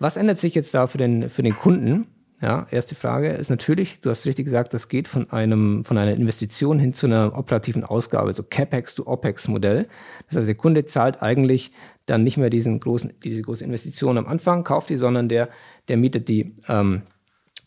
Was 0.00 0.16
ändert 0.16 0.38
sich 0.38 0.54
jetzt 0.54 0.74
da 0.74 0.86
für 0.88 0.98
den, 0.98 1.28
für 1.28 1.42
den 1.42 1.54
Kunden? 1.54 2.08
Ja, 2.42 2.66
erste 2.70 2.94
Frage 2.94 3.30
ist 3.30 3.48
natürlich, 3.48 4.00
du 4.00 4.10
hast 4.10 4.26
richtig 4.26 4.44
gesagt, 4.44 4.74
das 4.74 4.88
geht 4.88 5.08
von 5.08 5.30
einem, 5.30 5.84
von 5.84 5.96
einer 5.96 6.12
Investition 6.12 6.78
hin 6.78 6.92
zu 6.92 7.06
einer 7.06 7.38
operativen 7.38 7.82
Ausgabe, 7.82 8.32
so 8.32 8.42
CapEx 8.42 8.94
to 8.94 9.06
OpEx 9.06 9.48
Modell. 9.48 9.86
Das 10.28 10.38
heißt, 10.38 10.48
der 10.48 10.54
Kunde 10.54 10.84
zahlt 10.84 11.22
eigentlich 11.22 11.72
dann 12.04 12.24
nicht 12.24 12.36
mehr 12.36 12.50
diesen 12.50 12.78
großen, 12.80 13.14
diese 13.24 13.42
große 13.42 13.64
Investition 13.64 14.18
am 14.18 14.26
Anfang, 14.26 14.64
kauft 14.64 14.90
die, 14.90 14.96
sondern 14.96 15.28
der, 15.28 15.48
der 15.88 15.96
mietet 15.96 16.28
die. 16.28 16.54
Ähm, 16.68 17.02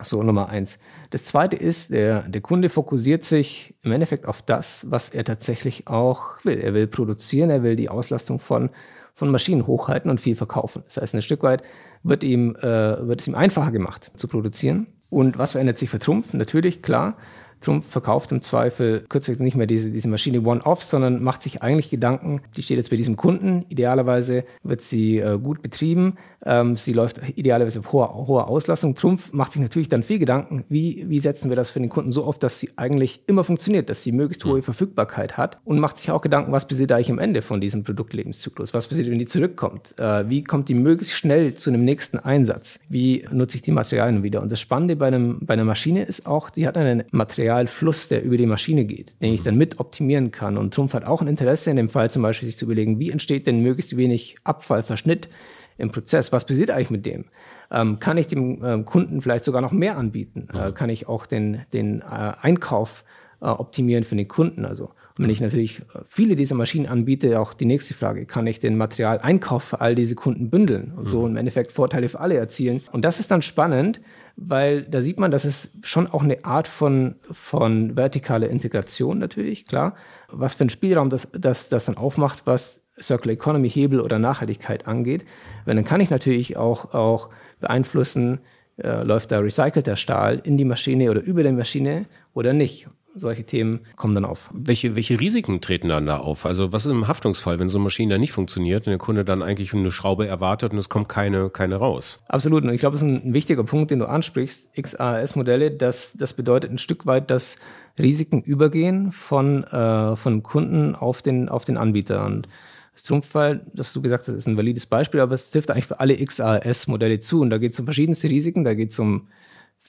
so, 0.02 0.24
Nummer 0.24 0.50
eins. 0.50 0.80
Das 1.10 1.24
zweite 1.24 1.56
ist, 1.56 1.92
der, 1.92 2.24
der 2.24 2.42
Kunde 2.42 2.70
fokussiert 2.70 3.24
sich 3.24 3.76
im 3.82 3.92
Endeffekt 3.92 4.28
auf 4.28 4.42
das, 4.42 4.86
was 4.90 5.10
er 5.10 5.24
tatsächlich 5.24 5.88
auch 5.88 6.44
will. 6.44 6.60
Er 6.60 6.74
will 6.74 6.88
produzieren, 6.88 7.50
er 7.50 7.64
will 7.64 7.76
die 7.76 7.90
Auslastung 7.90 8.40
von, 8.40 8.70
von 9.16 9.32
Maschinen 9.32 9.66
hochhalten 9.66 10.12
und 10.12 10.20
viel 10.20 10.36
verkaufen. 10.36 10.84
Das 10.86 10.98
heißt, 10.98 11.16
ein 11.16 11.22
Stück 11.22 11.42
weit 11.42 11.64
wird, 12.04 12.24
ihm, 12.24 12.56
äh, 12.58 13.08
wird 13.08 13.22
es 13.22 13.28
ihm 13.28 13.36
einfacher 13.36 13.72
gemacht 13.72 14.12
zu 14.16 14.28
produzieren. 14.28 14.88
Und 15.10 15.40
was 15.40 15.54
verändert 15.54 15.80
sich 15.80 15.90
für 15.90 15.98
Trumpf? 15.98 16.34
Natürlich, 16.34 16.84
klar, 16.84 17.18
Trumpf 17.62 17.90
verkauft 17.90 18.32
im 18.32 18.42
Zweifel 18.42 19.06
kürzlich 19.10 19.40
nicht 19.40 19.56
mehr 19.56 19.68
diese, 19.68 19.92
diese 19.92 20.08
Maschine 20.08 20.42
One-Off, 20.42 20.84
sondern 20.84 21.22
macht 21.24 21.44
sich 21.44 21.62
eigentlich 21.62 21.90
Gedanken, 21.90 22.42
die 22.56 22.64
steht 22.64 22.78
jetzt 22.78 22.90
bei 22.90 22.96
diesem 22.96 23.16
Kunden. 23.16 23.66
Idealerweise 23.70 24.44
wird 24.64 24.82
sie 24.82 25.20
äh, 25.20 25.38
gut 25.38 25.62
betrieben. 25.62 26.18
Ähm, 26.46 26.78
sie 26.78 26.94
läuft 26.94 27.20
idealerweise 27.36 27.80
auf 27.80 27.92
hoher, 27.92 28.14
hoher 28.28 28.48
Auslastung. 28.48 28.96
Trumpf 28.96 29.34
macht 29.34 29.54
sich 29.54 29.62
natürlich 29.62 29.90
dann 29.90 30.04
viel 30.04 30.20
Gedanken, 30.20 30.64
wie, 30.70 31.06
wie 31.08 31.20
setzen 31.20 31.50
wir 31.50 31.56
das 31.56 31.70
für 31.70 31.80
den 31.80 31.90
Kunden 31.90 32.12
so 32.12 32.24
auf, 32.24 32.40
dass 32.40 32.60
sie 32.60 32.70
eigentlich 32.78 33.22
immer 33.28 33.44
funktioniert, 33.44 33.90
dass 33.90 34.04
sie 34.04 34.12
möglichst 34.12 34.46
hohe 34.46 34.62
Verfügbarkeit 34.62 35.38
hat 35.38 35.60
und 35.66 35.80
macht 35.80 35.98
sich 35.98 36.12
auch 36.12 36.22
Gedanken, 36.22 36.52
was 36.52 36.68
passiert 36.68 36.92
eigentlich 36.92 37.12
am 37.12 37.20
Ende 37.20 37.42
von 37.42 37.60
diesem 37.60 37.84
Produktlebenszyklus? 37.84 38.74
Was 38.74 38.88
passiert, 38.88 39.10
wenn 39.10 39.20
die 39.20 39.26
zurückkommt? 39.26 39.96
Äh, 40.00 40.30
wie 40.30 40.44
kommt 40.44 40.70
die 40.70 40.76
möglichst 40.76 41.16
schnell 41.16 41.54
zu 41.56 41.70
einem 41.70 41.84
nächsten 41.84 42.20
Einsatz? 42.20 42.80
Wie 42.88 43.26
nutze 43.32 43.58
ich 43.58 43.62
die 43.62 43.72
Materialien 43.72 44.24
wieder? 44.24 44.42
Und 44.42 44.52
das 44.52 44.62
Spannende 44.62 44.96
bei, 44.96 45.08
einem, 45.08 45.40
bei 45.42 45.56
einer 45.56 45.66
Maschine 45.66 46.04
ist 46.04 46.26
auch, 46.26 46.50
die 46.50 46.68
hat 46.68 46.78
einen 46.78 47.04
Materialfluss, 47.50 48.08
der 48.08 48.24
über 48.24 48.38
die 48.38 48.46
Maschine 48.46 48.86
geht, 48.86 49.22
den 49.22 49.34
ich 49.34 49.42
dann 49.42 49.58
mit 49.58 49.80
optimieren 49.80 50.32
kann. 50.32 50.58
Und 50.58 50.74
Trumpf 50.74 50.94
hat 50.94 51.04
auch 51.04 51.22
ein 51.22 51.28
Interesse 51.28 51.72
in 51.72 51.78
dem 51.78 51.90
Fall 51.90 52.12
zum 52.12 52.22
Beispiel, 52.22 52.46
sich 52.46 52.58
zu 52.58 52.66
überlegen, 52.66 53.00
wie 53.00 53.10
entsteht 53.10 53.48
denn 53.48 53.62
möglichst 53.62 53.98
wenig 53.98 54.38
Abfall, 54.44 54.84
Verschnitt 54.84 55.30
im 55.78 55.92
Prozess. 55.92 56.32
Was 56.32 56.46
passiert 56.46 56.72
eigentlich 56.72 56.92
mit 56.92 57.06
dem? 57.06 57.26
Ähm, 57.72 58.00
kann 58.00 58.18
ich 58.18 58.28
dem 58.28 58.64
ähm, 58.64 58.86
Kunden 58.86 59.22
vielleicht 59.22 59.46
sogar 59.46 59.62
noch 59.62 59.72
mehr 59.72 59.98
anbieten? 59.98 60.48
Äh, 60.54 60.72
kann 60.74 60.90
ich 60.90 61.08
auch 61.08 61.26
den, 61.26 61.62
den 61.74 62.02
äh, 62.02 62.04
Einkauf 62.42 63.04
äh, 63.42 63.46
optimieren 63.46 64.04
für 64.04 64.16
den 64.16 64.28
Kunden? 64.28 64.66
Also 64.66 64.92
wenn 65.20 65.30
ich 65.30 65.42
natürlich 65.42 65.82
viele 66.06 66.36
dieser 66.38 66.56
Maschinen 66.56 66.86
anbiete, 66.86 67.40
auch 67.40 67.54
die 67.54 67.66
nächste 67.66 67.94
Frage, 67.94 68.26
kann 68.26 68.48
ich 68.48 68.60
den 68.60 68.78
Materialeinkauf 68.78 69.64
für 69.64 69.82
all 69.82 69.94
diese 69.94 70.16
Kunden 70.16 70.50
bündeln 70.50 70.94
und 70.96 71.06
so 71.06 71.22
mhm. 71.22 71.32
im 71.32 71.38
Endeffekt 71.38 71.74
Vorteile 71.74 72.08
für 72.08 72.22
alle 72.22 72.38
erzielen? 72.38 72.82
Und 72.94 73.04
das 73.04 73.20
ist 73.20 73.30
dann 73.30 73.42
spannend, 73.42 74.00
weil 74.38 74.84
da 74.84 75.02
sieht 75.02 75.20
man, 75.20 75.30
dass 75.30 75.44
es 75.44 75.78
schon 75.84 76.08
auch 76.08 76.24
eine 76.24 76.46
Art 76.46 76.70
von, 76.70 77.16
von 77.30 77.96
vertikaler 77.96 78.50
Integration 78.50 79.20
natürlich, 79.20 79.66
klar, 79.66 79.96
was 80.30 80.56
für 80.56 80.64
ein 80.64 80.70
Spielraum 80.70 81.10
das, 81.10 81.32
das, 81.34 81.68
das 81.68 81.86
dann 81.86 81.98
aufmacht, 81.98 82.44
was 82.46 82.86
Circular 83.02 83.34
Economy 83.34 83.70
Hebel 83.70 84.00
oder 84.00 84.20
Nachhaltigkeit 84.20 84.88
angeht. 84.88 85.26
Weil 85.66 85.76
dann 85.76 85.86
kann 85.86 86.00
ich 86.00 86.10
natürlich 86.10 86.56
auch, 86.56 86.94
auch 86.94 87.30
beeinflussen, 87.60 88.40
äh, 88.78 89.04
läuft 89.04 89.32
da 89.32 89.40
recycelter 89.40 89.98
Stahl 89.98 90.42
in 90.44 90.58
die 90.58 90.66
Maschine 90.66 91.12
oder 91.12 91.22
über 91.22 91.44
die 91.44 91.52
Maschine 91.52 92.06
oder 92.34 92.54
nicht. 92.54 92.88
Solche 93.16 93.44
Themen 93.44 93.80
kommen 93.96 94.14
dann 94.14 94.26
auf. 94.26 94.52
Welche, 94.54 94.96
welche 94.96 95.20
Risiken 95.20 95.62
treten 95.62 95.90
dann 95.90 96.06
da 96.06 96.18
auf? 96.18 96.46
Also 96.46 96.72
was 96.72 96.86
ist 96.86 96.92
im 96.92 97.08
Haftungsfall, 97.08 97.58
wenn 97.60 97.68
so 97.68 97.80
eine 97.80 97.86
Maschine 97.86 98.14
dann 98.14 98.22
nicht 98.22 98.32
funktioniert 98.32 98.86
und 98.86 98.92
der 98.92 99.00
Kunde 99.00 99.26
dann 99.26 99.42
eigentlich 99.42 99.74
eine 99.74 99.90
Schraube 99.90 100.28
erwartet 100.28 100.74
und 100.74 100.78
es 100.78 100.90
kommt 100.90 101.10
keine, 101.10 101.50
keine 101.50 101.78
raus? 101.78 102.20
Absolut. 102.28 102.64
Und 102.64 102.70
ich 102.70 102.80
glaube, 102.80 102.94
das 102.94 103.02
ist 103.02 103.08
ein, 103.08 103.34
wichtiger 103.34 103.64
Punkt, 103.64 103.90
den 103.90 104.00
du 104.00 104.06
ansprichst. 104.06 104.76
XAS-Modelle, 104.76 105.72
das, 105.72 106.14
das 106.14 106.34
bedeutet 106.34 106.72
ein 106.72 106.78
Stück 106.78 107.08
weit, 107.08 107.32
dass 107.32 107.58
Risiken 107.98 108.42
übergehen 108.44 109.12
von, 109.12 109.64
äh, 109.64 110.16
von 110.16 110.44
Kunden 110.44 110.96
auf 110.96 111.24
den, 111.24 111.50
auf 111.50 111.66
den 111.66 111.78
Anbieter. 111.78 112.26
Und 112.26 112.48
das 112.94 113.04
Trumpffall, 113.04 113.66
das 113.74 113.92
du 113.92 114.02
gesagt 114.02 114.28
hast, 114.28 114.36
ist 114.36 114.48
ein 114.48 114.58
valides 114.58 114.86
Beispiel, 114.86 115.20
aber 115.22 115.34
es 115.34 115.50
trifft 115.50 115.72
eigentlich 115.72 115.88
für 115.88 116.00
alle 116.00 116.16
XAS-Modelle 116.16 117.20
zu. 117.22 117.42
Und 117.42 117.50
da 117.50 117.58
geht 117.58 117.74
es 117.74 117.80
um 117.80 117.86
verschiedenste 117.86 118.30
Risiken. 118.30 118.64
Da 118.64 118.76
geht 118.76 118.92
es 118.92 119.00
um 119.00 119.28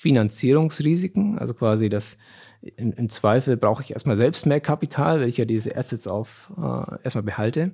Finanzierungsrisiken, 0.01 1.39
also 1.39 1.53
quasi 1.53 1.91
das 1.91 2.17
im, 2.63 2.95
im 2.95 3.11
Zweifel 3.11 3.59
brauche 3.59 3.83
ich 3.83 3.93
erstmal 3.93 4.17
selbst 4.17 4.47
mehr 4.47 4.61
Kapital, 4.61 5.21
weil 5.21 5.29
ich 5.29 5.37
ja 5.37 5.45
diese 5.45 5.77
Assets 5.77 6.07
auf 6.07 6.51
äh, 6.57 7.05
erstmal 7.05 7.23
behalte. 7.23 7.73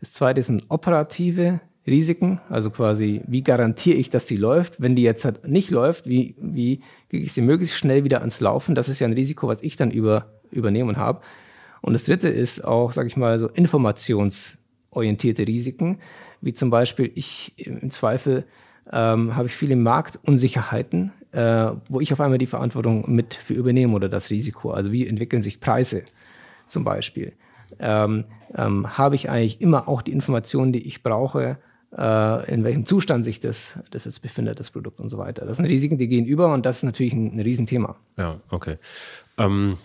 Das 0.00 0.12
zweite 0.12 0.42
sind 0.42 0.66
operative 0.68 1.60
Risiken, 1.86 2.38
also 2.50 2.70
quasi, 2.70 3.22
wie 3.26 3.42
garantiere 3.42 3.96
ich, 3.96 4.10
dass 4.10 4.26
die 4.26 4.36
läuft? 4.36 4.82
Wenn 4.82 4.94
die 4.94 5.02
jetzt 5.02 5.24
halt 5.24 5.48
nicht 5.48 5.70
läuft, 5.70 6.06
wie, 6.06 6.34
wie 6.38 6.82
kriege 7.08 7.24
ich 7.24 7.32
sie 7.32 7.40
möglichst 7.40 7.78
schnell 7.78 8.04
wieder 8.04 8.20
ans 8.20 8.40
Laufen? 8.40 8.74
Das 8.74 8.90
ist 8.90 9.00
ja 9.00 9.06
ein 9.06 9.14
Risiko, 9.14 9.48
was 9.48 9.62
ich 9.62 9.76
dann 9.76 9.90
über, 9.90 10.26
übernehmen 10.50 10.98
habe. 10.98 11.22
Und 11.80 11.94
das 11.94 12.04
dritte 12.04 12.28
ist 12.28 12.62
auch, 12.62 12.92
sage 12.92 13.08
ich 13.08 13.16
mal, 13.16 13.38
so 13.38 13.48
Informations- 13.48 14.58
orientierte 14.94 15.46
Risiken, 15.46 15.98
wie 16.40 16.52
zum 16.52 16.70
Beispiel 16.70 17.10
ich 17.14 17.54
im 17.56 17.90
Zweifel 17.90 18.44
ähm, 18.92 19.34
habe 19.34 19.46
ich 19.46 19.54
viele 19.54 19.76
Marktunsicherheiten, 19.76 21.12
äh, 21.32 21.72
wo 21.88 22.00
ich 22.00 22.12
auf 22.12 22.20
einmal 22.20 22.38
die 22.38 22.46
Verantwortung 22.46 23.10
mit 23.12 23.34
für 23.34 23.54
übernehme 23.54 23.94
oder 23.94 24.08
das 24.08 24.30
Risiko. 24.30 24.70
Also 24.70 24.92
wie 24.92 25.06
entwickeln 25.06 25.42
sich 25.42 25.60
Preise 25.60 26.04
zum 26.66 26.84
Beispiel? 26.84 27.32
Ähm, 27.78 28.24
ähm, 28.54 28.96
habe 28.98 29.14
ich 29.14 29.30
eigentlich 29.30 29.60
immer 29.60 29.88
auch 29.88 30.02
die 30.02 30.12
Informationen, 30.12 30.72
die 30.72 30.86
ich 30.86 31.02
brauche, 31.02 31.58
äh, 31.96 32.52
in 32.52 32.64
welchem 32.64 32.84
Zustand 32.86 33.24
sich 33.24 33.40
das, 33.40 33.80
das 33.90 34.04
jetzt 34.04 34.20
befindet, 34.20 34.60
das 34.60 34.70
Produkt 34.70 35.00
und 35.00 35.08
so 35.08 35.18
weiter. 35.18 35.44
Das 35.44 35.56
sind 35.56 35.66
Risiken, 35.66 35.98
die 35.98 36.08
gehen 36.08 36.26
über 36.26 36.52
und 36.52 36.66
das 36.66 36.78
ist 36.78 36.82
natürlich 36.84 37.12
ein, 37.14 37.36
ein 37.36 37.40
Riesenthema. 37.40 37.96
Ja, 38.16 38.38
okay. 38.50 38.76
Ähm, 39.38 39.76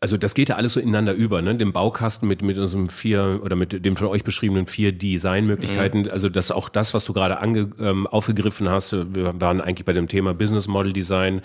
also 0.00 0.16
das 0.16 0.34
geht 0.34 0.48
ja 0.48 0.54
alles 0.54 0.74
so 0.74 0.80
ineinander 0.80 1.12
über, 1.12 1.42
ne? 1.42 1.56
Dem 1.56 1.72
Baukasten 1.72 2.28
mit, 2.28 2.40
mit 2.40 2.56
unserem 2.56 2.88
vier 2.88 3.40
oder 3.42 3.56
mit 3.56 3.84
dem 3.84 3.96
von 3.96 4.06
euch 4.06 4.22
beschriebenen 4.22 4.68
vier 4.68 4.92
Designmöglichkeiten. 4.92 6.02
Mhm. 6.02 6.10
Also 6.10 6.28
das 6.28 6.52
auch 6.52 6.68
das, 6.68 6.94
was 6.94 7.04
du 7.04 7.12
gerade 7.12 7.40
ange, 7.40 7.70
ähm, 7.80 8.06
aufgegriffen 8.06 8.68
hast. 8.68 8.92
Wir 8.92 9.40
waren 9.40 9.60
eigentlich 9.60 9.84
bei 9.84 9.92
dem 9.92 10.06
Thema 10.06 10.34
Business 10.34 10.68
Model 10.68 10.92
Design, 10.92 11.36
mhm. 11.36 11.40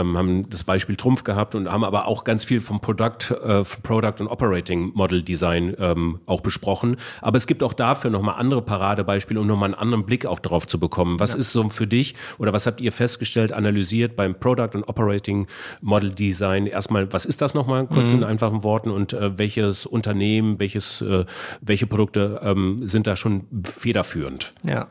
ähm, 0.00 0.18
haben 0.18 0.50
das 0.50 0.64
Beispiel 0.64 0.96
Trumpf 0.96 1.22
gehabt 1.22 1.54
und 1.54 1.70
haben 1.70 1.84
aber 1.84 2.06
auch 2.06 2.24
ganz 2.24 2.42
viel 2.42 2.60
vom 2.60 2.80
Product, 2.80 3.30
äh, 3.30 3.62
Product 3.84 4.14
und 4.18 4.26
Operating 4.26 4.90
Model 4.94 5.22
Design 5.22 5.76
ähm, 5.78 6.18
auch 6.26 6.40
besprochen. 6.40 6.96
Aber 7.20 7.36
es 7.36 7.46
gibt 7.46 7.62
auch 7.62 7.72
dafür 7.72 8.10
nochmal 8.10 8.34
andere 8.36 8.62
Paradebeispiele, 8.62 9.38
um 9.38 9.46
nochmal 9.46 9.68
einen 9.68 9.80
anderen 9.80 10.04
Blick 10.04 10.26
auch 10.26 10.40
drauf 10.40 10.66
zu 10.66 10.80
bekommen. 10.80 11.20
Was 11.20 11.34
ja. 11.34 11.38
ist 11.38 11.52
so 11.52 11.70
für 11.70 11.86
dich 11.86 12.16
oder 12.38 12.52
was 12.52 12.66
habt 12.66 12.80
ihr 12.80 12.90
festgestellt, 12.90 13.52
analysiert 13.52 14.16
beim 14.16 14.34
Product 14.34 14.70
und 14.74 14.88
Operating 14.88 15.46
Model 15.82 16.10
Design? 16.10 16.66
Erstmal, 16.66 17.12
was 17.12 17.26
ist 17.26 17.40
das 17.40 17.54
nochmal? 17.54 17.86
Kurz 17.92 18.10
mhm. 18.10 18.18
in 18.18 18.24
einfachen 18.24 18.62
Worten 18.62 18.90
und 18.90 19.12
äh, 19.12 19.38
welches 19.38 19.86
Unternehmen, 19.86 20.58
welches, 20.58 21.00
äh, 21.02 21.24
welche 21.60 21.86
Produkte 21.86 22.40
ähm, 22.42 22.86
sind 22.86 23.06
da 23.06 23.16
schon 23.16 23.44
federführend? 23.64 24.54
Ja, 24.64 24.88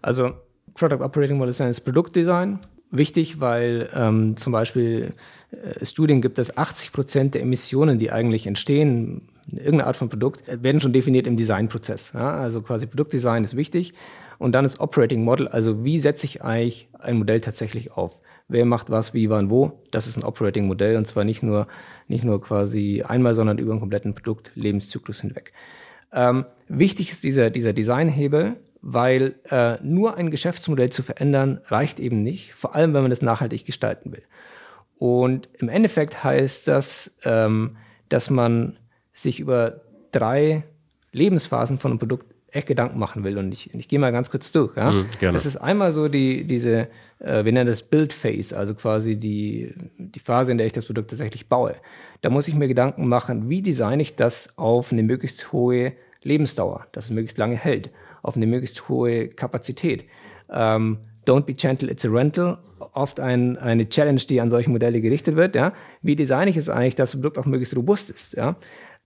also 0.00 0.32
Product 0.74 1.02
Operating 1.02 1.38
Model 1.38 1.50
ist 1.50 1.80
Produktdesign. 1.84 2.58
Wichtig, 2.94 3.40
weil 3.40 3.88
ähm, 3.94 4.36
zum 4.36 4.52
Beispiel 4.52 5.14
äh, 5.50 5.84
Studien 5.84 6.20
gibt, 6.20 6.36
dass 6.36 6.58
80 6.58 6.92
Prozent 6.92 7.34
der 7.34 7.40
Emissionen, 7.40 7.98
die 7.98 8.12
eigentlich 8.12 8.46
entstehen, 8.46 9.28
irgendeine 9.50 9.86
Art 9.86 9.96
von 9.96 10.10
Produkt, 10.10 10.46
äh, 10.46 10.62
werden 10.62 10.78
schon 10.78 10.92
definiert 10.92 11.26
im 11.26 11.38
Designprozess. 11.38 12.12
Ja? 12.12 12.34
Also 12.34 12.60
quasi 12.60 12.86
Produktdesign 12.86 13.44
ist 13.44 13.56
wichtig. 13.56 13.94
Und 14.38 14.52
dann 14.52 14.66
ist 14.66 14.80
Operating 14.80 15.24
Model, 15.24 15.48
also 15.48 15.84
wie 15.84 15.98
setze 15.98 16.26
ich 16.26 16.42
eigentlich 16.42 16.88
ein 16.98 17.16
Modell 17.16 17.40
tatsächlich 17.40 17.92
auf? 17.92 18.20
Wer 18.48 18.64
macht 18.64 18.90
was, 18.90 19.14
wie, 19.14 19.30
wann, 19.30 19.50
wo. 19.50 19.80
Das 19.90 20.06
ist 20.06 20.16
ein 20.16 20.24
Operating-Modell 20.24 20.96
und 20.96 21.06
zwar 21.06 21.24
nicht 21.24 21.42
nur, 21.42 21.66
nicht 22.08 22.24
nur 22.24 22.40
quasi 22.40 23.02
einmal, 23.06 23.34
sondern 23.34 23.58
über 23.58 23.72
einen 23.72 23.80
kompletten 23.80 24.14
Produktlebenszyklus 24.14 25.20
hinweg. 25.20 25.52
Ähm, 26.12 26.44
wichtig 26.68 27.10
ist 27.10 27.24
dieser, 27.24 27.50
dieser 27.50 27.72
Designhebel 27.72 28.56
weil 28.82 29.36
äh, 29.48 29.76
nur 29.82 30.16
ein 30.16 30.30
Geschäftsmodell 30.30 30.90
zu 30.90 31.04
verändern 31.04 31.60
reicht 31.66 32.00
eben 32.00 32.22
nicht, 32.22 32.52
vor 32.52 32.74
allem 32.74 32.92
wenn 32.92 33.02
man 33.02 33.10
das 33.10 33.22
nachhaltig 33.22 33.64
gestalten 33.64 34.12
will. 34.12 34.24
Und 34.98 35.48
im 35.58 35.68
Endeffekt 35.68 36.22
heißt 36.22 36.66
das, 36.68 37.18
ähm, 37.24 37.76
dass 38.08 38.28
man 38.28 38.78
sich 39.12 39.40
über 39.40 39.82
drei 40.10 40.64
Lebensphasen 41.12 41.78
von 41.78 41.92
einem 41.92 41.98
Produkt 42.00 42.31
echt 42.52 42.68
Gedanken 42.68 42.98
machen 42.98 43.24
will. 43.24 43.38
Und 43.38 43.52
ich, 43.52 43.74
ich 43.74 43.88
gehe 43.88 43.98
mal 43.98 44.12
ganz 44.12 44.30
kurz 44.30 44.52
durch. 44.52 44.76
Ja? 44.76 45.04
Gerne. 45.18 45.32
Das 45.32 45.46
ist 45.46 45.56
einmal 45.56 45.90
so 45.90 46.08
die, 46.08 46.44
diese, 46.44 46.88
äh, 47.18 47.44
wir 47.44 47.52
nennen 47.52 47.66
das 47.66 47.82
Build 47.82 48.12
Phase, 48.12 48.56
also 48.56 48.74
quasi 48.74 49.16
die, 49.16 49.74
die 49.98 50.20
Phase, 50.20 50.52
in 50.52 50.58
der 50.58 50.66
ich 50.66 50.72
das 50.72 50.84
Produkt 50.84 51.10
tatsächlich 51.10 51.48
baue. 51.48 51.74
Da 52.20 52.30
muss 52.30 52.48
ich 52.48 52.54
mir 52.54 52.68
Gedanken 52.68 53.08
machen, 53.08 53.48
wie 53.48 53.62
designe 53.62 54.02
ich 54.02 54.14
das 54.14 54.58
auf 54.58 54.92
eine 54.92 55.02
möglichst 55.02 55.52
hohe 55.52 55.94
Lebensdauer, 56.22 56.86
dass 56.92 57.06
es 57.06 57.10
möglichst 57.10 57.38
lange 57.38 57.56
hält, 57.56 57.90
auf 58.22 58.36
eine 58.36 58.46
möglichst 58.46 58.88
hohe 58.88 59.28
Kapazität. 59.28 60.04
Ähm, 60.50 60.98
Don't 61.24 61.42
be 61.42 61.54
gentle, 61.54 61.88
it's 61.88 62.04
a 62.04 62.10
rental. 62.10 62.58
Oft 62.94 63.20
ein, 63.20 63.56
eine 63.56 63.88
Challenge, 63.88 64.20
die 64.20 64.40
an 64.40 64.50
solche 64.50 64.70
Modelle 64.70 65.00
gerichtet 65.00 65.36
wird. 65.36 65.54
Ja? 65.54 65.72
Wie 66.02 66.16
designe 66.16 66.50
ich 66.50 66.56
es 66.56 66.68
eigentlich, 66.68 66.96
dass 66.96 67.12
das 67.12 67.20
Produkt 67.20 67.38
auch 67.38 67.46
möglichst 67.46 67.76
robust 67.76 68.10
ist? 68.10 68.34
Ja? 68.34 68.56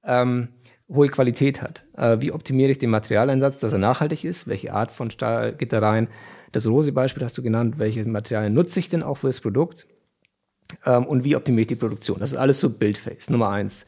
Ähm, 0.03 0.49
hohe 0.88 1.09
Qualität 1.09 1.62
hat. 1.62 1.87
Äh, 1.96 2.20
wie 2.20 2.33
optimiere 2.33 2.70
ich 2.70 2.79
den 2.79 2.90
Materialeinsatz, 2.90 3.59
dass 3.59 3.72
er 3.72 3.79
nachhaltig 3.79 4.25
ist? 4.25 4.46
Welche 4.46 4.72
Art 4.72 4.92
von 4.92 5.11
Stahl 5.11 5.53
geht 5.53 5.72
da 5.72 5.81
rein? 5.81 6.09
Das 6.53 6.66
Rose-Beispiel 6.66 7.25
hast 7.25 7.37
du 7.37 7.42
genannt. 7.42 7.79
Welche 7.79 8.07
Materialien 8.09 8.55
nutze 8.55 8.81
ich 8.81 8.88
denn 8.88 9.03
auch 9.03 9.16
für 9.16 9.27
das 9.27 9.40
Produkt? 9.40 9.87
Ähm, 10.85 11.04
und 11.06 11.25
wie 11.25 11.37
optimiere 11.37 11.63
ich 11.63 11.67
die 11.67 11.77
Produktion? 11.77 12.19
Das 12.21 12.33
ist 12.33 12.38
alles 12.38 12.61
so 12.61 12.71
Build-Phase, 12.71 13.33
Nummer 13.33 13.50
eins. 13.50 13.87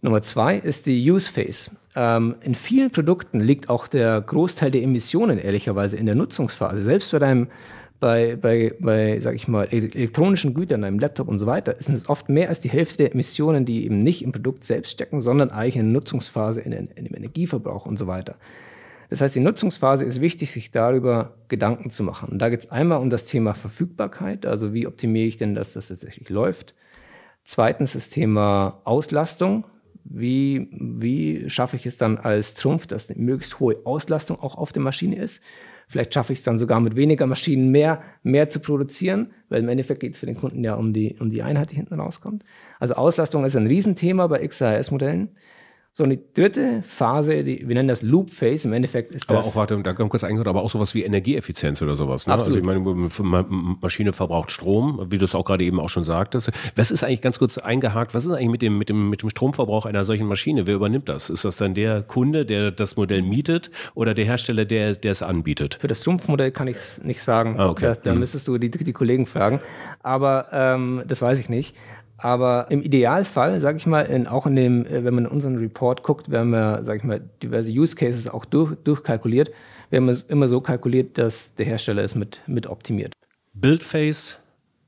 Nummer 0.00 0.20
zwei 0.22 0.56
ist 0.56 0.86
die 0.86 1.10
Use-Phase. 1.10 1.72
Ähm, 1.94 2.34
in 2.40 2.56
vielen 2.56 2.90
Produkten 2.90 3.38
liegt 3.38 3.68
auch 3.68 3.86
der 3.86 4.20
Großteil 4.20 4.72
der 4.72 4.82
Emissionen 4.82 5.38
ehrlicherweise 5.38 5.96
in 5.96 6.06
der 6.06 6.16
Nutzungsphase. 6.16 6.82
Selbst 6.82 7.12
bei 7.12 7.20
deinem 7.20 7.48
bei, 8.02 8.34
bei, 8.34 8.74
bei, 8.80 9.20
sag 9.20 9.36
ich 9.36 9.46
mal, 9.46 9.68
elektronischen 9.70 10.54
Gütern, 10.54 10.82
einem 10.82 10.98
Laptop 10.98 11.28
und 11.28 11.38
so 11.38 11.46
weiter, 11.46 11.76
sind 11.78 11.94
es 11.94 12.08
oft 12.08 12.28
mehr 12.28 12.48
als 12.48 12.58
die 12.58 12.68
Hälfte 12.68 12.96
der 12.96 13.12
Emissionen, 13.12 13.64
die 13.64 13.84
eben 13.84 14.00
nicht 14.00 14.24
im 14.24 14.32
Produkt 14.32 14.64
selbst 14.64 14.90
stecken, 14.90 15.20
sondern 15.20 15.50
eigentlich 15.50 15.76
in 15.76 15.82
der 15.82 15.92
Nutzungsphase, 15.92 16.62
in, 16.62 16.72
in 16.72 17.04
dem 17.04 17.14
Energieverbrauch 17.14 17.86
und 17.86 17.96
so 17.96 18.08
weiter. 18.08 18.34
Das 19.08 19.20
heißt, 19.20 19.36
die 19.36 19.40
Nutzungsphase 19.40 20.04
ist 20.04 20.20
wichtig, 20.20 20.50
sich 20.50 20.72
darüber 20.72 21.36
Gedanken 21.46 21.90
zu 21.90 22.02
machen. 22.02 22.30
Und 22.30 22.40
da 22.40 22.48
geht 22.48 22.58
es 22.58 22.72
einmal 22.72 23.00
um 23.00 23.08
das 23.08 23.24
Thema 23.24 23.54
Verfügbarkeit, 23.54 24.46
also 24.46 24.74
wie 24.74 24.88
optimiere 24.88 25.28
ich 25.28 25.36
denn, 25.36 25.54
dass 25.54 25.74
das 25.74 25.86
tatsächlich 25.86 26.28
läuft. 26.28 26.74
Zweitens 27.44 27.92
das 27.92 28.08
Thema 28.08 28.80
Auslastung. 28.82 29.62
Wie, 30.04 30.68
wie 30.72 31.48
schaffe 31.48 31.76
ich 31.76 31.86
es 31.86 31.96
dann 31.96 32.18
als 32.18 32.54
Trumpf, 32.54 32.86
dass 32.86 33.08
eine 33.08 33.20
möglichst 33.20 33.60
hohe 33.60 33.76
Auslastung 33.84 34.38
auch 34.40 34.56
auf 34.56 34.72
der 34.72 34.82
Maschine 34.82 35.16
ist? 35.16 35.42
Vielleicht 35.88 36.14
schaffe 36.14 36.32
ich 36.32 36.38
es 36.38 36.44
dann 36.44 36.58
sogar 36.58 36.80
mit 36.80 36.96
weniger 36.96 37.26
Maschinen 37.26 37.70
mehr, 37.70 38.02
mehr 38.22 38.48
zu 38.48 38.60
produzieren, 38.60 39.32
weil 39.48 39.62
im 39.62 39.68
Endeffekt 39.68 40.00
geht 40.00 40.14
es 40.14 40.18
für 40.18 40.26
den 40.26 40.36
Kunden 40.36 40.64
ja 40.64 40.74
um 40.74 40.92
die, 40.92 41.16
um 41.20 41.28
die 41.28 41.42
Einheit, 41.42 41.70
die 41.70 41.76
hinten 41.76 42.00
rauskommt. 42.00 42.44
Also 42.80 42.94
Auslastung 42.94 43.44
ist 43.44 43.56
ein 43.56 43.66
Riesenthema 43.66 44.26
bei 44.26 44.46
XAS-Modellen. 44.46 45.28
So, 45.94 46.04
und 46.04 46.10
die 46.10 46.20
dritte 46.32 46.82
Phase, 46.86 47.44
die, 47.44 47.68
wir 47.68 47.74
nennen 47.74 47.88
das 47.88 48.00
Loop 48.00 48.30
Phase, 48.30 48.66
im 48.66 48.72
Endeffekt 48.72 49.12
ist 49.12 49.28
aber 49.28 49.40
das. 49.40 49.48
auch, 49.48 49.56
warte, 49.56 49.78
da 49.82 49.92
kommt 49.92 50.08
kurz 50.08 50.24
eingehört, 50.24 50.48
aber 50.48 50.62
auch 50.62 50.70
sowas 50.70 50.94
wie 50.94 51.02
Energieeffizienz 51.02 51.82
oder 51.82 51.96
sowas. 51.96 52.26
Ne? 52.26 52.32
Absolut. 52.32 52.64
Also 52.64 52.74
ich 52.74 52.82
meine, 52.82 53.28
Ma- 53.28 53.44
Maschine 53.78 54.14
verbraucht 54.14 54.50
Strom, 54.50 55.06
wie 55.10 55.18
du 55.18 55.26
es 55.26 55.34
auch 55.34 55.44
gerade 55.44 55.64
eben 55.64 55.78
auch 55.78 55.90
schon 55.90 56.04
sagtest. 56.04 56.50
Was 56.76 56.90
ist 56.90 57.04
eigentlich 57.04 57.20
ganz 57.20 57.38
kurz 57.38 57.58
eingehakt, 57.58 58.14
was 58.14 58.24
ist 58.24 58.32
eigentlich 58.32 58.48
mit 58.48 58.62
dem, 58.62 58.78
mit 58.78 58.88
dem, 58.88 59.10
mit 59.10 59.20
dem 59.20 59.28
Stromverbrauch 59.28 59.84
einer 59.84 60.02
solchen 60.06 60.26
Maschine? 60.26 60.66
Wer 60.66 60.76
übernimmt 60.76 61.10
das? 61.10 61.28
Ist 61.28 61.44
das 61.44 61.58
dann 61.58 61.74
der 61.74 62.00
Kunde, 62.00 62.46
der 62.46 62.70
das 62.70 62.96
Modell 62.96 63.20
mietet 63.20 63.70
oder 63.94 64.14
der 64.14 64.24
Hersteller, 64.24 64.64
der, 64.64 64.94
der 64.94 65.12
es 65.12 65.22
anbietet? 65.22 65.76
Für 65.78 65.88
das 65.88 66.00
Trumpfmodell 66.00 66.52
kann 66.52 66.68
ich 66.68 66.76
es 66.76 67.04
nicht 67.04 67.22
sagen. 67.22 67.56
Ah, 67.58 67.68
okay. 67.68 67.84
Da, 67.84 67.94
da 67.96 68.12
Mhm. 68.14 68.20
müsstest 68.20 68.48
du 68.48 68.56
die, 68.56 68.70
die 68.70 68.92
Kollegen 68.94 69.26
fragen. 69.26 69.60
Aber 70.02 70.46
ähm, 70.52 71.02
das 71.06 71.20
weiß 71.20 71.38
ich 71.38 71.50
nicht. 71.50 71.76
Aber 72.22 72.70
im 72.70 72.82
Idealfall, 72.82 73.60
sage 73.60 73.78
ich 73.78 73.86
mal, 73.86 74.02
in, 74.02 74.28
auch 74.28 74.46
in 74.46 74.54
dem, 74.54 74.86
äh, 74.86 75.02
wenn 75.04 75.12
man 75.12 75.24
in 75.24 75.30
unseren 75.30 75.58
Report 75.58 76.04
guckt, 76.04 76.30
wir 76.30 76.38
haben 76.38 76.54
ja, 76.54 76.80
sage 76.84 76.98
ich 76.98 77.04
mal, 77.04 77.20
diverse 77.42 77.72
Use 77.72 77.96
Cases 77.96 78.28
auch 78.28 78.44
durch, 78.44 78.76
durchkalkuliert. 78.84 79.50
Wir 79.90 79.96
haben 79.96 80.08
es 80.08 80.22
immer 80.22 80.46
so 80.46 80.60
kalkuliert, 80.60 81.18
dass 81.18 81.56
der 81.56 81.66
Hersteller 81.66 82.04
es 82.04 82.14
mit, 82.14 82.40
mit 82.46 82.68
optimiert. 82.68 83.12
Build 83.54 83.82
Phase, 83.82 84.36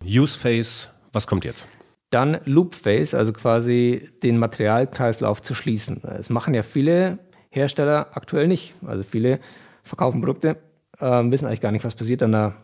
Use 0.04 0.38
Phase, 0.38 0.90
was 1.12 1.26
kommt 1.26 1.44
jetzt? 1.44 1.66
Dann 2.10 2.38
Loop 2.44 2.76
Phase, 2.76 3.18
also 3.18 3.32
quasi 3.32 4.08
den 4.22 4.38
Materialkreislauf 4.38 5.42
zu 5.42 5.54
schließen. 5.54 6.02
Das 6.04 6.30
machen 6.30 6.54
ja 6.54 6.62
viele 6.62 7.18
Hersteller 7.50 8.10
aktuell 8.12 8.46
nicht. 8.46 8.74
Also 8.86 9.02
viele 9.02 9.40
verkaufen 9.82 10.20
Produkte, 10.20 10.56
ähm, 11.00 11.32
wissen 11.32 11.46
eigentlich 11.46 11.60
gar 11.60 11.72
nicht, 11.72 11.84
was 11.84 11.96
passiert 11.96 12.22
dann 12.22 12.30
da, 12.30 12.54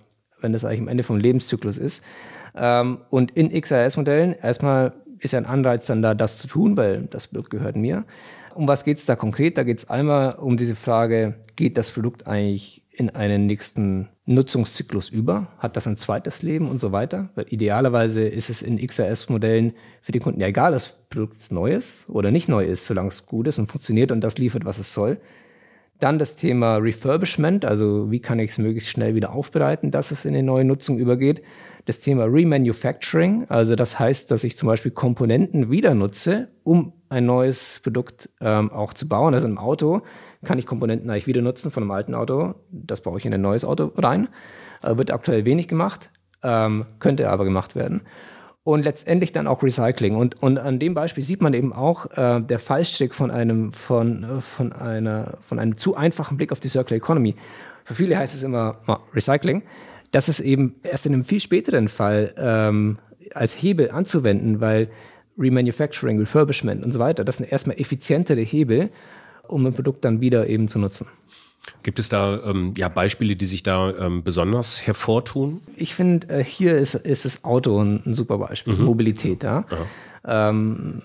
wenn 0.41 0.53
das 0.53 0.64
eigentlich 0.64 0.81
am 0.83 0.89
Ende 0.89 1.03
vom 1.03 1.16
Lebenszyklus 1.16 1.77
ist. 1.77 2.05
Ähm, 2.55 2.98
und 3.11 3.30
in 3.32 3.51
XRS-Modellen 3.51 4.34
erstmal 4.34 4.92
ist 5.18 5.32
ja 5.32 5.38
ein 5.38 5.46
Anreiz 5.46 5.86
dann 5.86 6.03
da, 6.03 6.14
das 6.14 6.38
zu 6.38 6.48
tun, 6.48 6.76
weil 6.76 7.03
das 7.11 7.28
Produkt 7.28 7.51
gehört 7.51 7.76
mir. 7.76 8.05
Um 8.55 8.66
was 8.66 8.84
geht 8.84 8.98
es 8.98 9.07
da 9.07 9.16
konkret? 9.16 9.59
Da 9.59 9.62
geht 9.62 9.78
es 9.78 9.90
einmal 9.90 10.34
um 10.34 10.57
diese 10.57 10.74
Frage, 10.74 11.34
geht 11.57 11.76
das 11.76 11.92
Produkt 11.92 12.26
eigentlich 12.26 12.82
in 12.90 13.11
einen 13.11 13.46
nächsten 13.46 14.09
Nutzungszyklus 14.26 15.09
über? 15.09 15.48
Hat 15.59 15.76
das 15.76 15.86
ein 15.86 15.96
zweites 15.96 16.42
Leben 16.42 16.68
und 16.68 16.78
so 16.78 16.92
weiter? 16.92 17.30
Weil 17.34 17.46
idealerweise 17.48 18.26
ist 18.26 18.51
es 18.51 18.62
in 18.62 18.84
XRS-Modellen 18.84 19.72
für 20.01 20.12
die 20.12 20.18
Kunden 20.18 20.40
ja 20.40 20.48
egal, 20.48 20.72
dass 20.72 20.84
das 20.84 20.98
Produkt 21.09 21.51
neu 21.51 21.72
ist 21.72 22.09
oder 22.11 22.30
nicht 22.30 22.48
neu 22.48 22.64
ist, 22.64 22.86
solange 22.86 23.09
es 23.09 23.26
gut 23.26 23.46
ist 23.46 23.59
und 23.59 23.68
funktioniert 23.68 24.12
und 24.12 24.20
das 24.20 24.38
liefert, 24.38 24.64
was 24.64 24.78
es 24.78 24.92
soll. 24.92 25.18
Dann 25.98 26.18
das 26.18 26.36
Thema 26.36 26.76
Refurbishment, 26.76 27.64
also 27.64 28.11
wie 28.11 28.20
kann 28.20 28.38
ich 28.38 28.51
es 28.53 28.59
möglichst 28.59 28.90
schnell 28.90 29.14
wieder 29.14 29.32
aufbereiten, 29.32 29.90
dass 29.90 30.11
es 30.11 30.24
in 30.24 30.34
eine 30.34 30.42
neue 30.42 30.64
Nutzung 30.64 30.98
übergeht. 30.98 31.42
Das 31.87 32.01
Thema 32.01 32.24
Remanufacturing, 32.24 33.47
also 33.49 33.74
das 33.74 33.99
heißt, 33.99 34.31
dass 34.31 34.45
ich 34.45 34.57
zum 34.57 34.66
Beispiel 34.66 34.91
Komponenten 34.91 35.70
wieder 35.70 35.95
nutze, 35.95 36.49
um 36.62 36.93
ein 37.09 37.26
neues 37.26 37.81
Produkt 37.83 38.28
ähm, 38.41 38.70
auch 38.70 38.93
zu 38.93 39.09
bauen. 39.09 39.35
Also 39.35 39.49
im 39.49 39.59
Auto 39.59 40.03
kann 40.45 40.59
ich 40.59 40.66
Komponenten 40.66 41.11
eigentlich 41.11 41.26
wieder 41.26 41.43
nutzen 41.43 41.70
von 41.70 41.83
einem 41.83 41.91
alten 41.91 42.14
Auto. 42.14 42.55
Das 42.70 43.01
baue 43.01 43.18
ich 43.18 43.26
in 43.26 43.35
ein 43.35 43.41
neues 43.41 43.64
Auto 43.64 43.93
rein. 43.97 44.28
Äh, 44.83 44.97
wird 44.97 45.11
aktuell 45.11 45.45
wenig 45.45 45.68
gemacht, 45.68 46.11
ähm, 46.43 46.87
könnte 46.99 47.28
aber 47.31 47.45
gemacht 47.45 47.74
werden 47.74 48.03
und 48.62 48.85
letztendlich 48.85 49.33
dann 49.33 49.47
auch 49.47 49.62
Recycling. 49.62 50.16
Und, 50.16 50.43
und 50.43 50.59
an 50.59 50.78
dem 50.78 50.95
Beispiel 50.95 51.22
sieht 51.22 51.41
man 51.41 51.55
eben 51.55 51.72
auch 51.72 52.07
äh, 52.16 52.41
der 52.41 52.59
Fallstrick 52.59 53.14
von 53.14 53.31
einem, 53.31 53.72
von, 53.72 54.24
äh, 54.24 54.41
von, 54.41 54.72
einer, 54.72 55.39
von 55.41 55.59
einem 55.59 55.76
zu 55.76 55.97
einfachen 55.97 56.37
Blick 56.37 56.53
auf 56.53 56.61
die 56.61 56.68
Circular 56.68 56.99
Economy. 56.99 57.37
Für 57.85 57.95
viele 57.95 58.16
heißt 58.16 58.35
es 58.35 58.43
immer 58.43 58.76
Recycling. 59.14 59.62
Das 60.11 60.28
ist 60.28 60.40
eben 60.40 60.76
erst 60.82 61.06
in 61.06 61.14
einem 61.14 61.24
viel 61.24 61.40
späteren 61.40 61.88
Fall 61.88 62.34
ähm, 62.36 62.98
als 63.34 63.54
Hebel 63.54 63.90
anzuwenden, 63.90 64.61
weil 64.61 64.90
Remanufacturing, 65.38 66.18
Refurbishment 66.18 66.84
und 66.84 66.92
so 66.92 66.98
weiter, 66.98 67.24
das 67.24 67.38
sind 67.38 67.50
erstmal 67.50 67.80
effizientere 67.80 68.40
Hebel, 68.40 68.90
um 69.48 69.66
ein 69.66 69.72
Produkt 69.72 70.04
dann 70.04 70.20
wieder 70.20 70.46
eben 70.46 70.68
zu 70.68 70.78
nutzen. 70.78 71.06
Gibt 71.82 71.98
es 71.98 72.08
da 72.08 72.40
ähm, 72.44 72.74
ja, 72.76 72.88
Beispiele, 72.88 73.36
die 73.36 73.46
sich 73.46 73.62
da 73.62 73.94
ähm, 73.96 74.22
besonders 74.22 74.86
hervortun? 74.86 75.61
Ich 75.76 75.94
finde, 75.94 76.28
äh, 76.28 76.44
hier 76.44 76.76
ist, 76.76 76.94
ist 76.94 77.24
das 77.24 77.44
Auto 77.44 77.82
ein, 77.82 78.02
ein 78.04 78.14
super 78.14 78.38
Beispiel, 78.38 78.74
Mobilität. 78.74 79.42
Ja? 79.42 79.64
Ähm, 80.24 81.02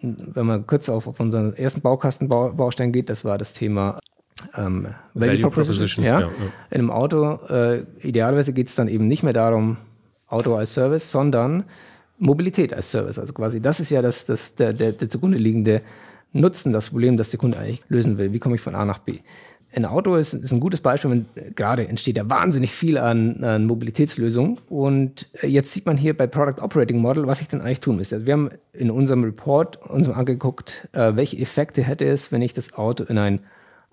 wenn 0.00 0.46
man 0.46 0.66
kurz 0.66 0.88
auf, 0.88 1.08
auf 1.08 1.18
unseren 1.18 1.54
ersten 1.54 1.80
Baukastenbaustein 1.80 2.92
geht, 2.92 3.10
das 3.10 3.24
war 3.24 3.38
das 3.38 3.52
Thema 3.52 3.98
ähm, 4.56 4.86
Value, 5.14 5.32
Value 5.32 5.40
Proposition. 5.42 6.04
Proposition, 6.04 6.04
ja? 6.04 6.20
ja, 6.20 6.26
ja. 6.26 6.32
In 6.70 6.78
einem 6.80 6.90
Auto, 6.90 7.38
äh, 7.48 7.82
idealerweise 8.02 8.52
geht 8.52 8.68
es 8.68 8.74
dann 8.74 8.88
eben 8.88 9.06
nicht 9.06 9.22
mehr 9.22 9.32
darum, 9.32 9.76
Auto 10.28 10.54
als 10.56 10.74
Service, 10.74 11.10
sondern 11.10 11.64
Mobilität 12.18 12.72
als 12.74 12.90
Service. 12.90 13.18
Also 13.18 13.32
quasi, 13.32 13.60
das 13.60 13.80
ist 13.80 13.90
ja 13.90 14.02
das, 14.02 14.24
das, 14.26 14.54
der, 14.56 14.72
der, 14.72 14.92
der 14.92 15.08
zugrunde 15.08 15.38
liegende 15.38 15.82
Nutzen, 16.32 16.72
das 16.72 16.90
Problem, 16.90 17.16
das 17.16 17.30
der 17.30 17.38
Kunde 17.38 17.58
eigentlich 17.58 17.82
lösen 17.88 18.18
will. 18.18 18.32
Wie 18.32 18.38
komme 18.38 18.56
ich 18.56 18.60
von 18.60 18.74
A 18.74 18.84
nach 18.84 18.98
B? 18.98 19.18
Ein 19.74 19.84
Auto 19.84 20.16
ist, 20.16 20.32
ist 20.32 20.52
ein 20.52 20.60
gutes 20.60 20.80
Beispiel. 20.80 21.10
wenn- 21.10 21.54
Gerade 21.54 21.86
entsteht 21.86 22.16
ja 22.16 22.28
wahnsinnig 22.30 22.72
viel 22.72 22.96
an, 22.98 23.44
an 23.44 23.66
Mobilitätslösungen. 23.66 24.58
Und 24.68 25.26
äh, 25.42 25.46
jetzt 25.48 25.72
sieht 25.72 25.86
man 25.86 25.96
hier 25.96 26.16
bei 26.16 26.26
Product 26.26 26.62
Operating 26.62 26.98
Model, 26.98 27.26
was 27.26 27.40
ich 27.40 27.48
denn 27.48 27.60
eigentlich 27.60 27.80
tun 27.80 27.96
müsste. 27.96 28.16
Also 28.16 28.26
wir 28.26 28.32
haben 28.34 28.50
in 28.72 28.90
unserem 28.90 29.22
Report 29.24 29.78
uns 29.88 30.08
angeguckt, 30.08 30.88
äh, 30.92 31.14
welche 31.16 31.38
Effekte 31.38 31.82
hätte 31.82 32.06
es, 32.06 32.32
wenn 32.32 32.42
ich 32.42 32.54
das 32.54 32.74
Auto 32.74 33.04
in 33.04 33.18
ein 33.18 33.40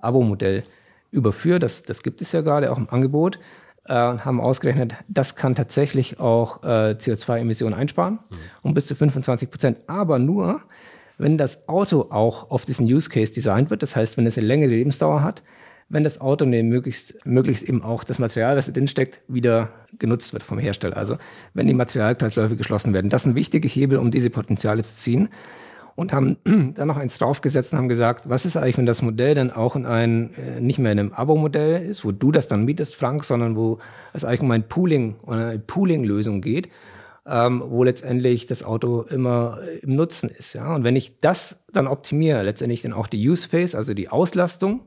Abo-Modell 0.03 0.63
überführe. 1.11 1.59
Das, 1.59 1.83
das 1.83 2.03
gibt 2.03 2.21
es 2.21 2.31
ja 2.31 2.41
gerade 2.41 2.71
auch 2.71 2.77
im 2.77 2.89
Angebot. 2.89 3.39
Äh, 3.85 3.93
haben 3.93 4.39
ausgerechnet, 4.39 4.95
das 5.09 5.35
kann 5.35 5.55
tatsächlich 5.55 6.17
auch 6.21 6.63
äh, 6.63 6.95
CO2-Emissionen 6.97 7.73
einsparen 7.73 8.19
um 8.61 8.73
bis 8.73 8.85
zu 8.85 8.95
25 8.95 9.49
Prozent. 9.49 9.77
Aber 9.87 10.19
nur, 10.19 10.61
wenn 11.17 11.37
das 11.37 11.67
Auto 11.67 12.07
auch 12.09 12.49
auf 12.49 12.63
diesen 12.63 12.85
Use 12.85 13.09
Case 13.09 13.33
designt 13.33 13.69
wird, 13.71 13.81
das 13.81 13.97
heißt, 13.97 14.17
wenn 14.17 14.25
es 14.25 14.37
eine 14.37 14.47
längere 14.47 14.69
Lebensdauer 14.69 15.21
hat, 15.21 15.43
wenn 15.89 16.05
das 16.05 16.21
Auto 16.21 16.45
eine 16.45 16.63
möglichst, 16.63 17.25
möglichst 17.25 17.63
eben 17.63 17.83
auch 17.83 18.05
das 18.05 18.19
Material, 18.19 18.55
das 18.55 18.67
da 18.67 18.71
drin 18.71 18.87
steckt, 18.87 19.21
wieder 19.27 19.69
genutzt 19.99 20.31
wird 20.31 20.43
vom 20.43 20.59
Hersteller. 20.59 20.95
Also 20.95 21.17
wenn 21.53 21.67
die 21.67 21.73
Materialkreisläufe 21.73 22.55
geschlossen 22.55 22.93
werden. 22.93 23.09
Das 23.09 23.23
sind 23.23 23.35
wichtige 23.35 23.67
Hebel, 23.67 23.97
um 23.97 24.11
diese 24.11 24.29
Potenziale 24.29 24.83
zu 24.83 24.95
ziehen. 24.95 25.27
Und 25.95 26.13
haben 26.13 26.37
dann 26.75 26.87
noch 26.87 26.97
eins 26.97 27.17
draufgesetzt 27.19 27.73
und 27.73 27.79
haben 27.79 27.89
gesagt, 27.89 28.29
was 28.29 28.45
ist 28.45 28.57
eigentlich, 28.57 28.77
wenn 28.77 28.85
das 28.85 29.01
Modell 29.01 29.35
dann 29.35 29.51
auch 29.51 29.75
in 29.75 29.85
ein, 29.85 30.33
äh, 30.35 30.59
nicht 30.59 30.79
mehr 30.79 30.91
in 30.91 30.99
einem 30.99 31.13
Abo-Modell 31.13 31.85
ist, 31.85 32.03
wo 32.03 32.11
du 32.11 32.31
das 32.31 32.47
dann 32.47 32.65
mietest, 32.65 32.95
Frank, 32.95 33.23
sondern 33.23 33.55
wo 33.55 33.79
es 34.13 34.25
eigentlich 34.25 34.41
um 34.41 34.51
ein 34.51 34.67
Pooling 34.67 35.15
oder 35.23 35.47
eine 35.47 35.59
Pooling-Lösung 35.59 36.41
geht, 36.41 36.69
ähm, 37.25 37.63
wo 37.65 37.83
letztendlich 37.83 38.47
das 38.47 38.63
Auto 38.63 39.03
immer 39.03 39.59
äh, 39.61 39.79
im 39.79 39.95
Nutzen 39.95 40.29
ist. 40.29 40.53
Ja? 40.53 40.75
Und 40.75 40.83
wenn 40.83 40.95
ich 40.95 41.19
das 41.19 41.65
dann 41.71 41.87
optimiere, 41.87 42.43
letztendlich 42.43 42.81
dann 42.81 42.93
auch 42.93 43.07
die 43.07 43.29
Use 43.29 43.47
Phase, 43.47 43.77
also 43.77 43.93
die 43.93 44.09
Auslastung 44.09 44.81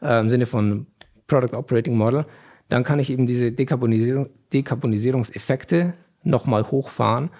äh, 0.00 0.20
im 0.20 0.30
Sinne 0.30 0.46
von 0.46 0.86
Product 1.26 1.56
Operating 1.56 1.96
Model, 1.96 2.26
dann 2.68 2.84
kann 2.84 2.98
ich 2.98 3.10
eben 3.10 3.26
diese 3.26 3.52
Dekarbonisierung, 3.52 4.28
Dekarbonisierungseffekte 4.52 5.94
nochmal 6.22 6.70
hochfahren 6.70 7.30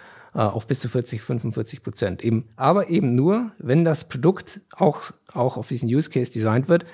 auf 0.40 0.66
bis 0.66 0.80
zu 0.80 0.88
40, 0.88 1.22
45 1.22 1.82
Prozent. 1.82 2.24
Eben, 2.24 2.48
aber 2.56 2.90
eben 2.90 3.14
nur, 3.14 3.52
wenn 3.58 3.84
das 3.84 4.08
Produkt 4.08 4.60
auch, 4.76 5.02
auch 5.32 5.56
auf 5.56 5.68
diesen 5.68 5.88
Use 5.88 6.10
Case 6.10 6.32
designt 6.32 6.68
wird, 6.68 6.84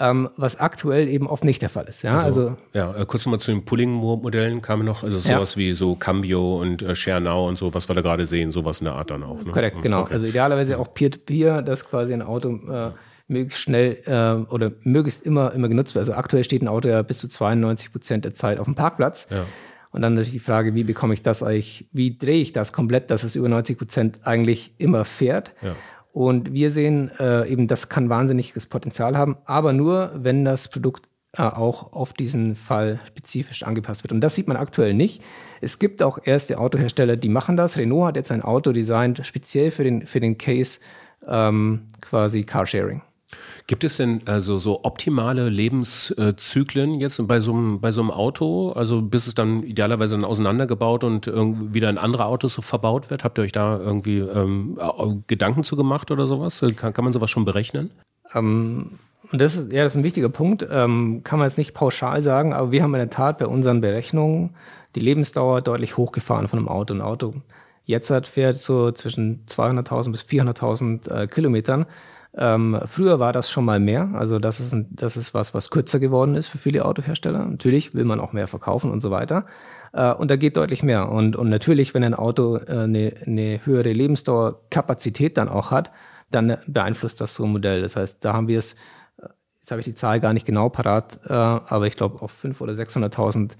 ähm, 0.00 0.28
was 0.36 0.60
aktuell 0.60 1.08
eben 1.08 1.26
oft 1.26 1.44
nicht 1.44 1.60
der 1.60 1.68
Fall 1.68 1.86
ist. 1.86 2.02
Ja, 2.02 2.12
also, 2.12 2.24
also 2.24 2.56
ja 2.72 2.94
äh, 2.94 3.04
kurz 3.04 3.26
nochmal 3.26 3.40
zu 3.40 3.50
den 3.50 3.64
Pulling-Modellen 3.64 4.62
kamen 4.62 4.84
noch, 4.84 5.02
also 5.02 5.18
sowas 5.18 5.54
ja. 5.54 5.60
wie 5.60 5.72
so 5.72 5.96
Cambio 5.96 6.60
und 6.60 6.82
äh, 6.82 6.94
Share 6.94 7.20
Now 7.20 7.48
und 7.48 7.58
so, 7.58 7.74
was 7.74 7.88
wir 7.88 7.94
da 7.94 8.00
gerade 8.00 8.24
sehen, 8.24 8.52
sowas 8.52 8.80
in 8.80 8.84
der 8.84 8.94
Art 8.94 9.10
dann 9.10 9.22
auch. 9.22 9.44
Ne? 9.44 9.52
Korrekt, 9.52 9.82
genau. 9.82 10.02
Okay. 10.02 10.14
Also 10.14 10.26
idealerweise 10.26 10.78
auch 10.78 10.94
Peer-to-Peer, 10.94 11.58
-Peer, 11.58 11.62
dass 11.62 11.84
quasi 11.84 12.12
ein 12.12 12.22
Auto 12.22 12.58
äh, 12.70 12.92
möglichst 13.26 13.60
schnell 13.60 13.98
äh, 14.06 14.52
oder 14.52 14.72
möglichst 14.84 15.26
immer, 15.26 15.52
immer 15.52 15.68
genutzt 15.68 15.94
wird. 15.94 16.02
Also 16.02 16.14
aktuell 16.14 16.44
steht 16.44 16.62
ein 16.62 16.68
Auto 16.68 16.88
ja 16.88 17.02
bis 17.02 17.18
zu 17.18 17.28
92 17.28 17.92
Prozent 17.92 18.24
der 18.24 18.34
Zeit 18.34 18.58
auf 18.58 18.64
dem 18.64 18.74
Parkplatz. 18.74 19.28
Ja. 19.30 19.44
Und 19.90 20.02
dann 20.02 20.14
natürlich 20.14 20.32
die 20.32 20.38
Frage, 20.38 20.74
wie 20.74 20.84
bekomme 20.84 21.14
ich 21.14 21.22
das 21.22 21.42
eigentlich, 21.42 21.88
wie 21.92 22.16
drehe 22.16 22.40
ich 22.40 22.52
das 22.52 22.72
komplett, 22.72 23.10
dass 23.10 23.24
es 23.24 23.36
über 23.36 23.48
90 23.48 23.78
Prozent 23.78 24.20
eigentlich 24.24 24.74
immer 24.78 25.04
fährt. 25.04 25.54
Ja. 25.62 25.74
Und 26.12 26.52
wir 26.52 26.70
sehen 26.70 27.10
äh, 27.18 27.48
eben, 27.48 27.66
das 27.66 27.88
kann 27.88 28.08
wahnsinniges 28.08 28.66
Potenzial 28.66 29.16
haben, 29.16 29.36
aber 29.44 29.72
nur, 29.72 30.12
wenn 30.14 30.44
das 30.44 30.68
Produkt 30.68 31.08
äh, 31.32 31.42
auch 31.42 31.92
auf 31.92 32.12
diesen 32.12 32.56
Fall 32.56 33.00
spezifisch 33.06 33.62
angepasst 33.62 34.02
wird. 34.02 34.12
Und 34.12 34.20
das 34.20 34.34
sieht 34.34 34.48
man 34.48 34.56
aktuell 34.56 34.94
nicht. 34.94 35.22
Es 35.60 35.78
gibt 35.78 36.02
auch 36.02 36.18
erste 36.24 36.58
Autohersteller, 36.58 37.16
die 37.16 37.28
machen 37.28 37.56
das. 37.56 37.76
Renault 37.76 38.06
hat 38.06 38.16
jetzt 38.16 38.32
ein 38.32 38.42
Auto 38.42 38.72
designt, 38.72 39.20
speziell 39.24 39.70
für 39.70 39.84
den, 39.84 40.06
für 40.06 40.20
den 40.20 40.38
Case 40.38 40.80
ähm, 41.26 41.82
quasi 42.00 42.44
Carsharing. 42.44 43.02
Gibt 43.68 43.84
es 43.84 43.98
denn 43.98 44.20
also 44.24 44.58
so 44.58 44.80
optimale 44.84 45.50
Lebenszyklen 45.50 46.94
jetzt 46.94 47.24
bei 47.28 47.38
so, 47.38 47.52
einem, 47.52 47.80
bei 47.80 47.92
so 47.92 48.00
einem 48.00 48.10
Auto? 48.10 48.72
Also 48.72 49.02
bis 49.02 49.26
es 49.26 49.34
dann 49.34 49.62
idealerweise 49.62 50.14
dann 50.14 50.24
auseinandergebaut 50.24 51.04
und 51.04 51.26
wieder 51.26 51.90
in 51.90 51.98
andere 51.98 52.24
Autos 52.24 52.54
so 52.54 52.62
verbaut 52.62 53.10
wird? 53.10 53.24
Habt 53.24 53.38
ihr 53.38 53.42
euch 53.42 53.52
da 53.52 53.78
irgendwie 53.78 54.20
ähm, 54.20 54.78
Gedanken 55.26 55.64
zu 55.64 55.76
gemacht 55.76 56.10
oder 56.10 56.26
sowas? 56.26 56.64
Kann, 56.76 56.94
kann 56.94 57.04
man 57.04 57.12
sowas 57.12 57.30
schon 57.30 57.44
berechnen? 57.44 57.90
Ähm, 58.34 58.98
und 59.30 59.38
das 59.38 59.54
ist, 59.54 59.70
ja, 59.70 59.82
das 59.82 59.92
ist 59.92 59.98
ein 59.98 60.04
wichtiger 60.04 60.30
Punkt. 60.30 60.66
Ähm, 60.70 61.20
kann 61.22 61.38
man 61.38 61.46
jetzt 61.46 61.58
nicht 61.58 61.74
pauschal 61.74 62.22
sagen, 62.22 62.54
aber 62.54 62.72
wir 62.72 62.82
haben 62.82 62.94
in 62.94 63.00
der 63.00 63.10
Tat 63.10 63.36
bei 63.36 63.46
unseren 63.46 63.82
Berechnungen 63.82 64.54
die 64.94 65.00
Lebensdauer 65.00 65.60
deutlich 65.60 65.98
hochgefahren 65.98 66.48
von 66.48 66.58
einem 66.58 66.68
Auto. 66.68 66.94
Ein 66.94 67.02
Auto 67.02 67.34
jetzt 67.84 68.08
hat, 68.08 68.26
fährt 68.26 68.56
so 68.56 68.92
zwischen 68.92 69.44
200.000 69.46 70.10
bis 70.10 70.22
400.000 70.22 71.10
äh, 71.10 71.26
Kilometern. 71.26 71.84
Ähm, 72.36 72.78
früher 72.86 73.18
war 73.18 73.32
das 73.32 73.50
schon 73.50 73.64
mal 73.64 73.80
mehr. 73.80 74.10
Also 74.14 74.38
das 74.38 74.60
ist, 74.60 74.72
ein, 74.72 74.86
das 74.90 75.16
ist 75.16 75.34
was, 75.34 75.54
was 75.54 75.70
kürzer 75.70 75.98
geworden 75.98 76.34
ist 76.34 76.48
für 76.48 76.58
viele 76.58 76.84
Autohersteller. 76.84 77.44
Natürlich 77.46 77.94
will 77.94 78.04
man 78.04 78.20
auch 78.20 78.32
mehr 78.32 78.46
verkaufen 78.46 78.90
und 78.90 79.00
so 79.00 79.10
weiter. 79.10 79.46
Äh, 79.92 80.12
und 80.12 80.30
da 80.30 80.36
geht 80.36 80.56
deutlich 80.56 80.82
mehr. 80.82 81.10
Und, 81.10 81.36
und 81.36 81.48
natürlich, 81.48 81.94
wenn 81.94 82.04
ein 82.04 82.14
Auto 82.14 82.56
äh, 82.56 82.70
eine, 82.70 83.14
eine 83.26 83.60
höhere 83.64 83.92
Lebensdauerkapazität 83.92 85.36
dann 85.36 85.48
auch 85.48 85.70
hat, 85.70 85.90
dann 86.30 86.58
beeinflusst 86.66 87.20
das 87.20 87.34
so 87.34 87.44
ein 87.44 87.52
Modell. 87.52 87.80
Das 87.82 87.96
heißt, 87.96 88.24
da 88.24 88.34
haben 88.34 88.48
wir 88.48 88.58
es, 88.58 88.74
äh, 89.18 89.28
jetzt 89.60 89.70
habe 89.70 89.80
ich 89.80 89.86
die 89.86 89.94
Zahl 89.94 90.20
gar 90.20 90.34
nicht 90.34 90.46
genau 90.46 90.68
parat, 90.68 91.20
äh, 91.26 91.32
aber 91.32 91.86
ich 91.86 91.96
glaube 91.96 92.20
auf 92.22 92.44
500.000 92.44 92.60
oder 92.60 92.72
600.000 92.74 93.52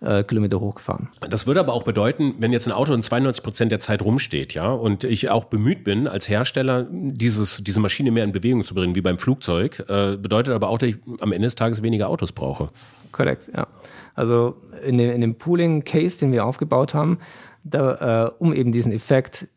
äh, 0.00 0.24
Kilometer 0.24 0.60
hochgefahren. 0.60 1.08
Das 1.28 1.46
würde 1.46 1.60
aber 1.60 1.72
auch 1.72 1.82
bedeuten, 1.82 2.34
wenn 2.38 2.52
jetzt 2.52 2.66
ein 2.66 2.72
Auto 2.72 2.92
in 2.94 3.02
92 3.02 3.42
Prozent 3.42 3.72
der 3.72 3.80
Zeit 3.80 4.02
rumsteht, 4.02 4.54
ja, 4.54 4.72
und 4.72 5.04
ich 5.04 5.28
auch 5.30 5.44
bemüht 5.44 5.84
bin, 5.84 6.06
als 6.08 6.28
Hersteller 6.28 6.86
dieses, 6.90 7.62
diese 7.62 7.80
Maschine 7.80 8.10
mehr 8.10 8.24
in 8.24 8.32
Bewegung 8.32 8.64
zu 8.64 8.74
bringen, 8.74 8.94
wie 8.94 9.02
beim 9.02 9.18
Flugzeug, 9.18 9.84
äh, 9.88 10.16
bedeutet 10.16 10.54
aber 10.54 10.68
auch, 10.68 10.78
dass 10.78 10.90
ich 10.90 10.98
am 11.20 11.32
Ende 11.32 11.46
des 11.46 11.54
Tages 11.54 11.82
weniger 11.82 12.08
Autos 12.08 12.32
brauche. 12.32 12.70
Korrekt, 13.12 13.50
ja. 13.54 13.66
Also 14.14 14.56
in 14.84 14.98
dem, 14.98 15.10
in 15.10 15.20
dem 15.20 15.34
Pooling-Case, 15.36 16.18
den 16.18 16.32
wir 16.32 16.44
aufgebaut 16.44 16.94
haben, 16.94 17.18
da, 17.64 18.28
äh, 18.28 18.30
um 18.38 18.54
eben 18.54 18.72
diesen 18.72 18.92
Effekt 18.92 19.48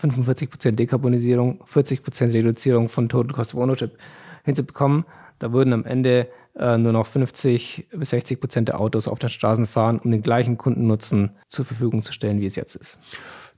45% 0.00 0.72
Dekarbonisierung, 0.72 1.60
40% 1.64 2.32
Reduzierung 2.32 2.88
von 2.88 3.08
Total 3.08 3.34
Cost 3.34 3.54
of 3.54 3.60
Ownership 3.60 3.98
hinzubekommen, 4.44 5.04
da 5.38 5.52
würden 5.52 5.72
am 5.72 5.84
Ende 5.84 6.28
äh, 6.60 6.76
nur 6.76 6.92
noch 6.92 7.06
50 7.06 7.88
bis 7.92 8.10
60 8.10 8.38
Prozent 8.38 8.68
der 8.68 8.80
Autos 8.80 9.08
auf 9.08 9.18
den 9.18 9.30
Straßen 9.30 9.66
fahren, 9.66 9.98
um 9.98 10.10
den 10.10 10.22
gleichen 10.22 10.58
Kundennutzen 10.58 11.30
zur 11.48 11.64
Verfügung 11.64 12.02
zu 12.02 12.12
stellen, 12.12 12.40
wie 12.40 12.46
es 12.46 12.54
jetzt 12.54 12.74
ist. 12.74 12.98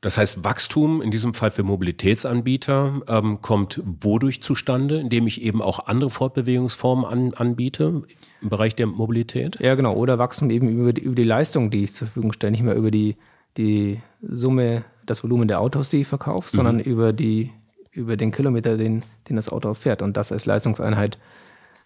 Das 0.00 0.18
heißt, 0.18 0.42
Wachstum 0.42 1.00
in 1.00 1.12
diesem 1.12 1.32
Fall 1.32 1.53
für 1.53 1.62
Mobilitätsanbieter 1.62 3.03
ähm, 3.09 3.40
kommt 3.40 3.80
wodurch 3.84 4.42
zustande, 4.42 4.98
indem 4.98 5.28
ich 5.28 5.42
eben 5.42 5.62
auch 5.62 5.86
andere 5.86 6.11
Fortbewegungsformen 6.11 7.05
an, 7.05 7.34
anbiete 7.34 8.03
im 8.40 8.48
Bereich 8.48 8.74
der 8.74 8.86
Mobilität? 8.86 9.59
Ja, 9.61 9.76
genau. 9.76 9.94
Oder 9.94 10.18
Wachstum 10.18 10.50
eben 10.50 10.68
über 10.68 10.92
die, 10.92 11.03
über 11.03 11.14
die 11.14 11.24
Leistung, 11.24 11.70
die 11.70 11.84
ich 11.84 11.94
zur 11.94 12.09
Verfügung 12.09 12.32
stelle, 12.32 12.50
nicht 12.50 12.64
mehr 12.64 12.74
über 12.74 12.90
die, 12.90 13.16
die 13.57 14.00
Summe, 14.22 14.84
das 15.07 15.22
Volumen 15.22 15.46
der 15.46 15.61
Autos, 15.61 15.88
die 15.88 16.00
ich 16.00 16.09
verkaufe, 16.09 16.48
mhm. 16.53 16.57
sondern 16.57 16.80
über, 16.80 17.12
die, 17.12 17.50
über 17.92 18.16
den 18.16 18.32
Kilometer, 18.32 18.76
den, 18.76 19.05
den 19.28 19.36
das 19.36 19.48
Auto 19.48 19.72
fährt 19.74 20.03
und 20.03 20.16
das 20.16 20.32
als 20.32 20.46
Leistungseinheit 20.46 21.16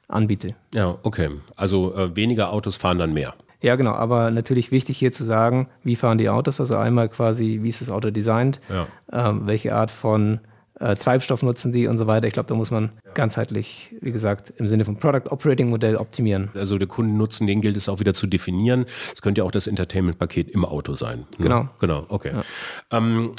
anbiete. 0.08 0.54
Ja, 0.74 0.96
okay. 1.02 1.30
Also 1.56 1.94
äh, 1.94 2.16
weniger 2.16 2.52
Autos 2.52 2.76
fahren 2.76 2.98
dann 2.98 3.12
mehr. 3.12 3.34
Ja, 3.60 3.76
genau. 3.76 3.92
Aber 3.92 4.30
natürlich 4.30 4.70
wichtig 4.70 4.98
hier 4.98 5.12
zu 5.12 5.24
sagen, 5.24 5.68
wie 5.82 5.96
fahren 5.96 6.18
die 6.18 6.28
Autos? 6.28 6.60
Also 6.60 6.76
einmal 6.76 7.08
quasi, 7.08 7.60
wie 7.62 7.68
ist 7.68 7.80
das 7.80 7.90
Auto 7.90 8.10
designt? 8.10 8.60
Ja. 8.68 8.86
Ähm, 9.12 9.42
welche 9.46 9.74
Art 9.74 9.90
von 9.90 10.40
äh, 10.78 10.94
Treibstoff 10.94 11.42
nutzen 11.42 11.72
die 11.72 11.86
und 11.86 11.96
so 11.96 12.06
weiter. 12.06 12.26
Ich 12.26 12.34
glaube, 12.34 12.48
da 12.48 12.54
muss 12.54 12.70
man 12.70 12.90
ganzheitlich, 13.14 13.94
wie 14.00 14.12
gesagt, 14.12 14.52
im 14.58 14.68
Sinne 14.68 14.84
von 14.84 14.96
Product 14.98 15.30
Operating 15.30 15.70
Modell 15.70 15.96
optimieren. 15.96 16.50
Also 16.54 16.76
der 16.78 16.88
Kundennutzen, 16.88 17.46
den 17.46 17.60
gilt 17.60 17.76
es 17.76 17.88
auch 17.88 17.98
wieder 17.98 18.14
zu 18.14 18.26
definieren. 18.26 18.84
Es 19.12 19.22
könnte 19.22 19.40
ja 19.40 19.44
auch 19.46 19.50
das 19.50 19.66
Entertainment-Paket 19.66 20.50
im 20.50 20.64
Auto 20.64 20.94
sein. 20.94 21.20
Ne? 21.20 21.26
Genau. 21.38 21.68
Genau, 21.80 22.04
okay. 22.08 22.32
Ja. 22.34 22.98
Ähm, 22.98 23.30
äh, 23.30 23.32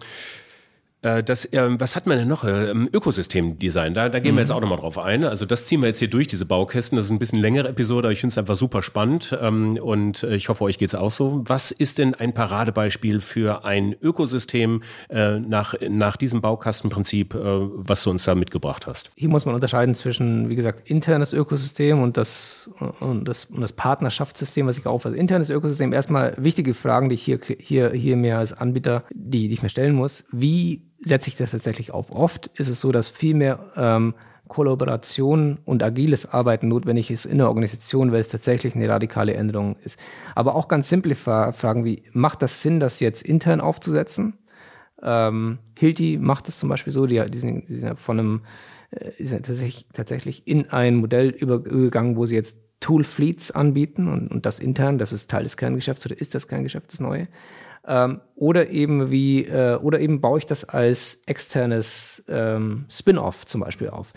das, 1.23 1.45
äh, 1.45 1.79
was 1.79 1.95
hat 1.95 2.07
man 2.07 2.17
denn 2.17 2.27
noch? 2.27 2.43
Äh, 2.43 2.71
Ökosystemdesign, 2.71 3.93
da, 3.93 4.09
da 4.09 4.19
gehen 4.19 4.35
wir 4.35 4.41
jetzt 4.41 4.49
mhm. 4.49 4.55
auch 4.55 4.61
nochmal 4.61 4.79
drauf 4.79 4.97
ein. 4.97 5.23
Also 5.23 5.45
das 5.45 5.65
ziehen 5.65 5.81
wir 5.81 5.87
jetzt 5.87 5.99
hier 5.99 6.09
durch, 6.09 6.27
diese 6.27 6.45
Baukästen. 6.45 6.95
Das 6.95 7.05
ist 7.05 7.11
ein 7.11 7.19
bisschen 7.19 7.39
längere 7.39 7.69
Episode, 7.69 8.07
aber 8.07 8.13
ich 8.13 8.19
finde 8.19 8.31
es 8.31 8.37
einfach 8.37 8.55
super 8.55 8.81
spannend 8.81 9.37
ähm, 9.41 9.77
und 9.81 10.23
ich 10.23 10.49
hoffe, 10.49 10.63
euch 10.63 10.77
geht 10.77 10.89
es 10.89 10.95
auch 10.95 11.11
so. 11.11 11.43
Was 11.45 11.71
ist 11.71 11.97
denn 11.97 12.13
ein 12.13 12.33
Paradebeispiel 12.33 13.21
für 13.21 13.65
ein 13.65 13.95
Ökosystem 14.01 14.81
nach, 15.09 15.73
nach 15.89 16.17
diesem 16.17 16.41
Baukastenprinzip, 16.41 17.35
was 17.35 18.03
du 18.03 18.09
uns 18.09 18.25
da 18.25 18.35
mitgebracht 18.35 18.87
hast? 18.87 19.11
Hier 19.15 19.29
muss 19.29 19.45
man 19.45 19.55
unterscheiden 19.55 19.95
zwischen, 19.95 20.49
wie 20.49 20.55
gesagt, 20.55 20.89
internes 20.89 21.33
Ökosystem 21.33 22.01
und 22.01 22.17
das, 22.17 22.69
und 22.99 23.27
das, 23.27 23.45
und 23.45 23.61
das 23.61 23.73
Partnerschaftssystem, 23.73 24.67
was 24.67 24.77
ich 24.77 24.85
aufweise. 24.85 25.15
Internes 25.15 25.49
Ökosystem, 25.49 25.93
erstmal 25.93 26.35
wichtige 26.37 26.73
Fragen, 26.73 27.09
die 27.09 27.15
ich 27.15 27.23
hier, 27.23 27.39
hier, 27.59 27.91
hier 27.91 28.15
mir 28.17 28.37
als 28.37 28.53
Anbieter, 28.53 29.03
die, 29.13 29.47
die 29.47 29.53
ich 29.53 29.63
mir 29.63 29.69
stellen 29.69 29.95
muss. 29.95 30.25
Wie 30.31 30.83
setze 30.99 31.29
ich 31.29 31.35
das 31.35 31.51
tatsächlich 31.51 31.91
auf. 31.91 32.11
Oft 32.11 32.47
ist 32.55 32.69
es 32.69 32.81
so, 32.81 32.91
dass 32.91 33.09
viel 33.09 33.35
mehr 33.35 33.59
ähm, 33.75 34.13
Kollaboration 34.47 35.59
und 35.65 35.83
agiles 35.83 36.31
Arbeiten 36.31 36.67
notwendig 36.67 37.11
ist 37.11 37.25
in 37.25 37.37
der 37.37 37.47
Organisation, 37.47 38.11
weil 38.11 38.21
es 38.21 38.29
tatsächlich 38.29 38.75
eine 38.75 38.87
radikale 38.89 39.33
Änderung 39.33 39.75
ist. 39.83 39.99
Aber 40.35 40.55
auch 40.55 40.67
ganz 40.67 40.89
simple 40.89 41.15
Fragen 41.15 41.85
wie, 41.85 42.03
macht 42.13 42.41
das 42.41 42.61
Sinn, 42.61 42.79
das 42.79 42.99
jetzt 42.99 43.23
intern 43.23 43.61
aufzusetzen? 43.61 44.37
Ähm, 45.01 45.59
Hilti 45.77 46.17
macht 46.19 46.47
es 46.47 46.57
zum 46.57 46.69
Beispiel 46.69 46.93
so, 46.93 47.05
die, 47.05 47.23
die, 47.29 47.39
sind, 47.39 47.69
die 47.69 47.75
sind 47.75 47.99
von 47.99 48.19
einem, 48.19 48.41
äh, 48.91 49.23
sind 49.23 49.45
tatsächlich, 49.45 49.85
tatsächlich 49.93 50.47
in 50.47 50.69
ein 50.69 50.95
Modell 50.95 51.29
übergegangen, 51.29 52.15
wo 52.15 52.25
sie 52.25 52.35
jetzt 52.35 52.57
Tool 52.79 53.03
Fleets 53.03 53.51
anbieten 53.51 54.07
und, 54.07 54.29
und 54.29 54.45
das 54.45 54.59
intern, 54.59 54.97
das 54.97 55.13
ist 55.13 55.29
Teil 55.29 55.43
des 55.43 55.57
Kerngeschäfts 55.57 56.05
oder 56.05 56.19
ist 56.19 56.35
das 56.35 56.47
Kerngeschäft 56.47 56.91
das 56.91 56.99
Neue. 56.99 57.27
Ähm, 57.87 58.21
oder 58.35 58.69
eben 58.69 59.11
wie, 59.11 59.45
äh, 59.45 59.77
oder 59.77 59.99
eben 59.99 60.21
baue 60.21 60.39
ich 60.39 60.45
das 60.45 60.65
als 60.65 61.23
externes 61.25 62.25
ähm, 62.27 62.85
Spin-off 62.89 63.45
zum 63.45 63.61
Beispiel 63.61 63.89
auf. 63.89 64.13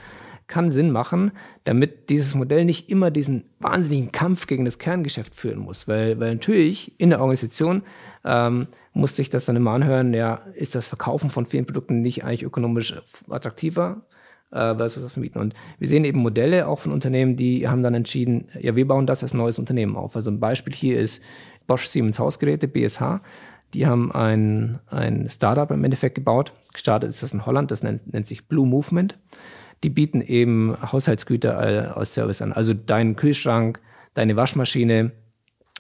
Kann 0.49 0.73
Sinn 0.73 0.91
machen, 0.91 1.31
damit 1.63 2.11
dieses 2.11 2.35
Modell 2.35 2.65
nicht 2.65 2.91
immer 2.91 3.13
diesen 3.13 3.45
wahnsinnigen 3.61 4.11
Kampf 4.11 4.49
gegen 4.49 4.65
das 4.65 4.81
Kerngeschäft 4.81 5.37
führen 5.37 5.61
muss. 5.61 5.87
Weil, 5.87 6.19
weil 6.19 6.35
natürlich 6.35 7.01
in 7.01 7.11
der 7.11 7.21
Organisation 7.21 7.83
ähm, 8.25 8.67
muss 8.93 9.15
sich 9.15 9.31
das 9.31 9.45
dann 9.45 9.55
immer 9.55 9.71
anhören, 9.71 10.13
ja, 10.13 10.41
ist 10.55 10.75
das 10.75 10.89
Verkaufen 10.89 11.31
von 11.31 11.47
vielen 11.47 11.67
Produkten 11.67 12.01
nicht 12.01 12.25
eigentlich 12.25 12.43
ökonomisch 12.43 12.93
attraktiver? 13.29 14.03
äh, 14.53 14.75
versus 14.75 15.03
das 15.03 15.13
Vermieten. 15.13 15.41
Und 15.41 15.55
wir 15.79 15.89
sehen 15.89 16.05
eben 16.05 16.21
Modelle 16.21 16.67
auch 16.67 16.81
von 16.81 16.93
Unternehmen, 16.93 17.37
die 17.37 17.69
haben 17.69 17.83
dann 17.83 17.95
entschieden, 17.95 18.49
ja, 18.61 18.77
wir 18.77 18.87
bauen 18.87 19.07
das 19.07 19.23
als 19.23 19.35
neues 19.35 19.59
Unternehmen 19.59 19.97
auf. 19.97 20.17
Also 20.17 20.31
ein 20.31 20.41
Beispiel 20.41 20.75
hier 20.75 20.99
ist 20.99 21.23
Bosch 21.67 21.87
Siemens 21.87 22.19
Hausgeräte, 22.19 22.69
BSH 22.69 23.21
Die 23.75 23.87
haben 23.87 24.11
ein, 24.13 24.81
ein 24.89 25.29
Startup 25.31 25.71
im 25.71 25.85
Endeffekt 25.85 26.15
gebaut. 26.15 26.53
Gestartet 26.73 27.11
ist 27.11 27.23
das 27.23 27.33
in 27.33 27.47
Holland, 27.47 27.71
das 27.71 27.83
nennt, 27.83 28.13
nennt 28.13 28.27
sich 28.27 28.47
Blue 28.47 28.67
Movement. 28.67 29.19
Die 29.83 29.91
bieten 29.91 30.21
eben 30.21 30.77
Haushaltsgüter 30.81 31.97
als 31.97 32.15
Service 32.15 32.43
an. 32.43 32.53
Also 32.53 32.75
deinen 32.75 33.17
Kühlschrank, 33.17 33.81
deine 34.15 34.37
Waschmaschine, 34.37 35.13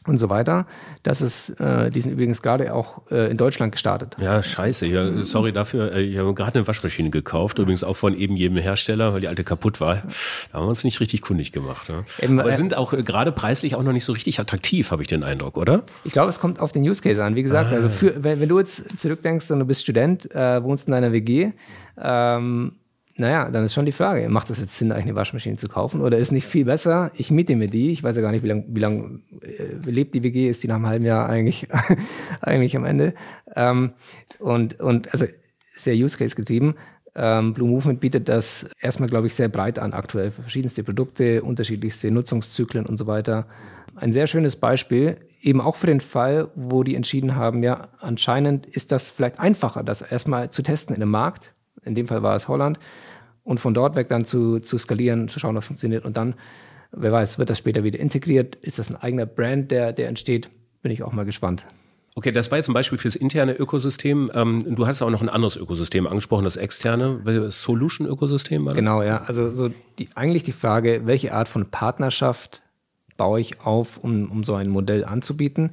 und 0.06 0.16
so 0.16 0.30
weiter. 0.30 0.66
Das 1.02 1.20
ist, 1.20 1.60
äh, 1.60 1.90
die 1.90 2.00
sind 2.00 2.12
übrigens 2.12 2.40
gerade 2.40 2.74
auch 2.74 3.02
äh, 3.10 3.30
in 3.30 3.36
Deutschland 3.36 3.72
gestartet. 3.72 4.16
Ja, 4.18 4.42
scheiße. 4.42 4.86
Ja, 4.86 5.24
sorry 5.24 5.52
dafür. 5.52 5.92
Äh, 5.92 6.02
ich 6.02 6.18
habe 6.18 6.32
gerade 6.32 6.58
eine 6.58 6.66
Waschmaschine 6.66 7.10
gekauft, 7.10 7.58
übrigens 7.58 7.84
auch 7.84 7.96
von 7.96 8.14
eben 8.16 8.34
jedem 8.34 8.56
Hersteller, 8.56 9.12
weil 9.12 9.20
die 9.20 9.28
alte 9.28 9.44
kaputt 9.44 9.80
war. 9.80 9.96
Da 9.96 10.58
haben 10.58 10.64
wir 10.64 10.70
uns 10.70 10.84
nicht 10.84 11.00
richtig 11.00 11.20
kundig 11.20 11.52
gemacht. 11.52 11.90
Ne? 11.90 12.04
Eben, 12.20 12.40
Aber 12.40 12.50
äh, 12.50 12.54
sind 12.56 12.74
auch 12.74 12.94
äh, 12.94 13.02
gerade 13.02 13.30
preislich 13.30 13.74
auch 13.74 13.82
noch 13.82 13.92
nicht 13.92 14.06
so 14.06 14.12
richtig 14.12 14.40
attraktiv, 14.40 14.90
habe 14.90 15.02
ich 15.02 15.08
den 15.08 15.22
Eindruck, 15.22 15.58
oder? 15.58 15.82
Ich 16.04 16.12
glaube, 16.12 16.30
es 16.30 16.40
kommt 16.40 16.60
auf 16.60 16.72
den 16.72 16.82
Use 16.82 17.02
Case 17.02 17.22
an. 17.22 17.34
Wie 17.34 17.42
gesagt, 17.42 17.70
ah. 17.70 17.76
also 17.76 17.90
für, 17.90 18.24
wenn, 18.24 18.40
wenn, 18.40 18.48
du 18.48 18.58
jetzt 18.58 18.98
zurückdenkst 18.98 19.50
und 19.50 19.58
du 19.58 19.64
bist 19.66 19.82
Student, 19.82 20.34
äh, 20.34 20.62
wohnst 20.62 20.88
in 20.88 20.94
einer 20.94 21.12
WG, 21.12 21.52
ähm, 22.00 22.72
naja, 23.20 23.50
dann 23.50 23.64
ist 23.64 23.74
schon 23.74 23.84
die 23.84 23.92
Frage, 23.92 24.28
macht 24.30 24.48
es 24.50 24.60
jetzt 24.60 24.78
Sinn, 24.78 24.90
eigentlich 24.90 25.04
eine 25.04 25.14
Waschmaschine 25.14 25.56
zu 25.56 25.68
kaufen? 25.68 26.00
Oder 26.00 26.16
ist 26.16 26.32
nicht 26.32 26.46
viel 26.46 26.64
besser, 26.64 27.10
ich 27.14 27.30
miete 27.30 27.54
mir 27.54 27.68
die, 27.68 27.90
ich 27.90 28.02
weiß 28.02 28.16
ja 28.16 28.22
gar 28.22 28.32
nicht, 28.32 28.42
wie 28.42 28.48
lange 28.48 28.64
wie 28.66 28.80
lang, 28.80 29.20
äh, 29.42 29.90
lebt 29.90 30.14
die 30.14 30.22
WG, 30.22 30.48
ist 30.48 30.62
die 30.62 30.68
nach 30.68 30.76
einem 30.76 30.86
halben 30.86 31.04
Jahr 31.04 31.28
eigentlich, 31.28 31.68
eigentlich 32.40 32.76
am 32.76 32.86
Ende. 32.86 33.14
Ähm, 33.54 33.92
und, 34.38 34.80
und 34.80 35.12
also 35.12 35.26
sehr 35.74 35.94
Use 35.94 36.16
Case 36.16 36.34
getrieben. 36.34 36.74
Ähm, 37.14 37.52
Blue 37.52 37.68
Movement 37.68 38.00
bietet 38.00 38.28
das 38.28 38.70
erstmal, 38.80 39.10
glaube 39.10 39.26
ich, 39.26 39.34
sehr 39.34 39.48
breit 39.48 39.78
an, 39.78 39.92
aktuell 39.92 40.30
verschiedenste 40.30 40.82
Produkte, 40.82 41.42
unterschiedlichste 41.42 42.10
Nutzungszyklen 42.10 42.86
und 42.86 42.96
so 42.96 43.06
weiter. 43.06 43.46
Ein 43.96 44.14
sehr 44.14 44.28
schönes 44.28 44.56
Beispiel, 44.56 45.18
eben 45.42 45.60
auch 45.60 45.76
für 45.76 45.88
den 45.88 46.00
Fall, 46.00 46.48
wo 46.54 46.84
die 46.84 46.94
entschieden 46.94 47.36
haben, 47.36 47.62
ja, 47.62 47.88
anscheinend 47.98 48.66
ist 48.66 48.92
das 48.92 49.10
vielleicht 49.10 49.38
einfacher, 49.38 49.82
das 49.82 50.00
erstmal 50.00 50.50
zu 50.50 50.62
testen 50.62 50.96
in 50.96 51.02
einem 51.02 51.10
Markt. 51.10 51.52
In 51.82 51.94
dem 51.94 52.06
Fall 52.06 52.22
war 52.22 52.34
es 52.34 52.48
Holland 52.48 52.78
und 53.44 53.60
von 53.60 53.74
dort 53.74 53.96
weg 53.96 54.08
dann 54.08 54.24
zu, 54.24 54.60
zu 54.60 54.78
skalieren, 54.78 55.28
zu 55.28 55.40
schauen, 55.40 55.54
was 55.56 55.66
funktioniert 55.66 56.04
und 56.04 56.16
dann, 56.16 56.34
wer 56.92 57.12
weiß, 57.12 57.38
wird 57.38 57.50
das 57.50 57.58
später 57.58 57.84
wieder 57.84 57.98
integriert? 57.98 58.56
Ist 58.56 58.78
das 58.78 58.90
ein 58.90 58.96
eigener 58.96 59.26
Brand, 59.26 59.70
der, 59.70 59.92
der 59.92 60.08
entsteht? 60.08 60.50
Bin 60.82 60.92
ich 60.92 61.02
auch 61.02 61.12
mal 61.12 61.24
gespannt. 61.24 61.66
Okay, 62.16 62.32
das 62.32 62.50
war 62.50 62.58
jetzt 62.58 62.68
ein 62.68 62.74
Beispiel 62.74 62.98
fürs 62.98 63.16
interne 63.16 63.54
Ökosystem. 63.54 64.30
Ähm, 64.34 64.74
du 64.74 64.86
hast 64.86 65.00
auch 65.00 65.10
noch 65.10 65.22
ein 65.22 65.28
anderes 65.28 65.56
Ökosystem 65.56 66.06
angesprochen, 66.06 66.44
das 66.44 66.56
externe, 66.56 67.20
das 67.24 67.62
Solution-Ökosystem. 67.62 68.66
Genau, 68.74 69.02
ja. 69.02 69.22
Also 69.22 69.54
so 69.54 69.70
die, 69.98 70.08
eigentlich 70.16 70.42
die 70.42 70.52
Frage, 70.52 71.02
welche 71.04 71.32
Art 71.32 71.48
von 71.48 71.70
Partnerschaft 71.70 72.62
baue 73.16 73.40
ich 73.40 73.60
auf, 73.60 73.98
um, 73.98 74.30
um 74.30 74.44
so 74.44 74.54
ein 74.54 74.70
Modell 74.70 75.04
anzubieten? 75.04 75.70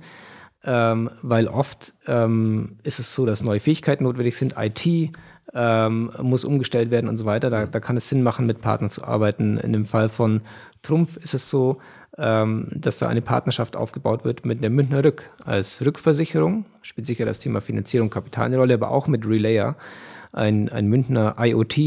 Ähm, 0.63 1.09
weil 1.21 1.47
oft 1.47 1.93
ähm, 2.05 2.77
ist 2.83 2.99
es 2.99 3.15
so, 3.15 3.25
dass 3.25 3.41
neue 3.41 3.59
Fähigkeiten 3.59 4.03
notwendig 4.03 4.35
sind, 4.35 4.55
IT, 4.57 5.11
ähm, 5.53 6.11
muss 6.21 6.45
umgestellt 6.45 6.91
werden 6.91 7.07
und 7.07 7.17
so 7.17 7.25
weiter. 7.25 7.49
Da, 7.49 7.65
da, 7.65 7.79
kann 7.79 7.97
es 7.97 8.09
Sinn 8.09 8.23
machen, 8.23 8.45
mit 8.45 8.61
Partnern 8.61 8.89
zu 8.89 9.03
arbeiten. 9.03 9.57
In 9.57 9.73
dem 9.73 9.85
Fall 9.85 10.09
von 10.09 10.41
Trumpf 10.81 11.17
ist 11.17 11.33
es 11.33 11.49
so, 11.49 11.79
ähm, 12.17 12.67
dass 12.73 12.97
da 12.97 13.07
eine 13.07 13.21
Partnerschaft 13.21 13.75
aufgebaut 13.75 14.25
wird 14.25 14.45
mit 14.45 14.63
der 14.63 14.69
Münchner 14.69 15.03
Rück 15.03 15.29
als 15.45 15.85
Rückversicherung. 15.85 16.65
Spielt 16.81 17.07
sicher 17.07 17.25
das 17.25 17.39
Thema 17.39 17.61
Finanzierung, 17.61 18.09
Kapital 18.09 18.45
eine 18.45 18.57
Rolle, 18.57 18.73
aber 18.73 18.91
auch 18.91 19.07
mit 19.07 19.25
Relayer, 19.25 19.77
ein, 20.33 20.69
ein 20.69 20.87
Münchner 20.87 21.35
IoT, 21.39 21.77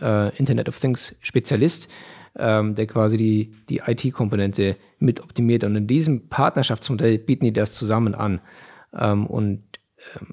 äh, 0.00 0.36
Internet 0.36 0.68
of 0.68 0.78
Things 0.78 1.18
Spezialist, 1.22 1.90
ähm, 2.36 2.74
der 2.74 2.86
quasi 2.86 3.16
die, 3.16 3.54
die 3.68 3.80
IT-Komponente 3.84 4.76
mit 4.98 5.20
optimiert. 5.22 5.64
Und 5.64 5.74
in 5.74 5.86
diesem 5.86 6.28
Partnerschaftsmodell 6.28 7.18
bieten 7.18 7.46
die 7.46 7.52
das 7.52 7.72
zusammen 7.72 8.14
an. 8.14 8.40
Ähm, 8.96 9.26
und 9.26 9.62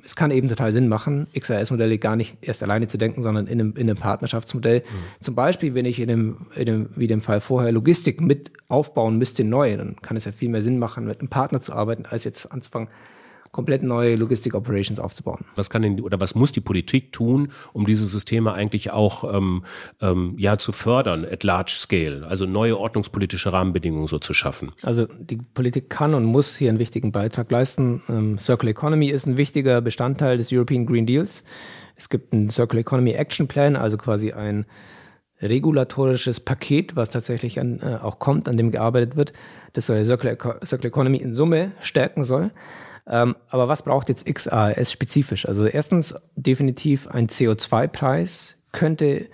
es 0.03 0.16
kann 0.16 0.32
eben 0.32 0.47
total 0.47 0.72
Sinn 0.74 0.88
machen, 0.88 1.28
XRS-Modelle 1.38 1.97
gar 1.97 2.16
nicht 2.16 2.38
erst 2.41 2.61
alleine 2.61 2.88
zu 2.88 2.97
denken, 2.97 3.22
sondern 3.22 3.47
in 3.47 3.59
einem, 3.59 3.74
in 3.76 3.89
einem 3.89 3.97
Partnerschaftsmodell. 3.97 4.80
Mhm. 4.80 5.22
Zum 5.22 5.36
Beispiel, 5.36 5.74
wenn 5.74 5.86
ich 5.86 5.99
in 5.99 6.07
dem, 6.07 6.38
in 6.55 6.66
dem, 6.66 6.89
wie 6.95 7.07
dem 7.07 7.22
Fall 7.22 7.41
vorher, 7.41 7.72
Logistik 7.72 8.22
mit 8.22 8.51
aufbauen 8.68 9.18
müsste 9.18 9.43
neu, 9.43 9.76
dann 9.76 9.95
kann 10.01 10.18
es 10.18 10.26
ja 10.26 10.32
viel 10.32 10.49
mehr 10.49 10.61
Sinn 10.61 10.78
machen, 10.78 11.05
mit 11.05 11.20
einem 11.20 11.30
Partner 11.30 11.61
zu 11.61 11.74
arbeiten, 11.74 12.05
als 12.05 12.24
jetzt 12.24 12.51
anzufangen, 12.51 12.89
komplett 13.56 13.84
neue 13.84 14.18
Logistik-Operations 14.18 14.99
aufzubauen. 14.99 15.45
Was 15.56 15.70
kann 15.70 15.82
denn 15.82 16.01
oder 16.01 16.20
was 16.20 16.36
muss 16.36 16.51
die 16.51 16.60
Politik 16.60 17.14
tun, 17.14 17.53
um 17.72 17.86
diese 17.86 18.06
Systeme 18.06 18.51
eigentlich 18.51 18.91
auch 18.91 19.34
ähm, 19.34 19.64
ähm, 20.01 20.36
ja 20.38 20.58
zu 20.58 20.74
fördern 20.74 21.24
at 21.24 21.45
large 21.45 21.72
scale, 21.74 22.28
also 22.28 22.45
neue 22.45 22.78
ordnungspolitische 22.78 23.53
Rahmenbedingungen 23.53 24.08
so 24.08 24.20
zu 24.20 24.34
schaffen? 24.34 24.74
Also 24.82 25.06
die 25.06 25.38
Politik 25.38 25.89
kann 25.89 26.14
und 26.16 26.26
muss 26.26 26.58
hier 26.58 26.68
einen 26.68 26.80
wichtigen 26.80 27.14
Beitrag 27.14 27.49
leisten. 27.49 28.03
Ähm, 28.10 28.38
Circular 28.38 28.72
Economy 28.72 29.08
ist 29.08 29.26
ein 29.26 29.38
wichtiger 29.38 29.80
Bestandteil 29.80 30.36
des 30.36 30.51
European 30.51 30.86
Green 30.86 31.06
Deals. 31.06 31.45
Es 31.95 32.10
gibt 32.10 32.34
einen 32.34 32.49
Circular 32.49 32.82
Economy 32.82 33.12
Action 33.12 33.47
Plan, 33.47 33.78
also 33.78 33.95
quasi 33.95 34.34
ein 34.34 34.66
regulatorisches 35.41 36.41
Paket, 36.41 36.97
was 36.97 37.10
tatsächlich 37.10 37.58
an, 37.60 37.80
äh, 37.80 37.99
auch 38.01 38.20
kommt, 38.20 38.49
an 38.49 38.58
dem 38.58 38.72
gearbeitet 38.72 39.16
wird, 39.16 39.32
das 39.72 39.86
soll 39.86 40.03
Circular, 40.03 40.36
Circular 40.66 40.89
Economy 40.89 41.18
in 41.18 41.34
Summe 41.34 41.72
stärken 41.80 42.26
soll. 42.26 42.51
Ähm, 43.08 43.36
aber 43.49 43.68
was 43.68 43.84
braucht 43.84 44.10
jetzt 44.10 44.26
XAS 44.26 44.91
spezifisch? 44.91 45.47
Also 45.47 45.66
erstens 45.66 46.16
definitiv 46.36 47.08
ein 47.08 47.28
CO2-Preis 47.28 48.64
könnte 48.72 49.28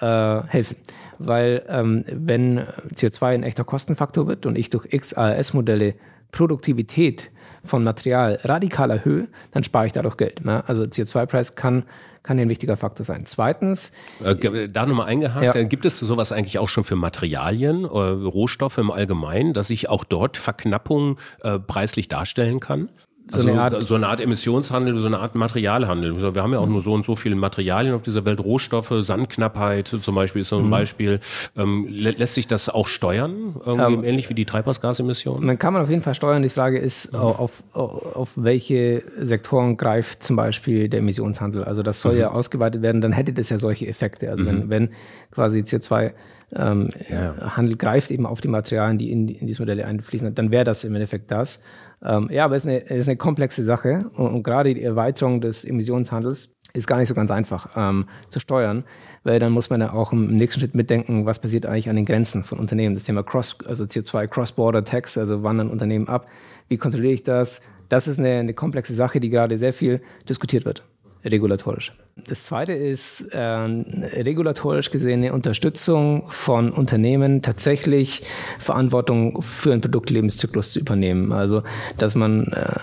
äh, 0.00 0.42
helfen, 0.48 0.76
weil 1.18 1.64
ähm, 1.68 2.04
wenn 2.08 2.66
CO2 2.94 3.26
ein 3.26 3.42
echter 3.44 3.64
Kostenfaktor 3.64 4.26
wird 4.26 4.46
und 4.46 4.56
ich 4.56 4.70
durch 4.70 4.88
XAS-Modelle 4.88 5.94
Produktivität 6.32 7.30
von 7.62 7.84
Material 7.84 8.40
radikal 8.42 8.90
erhöhe, 8.90 9.28
dann 9.52 9.62
spare 9.62 9.86
ich 9.86 9.92
dadurch 9.92 10.16
Geld. 10.16 10.44
Ne? 10.44 10.64
Also 10.66 10.82
CO2-Preis 10.82 11.54
kann 11.54 11.84
kann 12.22 12.38
ein 12.38 12.48
wichtiger 12.48 12.76
Faktor 12.76 13.04
sein. 13.04 13.26
Zweitens. 13.26 13.92
Äh, 14.22 14.68
da 14.68 14.86
nochmal 14.86 15.06
eingehakt, 15.08 15.42
ja. 15.44 15.54
Äh, 15.54 15.64
gibt 15.64 15.84
es 15.84 15.98
sowas 15.98 16.32
eigentlich 16.32 16.58
auch 16.58 16.68
schon 16.68 16.84
für 16.84 16.96
Materialien, 16.96 17.84
äh, 17.84 17.88
Rohstoffe 17.88 18.78
im 18.78 18.90
Allgemeinen, 18.90 19.52
dass 19.52 19.70
ich 19.70 19.88
auch 19.88 20.04
dort 20.04 20.36
Verknappung 20.36 21.18
äh, 21.42 21.58
preislich 21.58 22.08
darstellen 22.08 22.60
kann? 22.60 22.90
So, 23.30 23.38
also, 23.38 23.50
eine 23.50 23.62
Art, 23.62 23.82
so 23.82 23.94
eine 23.94 24.08
Art 24.08 24.20
Emissionshandel, 24.20 24.96
so 24.96 25.06
eine 25.06 25.18
Art 25.18 25.34
Materialhandel. 25.34 26.34
Wir 26.34 26.42
haben 26.42 26.52
ja 26.52 26.58
auch 26.58 26.66
nur 26.66 26.80
so 26.80 26.92
und 26.92 27.06
so 27.06 27.14
viele 27.14 27.36
Materialien 27.36 27.94
auf 27.94 28.02
dieser 28.02 28.24
Welt, 28.26 28.40
Rohstoffe, 28.40 28.92
Sandknappheit 28.98 29.88
zum 29.88 30.14
Beispiel 30.14 30.40
ist 30.40 30.48
so 30.48 30.58
ein 30.58 30.66
mhm. 30.66 30.70
Beispiel. 30.70 31.20
Ähm, 31.56 31.86
lä 31.88 32.10
lässt 32.10 32.34
sich 32.34 32.46
das 32.46 32.68
auch 32.68 32.88
steuern, 32.88 33.56
ähm, 33.64 34.04
ähnlich 34.04 34.28
wie 34.28 34.34
die 34.34 34.44
Treibhausgasemissionen? 34.44 35.46
Man 35.46 35.58
kann 35.58 35.72
man 35.72 35.82
auf 35.82 35.88
jeden 35.88 36.02
Fall 36.02 36.14
steuern. 36.14 36.42
Die 36.42 36.48
Frage 36.48 36.78
ist, 36.78 37.12
mhm. 37.12 37.20
auf, 37.20 37.62
auf, 37.72 38.16
auf 38.16 38.32
welche 38.36 39.02
Sektoren 39.20 39.76
greift 39.76 40.22
zum 40.22 40.36
Beispiel 40.36 40.88
der 40.88 41.00
Emissionshandel. 41.00 41.64
Also 41.64 41.82
das 41.82 42.00
soll 42.00 42.14
mhm. 42.14 42.20
ja 42.20 42.30
ausgeweitet 42.32 42.82
werden, 42.82 43.00
dann 43.00 43.12
hätte 43.12 43.32
das 43.32 43.50
ja 43.50 43.58
solche 43.58 43.86
Effekte. 43.86 44.30
Also 44.30 44.44
wenn, 44.46 44.66
mhm. 44.66 44.70
wenn 44.70 44.88
quasi 45.30 45.60
CO2 45.60 46.12
ähm, 46.54 46.90
ja. 47.08 47.56
Handel 47.56 47.76
greift 47.76 48.10
eben 48.10 48.26
auf 48.26 48.40
die 48.40 48.48
Materialien, 48.48 48.98
die 48.98 49.10
in, 49.10 49.28
in 49.28 49.46
diese 49.46 49.62
Modelle 49.62 49.86
einfließen, 49.86 50.34
dann 50.34 50.50
wäre 50.50 50.64
das 50.64 50.84
im 50.84 50.94
Endeffekt 50.94 51.30
das. 51.30 51.62
Ähm, 52.04 52.28
ja, 52.30 52.44
aber 52.44 52.56
es 52.56 52.64
ist 52.64 52.68
eine, 52.68 52.84
es 52.90 52.98
ist 52.98 53.08
eine 53.08 53.16
komplexe 53.16 53.62
Sache 53.62 54.10
und, 54.16 54.26
und, 54.26 54.42
gerade 54.42 54.74
die 54.74 54.82
Erweiterung 54.82 55.40
des 55.40 55.64
Emissionshandels 55.64 56.56
ist 56.74 56.86
gar 56.86 56.96
nicht 56.96 57.08
so 57.08 57.14
ganz 57.14 57.30
einfach 57.30 57.70
ähm, 57.76 58.06
zu 58.28 58.40
steuern, 58.40 58.84
weil 59.24 59.38
dann 59.38 59.52
muss 59.52 59.70
man 59.70 59.80
ja 59.80 59.92
auch 59.92 60.12
im 60.12 60.34
nächsten 60.36 60.60
Schritt 60.60 60.74
mitdenken, 60.74 61.26
was 61.26 61.38
passiert 61.38 61.66
eigentlich 61.66 61.90
an 61.90 61.96
den 61.96 62.06
Grenzen 62.06 62.44
von 62.44 62.58
Unternehmen. 62.58 62.94
Das 62.94 63.04
Thema 63.04 63.22
Cross, 63.22 63.58
also 63.66 63.84
CO2 63.84 64.26
Cross-Border 64.26 64.84
Tax, 64.84 65.18
also 65.18 65.42
wandern 65.42 65.70
Unternehmen 65.70 66.08
ab. 66.08 66.28
Wie 66.68 66.78
kontrolliere 66.78 67.12
ich 67.12 67.22
das? 67.22 67.60
Das 67.88 68.08
ist 68.08 68.18
eine, 68.18 68.38
eine 68.38 68.54
komplexe 68.54 68.94
Sache, 68.94 69.20
die 69.20 69.28
gerade 69.28 69.58
sehr 69.58 69.72
viel 69.72 70.00
diskutiert 70.28 70.64
wird 70.64 70.82
regulatorisch. 71.24 71.92
Das 72.28 72.44
zweite 72.44 72.72
ist 72.72 73.32
äh, 73.32 73.38
regulatorisch 73.38 74.90
gesehene 74.90 75.32
Unterstützung 75.32 76.24
von 76.28 76.70
Unternehmen, 76.70 77.42
tatsächlich 77.42 78.22
Verantwortung 78.58 79.40
für 79.42 79.72
einen 79.72 79.80
Produktlebenszyklus 79.80 80.72
zu 80.72 80.80
übernehmen. 80.80 81.32
Also, 81.32 81.62
dass 81.98 82.14
man 82.14 82.46
äh, 82.48 82.80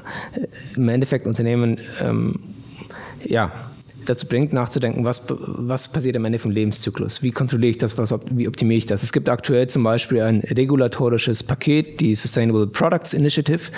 im 0.75 0.89
Endeffekt 0.89 1.27
Unternehmen 1.27 1.79
ähm, 2.01 2.39
ja, 3.25 3.51
dazu 4.09 4.27
bringt, 4.27 4.53
nachzudenken, 4.53 5.05
was, 5.05 5.23
was 5.29 5.87
passiert 5.87 6.17
am 6.17 6.25
Ende 6.25 6.39
vom 6.39 6.51
Lebenszyklus? 6.51 7.21
Wie 7.21 7.31
kontrolliere 7.31 7.71
ich 7.71 7.77
das? 7.77 7.97
Was, 7.97 8.13
wie 8.31 8.47
optimiere 8.47 8.77
ich 8.77 8.85
das? 8.85 9.03
Es 9.03 9.13
gibt 9.13 9.29
aktuell 9.29 9.67
zum 9.67 9.83
Beispiel 9.83 10.21
ein 10.21 10.39
regulatorisches 10.41 11.43
Paket, 11.43 11.99
die 11.99 12.15
Sustainable 12.15 12.67
Products 12.67 13.13
Initiative. 13.13 13.71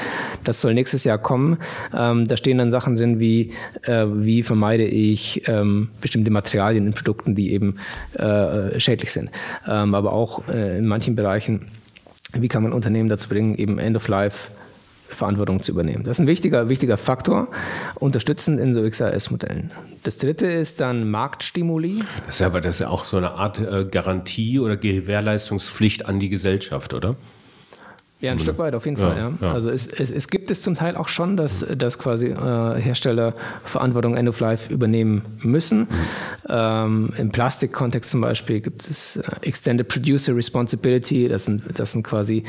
Das 0.44 0.62
soll 0.62 0.74
nächstes 0.74 1.04
Jahr 1.04 1.18
kommen. 1.18 1.58
Ähm, 1.96 2.28
da 2.28 2.38
stehen 2.38 2.58
dann 2.58 2.72
Sachen 2.72 2.96
drin 2.96 3.20
wie, 3.20 3.52
äh, 3.84 4.06
wie 4.08 4.44
vermeide 4.44 4.86
ich 4.86 5.48
ähm, 5.48 5.90
bestimmte 6.00 6.32
Materialien 6.32 6.88
in 6.88 6.94
Produkten, 6.94 7.36
die 7.36 7.52
eben 7.52 7.76
äh, 8.14 8.80
schädlich 8.80 9.12
sind. 9.12 9.30
Ähm, 9.68 9.94
aber 9.94 10.14
auch 10.14 10.48
äh, 10.48 10.78
in 10.78 10.88
manchen 10.88 11.16
Bereichen, 11.16 11.68
wie 12.34 12.48
kann 12.48 12.64
man 12.64 12.72
Unternehmen 12.72 13.10
dazu 13.10 13.28
bringen, 13.28 13.56
eben 13.56 13.78
End 13.78 13.96
of 13.96 14.08
Life 14.08 14.52
Verantwortung 15.16 15.62
zu 15.62 15.72
übernehmen. 15.72 16.04
Das 16.04 16.18
ist 16.18 16.22
ein 16.22 16.28
wichtiger, 16.28 16.70
wichtiger 16.70 16.98
Faktor, 16.98 17.48
unterstützend 17.96 18.60
in 18.60 18.74
so 18.74 18.82
XAS-Modellen. 18.88 19.72
Das 20.04 20.18
dritte 20.18 20.48
ist 20.48 20.80
dann 20.80 21.10
Marktstimuli. 21.10 22.04
Das 22.26 22.36
ist 22.36 22.40
ja 22.40 22.48
aber 22.48 22.62
das 22.62 22.76
ist 22.76 22.82
ja 22.82 22.90
auch 22.90 23.06
so 23.06 23.18
eine 23.18 23.32
Art 23.32 23.60
äh, 23.60 23.86
Garantie 23.86 24.60
oder 24.60 24.78
Gewährleistungspflicht 24.78 26.06
an 26.06 26.20
die 26.20 26.30
Gesellschaft, 26.30 26.94
oder? 26.94 27.16
Ja, 28.22 28.32
ein 28.32 28.40
Stück 28.40 28.60
weit 28.60 28.76
auf 28.76 28.86
jeden 28.86 28.98
Fall, 28.98 29.18
ja. 29.18 29.32
ja. 29.42 29.52
Also 29.52 29.72
es, 29.72 29.88
es, 29.88 30.12
es, 30.12 30.28
gibt 30.28 30.52
es 30.52 30.62
zum 30.62 30.76
Teil 30.76 30.96
auch 30.96 31.10
schon, 31.10 31.38
dass, 31.38 31.66
dass 31.76 31.98
quasi 31.98 32.28
äh, 32.28 32.80
Hersteller 32.80 33.34
Verantwortung 33.64 34.16
End 34.16 34.30
of 34.30 34.40
Life 34.40 34.72
übernehmen 34.72 35.24
müssen. 35.42 35.82
Mhm. 35.82 35.88
Ähm, 36.48 37.14
Im 37.18 37.32
Plastikkontext 37.32 38.12
zum 38.12 38.22
Beispiel 38.22 38.62
gibt 38.62 38.84
es 38.84 39.16
äh, 39.16 39.24
Extended 39.42 39.88
Producer 39.88 40.36
Responsibility. 40.36 41.30
Das 41.30 41.46
sind, 41.46 41.64
das 41.74 41.94
sind 41.94 42.04
quasi 42.04 42.44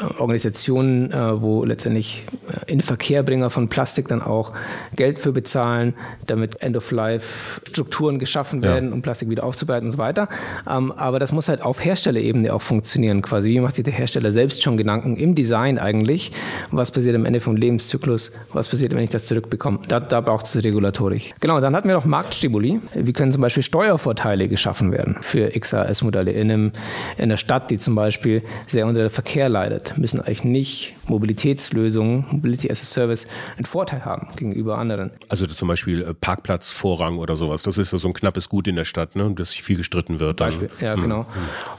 äh, 0.00 0.04
Organisationen, 0.18 1.12
äh, 1.12 1.40
wo 1.40 1.64
letztendlich 1.64 2.24
äh, 2.48 2.72
Inverkehrbringer 2.72 3.50
von 3.50 3.68
Plastik 3.68 4.08
dann 4.08 4.22
auch 4.22 4.52
Geld 4.96 5.20
für 5.20 5.30
bezahlen, 5.30 5.94
damit 6.26 6.62
End 6.62 6.76
of 6.76 6.90
Life 6.90 7.60
Strukturen 7.68 8.18
geschaffen 8.18 8.60
werden, 8.60 8.88
ja. 8.88 8.94
um 8.94 9.02
Plastik 9.02 9.30
wieder 9.30 9.44
aufzubereiten 9.44 9.86
und 9.86 9.92
so 9.92 9.98
weiter. 9.98 10.28
Ähm, 10.68 10.90
aber 10.90 11.20
das 11.20 11.30
muss 11.30 11.48
halt 11.48 11.62
auf 11.62 11.84
Herstellerebene 11.84 12.52
auch 12.52 12.62
funktionieren. 12.62 13.22
Quasi, 13.22 13.50
wie 13.50 13.60
macht 13.60 13.76
sich 13.76 13.84
der 13.84 13.94
Hersteller 13.94 14.32
selbst 14.32 14.64
schon 14.64 14.76
Gedanken? 14.76 15.11
Gedanken 15.12 15.16
im 15.16 15.34
Design 15.34 15.78
eigentlich, 15.78 16.32
was 16.70 16.90
passiert 16.90 17.14
am 17.16 17.24
Ende 17.24 17.40
vom 17.40 17.56
Lebenszyklus, 17.56 18.32
was 18.52 18.68
passiert, 18.68 18.94
wenn 18.94 19.02
ich 19.02 19.10
das 19.10 19.26
zurückbekomme. 19.26 19.80
Da, 19.88 20.00
da 20.00 20.20
braucht 20.20 20.46
es 20.46 20.62
Regulatorik. 20.62 21.34
Genau, 21.40 21.60
dann 21.60 21.74
hatten 21.76 21.88
wir 21.88 21.94
noch 21.94 22.04
Marktstimuli. 22.04 22.80
Wie 22.94 23.12
können 23.12 23.32
zum 23.32 23.42
Beispiel 23.42 23.62
Steuervorteile 23.62 24.48
geschaffen 24.48 24.92
werden 24.92 25.16
für 25.20 25.50
XAS-Modelle 25.50 26.32
in, 26.32 26.50
in 26.50 26.72
einer 27.18 27.36
Stadt, 27.36 27.70
die 27.70 27.78
zum 27.78 27.94
Beispiel 27.94 28.42
sehr 28.66 28.86
unter 28.86 29.00
der 29.00 29.10
Verkehr 29.10 29.48
leidet, 29.48 29.98
müssen 29.98 30.20
eigentlich 30.20 30.44
nicht 30.44 30.94
Mobilitätslösungen, 31.08 32.26
Mobility 32.30 32.70
as 32.70 32.82
a 32.82 32.86
Service, 32.86 33.26
einen 33.56 33.66
Vorteil 33.66 34.04
haben 34.04 34.28
gegenüber 34.36 34.78
anderen. 34.78 35.10
Also 35.28 35.46
zum 35.46 35.68
Beispiel 35.68 36.02
äh, 36.02 36.14
Parkplatzvorrang 36.14 37.18
oder 37.18 37.36
sowas. 37.36 37.62
Das 37.62 37.78
ist 37.78 37.92
ja 37.92 37.98
so 37.98 38.08
ein 38.08 38.14
knappes 38.14 38.48
Gut 38.48 38.68
in 38.68 38.76
der 38.76 38.84
Stadt, 38.84 39.16
ne, 39.16 39.32
das 39.34 39.52
viel 39.52 39.76
gestritten 39.76 40.20
wird. 40.20 40.36
Beispiel, 40.36 40.68
ja, 40.80 40.94
hm. 40.94 41.02
genau. 41.02 41.26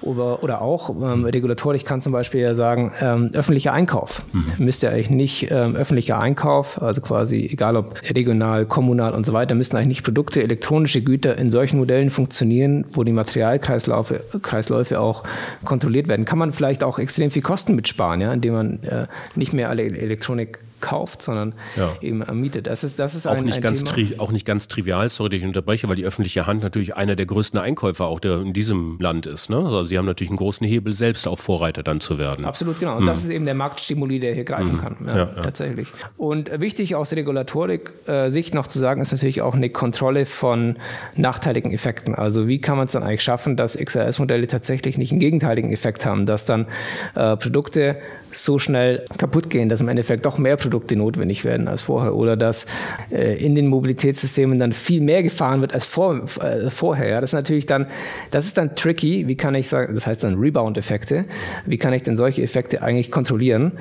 Oder, 0.01 0.43
oder 0.43 0.61
auch 0.61 0.89
ähm, 0.89 1.25
regulatorisch 1.25 1.83
kann 1.83 2.01
zum 2.01 2.13
Beispiel 2.13 2.41
ja 2.41 2.53
sagen, 2.53 2.91
ähm, 2.99 3.22
öffentlicher 3.33 3.73
Einkauf. 3.73 4.23
Mhm. 4.33 4.65
Müsste 4.65 4.89
eigentlich 4.89 5.09
nicht 5.09 5.51
ähm, 5.51 5.75
öffentlicher 5.75 6.19
Einkauf, 6.19 6.81
also 6.81 7.01
quasi 7.01 7.49
egal 7.51 7.75
ob 7.75 8.01
regional, 8.13 8.65
kommunal 8.65 9.13
und 9.13 9.25
so 9.25 9.33
weiter, 9.33 9.55
müssten 9.55 9.77
eigentlich 9.77 9.87
nicht 9.87 10.03
Produkte, 10.03 10.41
elektronische 10.43 11.01
Güter 11.01 11.37
in 11.37 11.49
solchen 11.49 11.77
Modellen 11.77 12.09
funktionieren, 12.09 12.85
wo 12.91 13.03
die 13.03 13.11
Materialkreisläufe 13.11 14.21
Kreisläufe 14.41 14.99
auch 14.99 15.23
kontrolliert 15.63 16.07
werden. 16.07 16.25
Kann 16.25 16.39
man 16.39 16.51
vielleicht 16.51 16.83
auch 16.83 16.99
extrem 16.99 17.31
viel 17.31 17.41
Kosten 17.41 17.75
mitsparen, 17.75 18.21
ja, 18.21 18.33
indem 18.33 18.53
man 18.53 18.83
äh, 18.83 19.07
nicht 19.35 19.53
mehr 19.53 19.69
alle 19.69 19.83
Elektronik 19.83 20.59
kauft, 20.83 21.21
sondern 21.21 21.53
ja. 21.77 21.95
eben 22.01 22.23
mietet. 22.39 22.67
Das 22.67 22.83
ist, 22.83 22.99
das 22.99 23.15
ist 23.15 23.25
auch, 23.25 23.35
ein, 23.35 23.45
nicht 23.45 23.55
ein 23.55 23.61
ganz 23.61 23.83
Thema. 23.85 24.19
auch 24.19 24.31
nicht 24.31 24.45
ganz 24.45 24.67
trivial, 24.67 25.09
sorry, 25.09 25.29
dass 25.29 25.39
ich 25.39 25.45
unterbreche, 25.45 25.87
weil 25.87 25.95
die 25.95 26.03
öffentliche 26.03 26.45
Hand 26.45 26.61
natürlich 26.61 26.95
einer 26.95 27.15
der 27.15 27.25
größten 27.25 27.57
Einkäufer 27.59 28.05
auch 28.05 28.19
der 28.19 28.41
in 28.41 28.53
diesem 28.53 28.99
Land 28.99 29.25
ist. 29.25 29.49
Ne? 29.49 29.57
Also 29.57 29.85
sie 29.85 29.97
haben 29.97 30.05
natürlich 30.05 30.29
einen 30.29 30.37
großen 30.37 30.67
Hebel, 30.67 30.93
selbst 30.93 31.25
auch 31.25 31.39
Vorreiter 31.39 31.83
dann 31.83 32.01
zu 32.01 32.19
werden. 32.19 32.43
Absolut, 32.45 32.79
genau. 32.79 32.97
Und 32.97 33.03
mhm. 33.03 33.07
das 33.07 33.23
ist 33.23 33.29
eben 33.29 33.45
der 33.45 33.55
Marktstimuli, 33.55 34.19
der 34.19 34.33
hier 34.33 34.43
greifen 34.43 34.73
mhm. 34.73 34.77
kann. 34.77 34.97
Ja, 35.07 35.15
ja, 35.15 35.25
tatsächlich. 35.41 35.87
Und 36.17 36.51
wichtig 36.59 36.95
aus 36.95 37.13
Regulatorik-Sicht 37.13 38.53
noch 38.53 38.67
zu 38.67 38.77
sagen, 38.77 39.01
ist 39.01 39.13
natürlich 39.13 39.41
auch 39.41 39.55
eine 39.55 39.69
Kontrolle 39.69 40.25
von 40.25 40.75
nachteiligen 41.15 41.71
Effekten. 41.71 42.13
Also 42.13 42.47
wie 42.47 42.59
kann 42.59 42.75
man 42.75 42.87
es 42.87 42.91
dann 42.91 43.03
eigentlich 43.03 43.23
schaffen, 43.23 43.55
dass 43.55 43.77
XRS-Modelle 43.77 44.47
tatsächlich 44.47 44.97
nicht 44.97 45.11
einen 45.11 45.21
gegenteiligen 45.21 45.71
Effekt 45.71 46.05
haben, 46.05 46.25
dass 46.25 46.43
dann 46.43 46.67
äh, 47.15 47.37
Produkte 47.37 47.97
so 48.31 48.59
schnell 48.59 49.05
kaputt 49.17 49.49
gehen, 49.49 49.69
dass 49.69 49.79
im 49.79 49.87
Endeffekt 49.87 50.25
doch 50.25 50.37
mehr 50.37 50.57
Produkte 50.57 50.72
notwendig 50.95 51.45
werden 51.45 51.67
als 51.67 51.81
vorher 51.81 52.15
oder 52.15 52.37
dass 52.37 52.65
äh, 53.11 53.43
in 53.43 53.55
den 53.55 53.67
Mobilitätssystemen 53.67 54.59
dann 54.59 54.73
viel 54.73 55.01
mehr 55.01 55.23
gefahren 55.23 55.61
wird 55.61 55.73
als 55.73 55.85
vor, 55.85 56.23
äh, 56.41 56.69
vorher. 56.69 57.07
Ja, 57.07 57.21
das 57.21 57.31
ist 57.31 57.35
natürlich 57.35 57.65
dann, 57.65 57.87
das 58.31 58.45
ist 58.45 58.57
dann 58.57 58.75
tricky. 58.75 59.27
Wie 59.27 59.35
kann 59.35 59.55
ich 59.55 59.69
sagen, 59.69 59.93
das 59.93 60.07
heißt 60.07 60.23
dann 60.23 60.35
Rebound-Effekte. 60.35 61.25
Wie 61.65 61.77
kann 61.77 61.93
ich 61.93 62.03
denn 62.03 62.17
solche 62.17 62.41
Effekte 62.41 62.81
eigentlich 62.81 63.11
kontrollieren? 63.11 63.73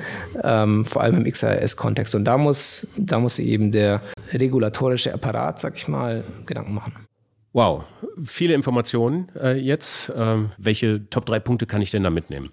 Ähm, 0.43 0.85
vor 0.85 1.01
allem 1.01 1.17
im 1.17 1.31
XRS-Kontext. 1.31 2.15
Und 2.15 2.25
da 2.25 2.37
muss, 2.37 2.87
da 2.97 3.19
muss 3.19 3.39
eben 3.39 3.71
der 3.71 4.01
regulatorische 4.33 5.13
Apparat, 5.13 5.59
sag 5.59 5.75
ich 5.75 5.87
mal, 5.87 6.23
Gedanken 6.45 6.73
machen. 6.73 6.93
Wow, 7.53 7.83
viele 8.23 8.55
Informationen 8.55 9.29
äh, 9.39 9.57
jetzt. 9.57 10.11
Ähm, 10.15 10.49
welche 10.57 11.07
Top 11.09 11.25
3 11.27 11.39
Punkte 11.39 11.67
kann 11.67 11.83
ich 11.83 11.91
denn 11.91 12.03
da 12.03 12.09
mitnehmen? 12.09 12.49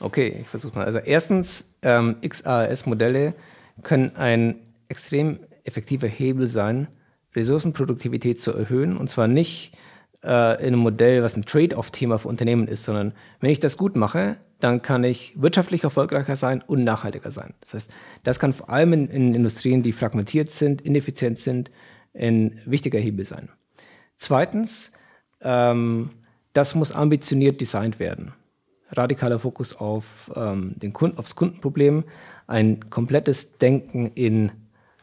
Okay, 0.00 0.38
ich 0.42 0.48
versuche 0.48 0.76
mal. 0.76 0.84
Also 0.84 0.98
erstens, 0.98 1.76
ähm, 1.82 2.16
XAS-Modelle 2.22 3.34
können 3.82 4.16
ein 4.16 4.56
extrem 4.88 5.40
effektiver 5.64 6.08
Hebel 6.08 6.48
sein, 6.48 6.88
Ressourcenproduktivität 7.34 8.40
zu 8.40 8.52
erhöhen. 8.52 8.96
Und 8.96 9.08
zwar 9.08 9.28
nicht 9.28 9.72
äh, 10.22 10.60
in 10.60 10.68
einem 10.68 10.78
Modell, 10.78 11.22
was 11.22 11.36
ein 11.36 11.44
Trade-off-Thema 11.44 12.18
für 12.18 12.28
Unternehmen 12.28 12.68
ist, 12.68 12.84
sondern 12.84 13.12
wenn 13.40 13.50
ich 13.50 13.60
das 13.60 13.76
gut 13.76 13.96
mache, 13.96 14.36
dann 14.58 14.82
kann 14.82 15.04
ich 15.04 15.40
wirtschaftlich 15.40 15.84
erfolgreicher 15.84 16.36
sein 16.36 16.62
und 16.66 16.84
nachhaltiger 16.84 17.30
sein. 17.30 17.54
Das 17.60 17.74
heißt, 17.74 17.94
das 18.24 18.38
kann 18.38 18.52
vor 18.52 18.68
allem 18.68 18.92
in, 18.92 19.08
in 19.08 19.34
Industrien, 19.34 19.82
die 19.82 19.92
fragmentiert 19.92 20.50
sind, 20.50 20.82
ineffizient 20.82 21.38
sind, 21.38 21.70
ein 22.12 22.60
wichtiger 22.66 22.98
Hebel 22.98 23.24
sein. 23.24 23.48
Zweitens, 24.16 24.92
ähm, 25.40 26.10
das 26.52 26.74
muss 26.74 26.92
ambitioniert 26.92 27.60
designt 27.60 28.00
werden 28.00 28.32
radikaler 28.92 29.38
Fokus 29.38 29.76
auf 29.76 30.30
ähm, 30.34 30.74
den 30.76 30.92
Kunden, 30.92 31.18
aufs 31.18 31.36
Kundenproblem, 31.36 32.04
ein 32.50 32.90
komplettes 32.90 33.58
Denken 33.58 34.10
in 34.14 34.50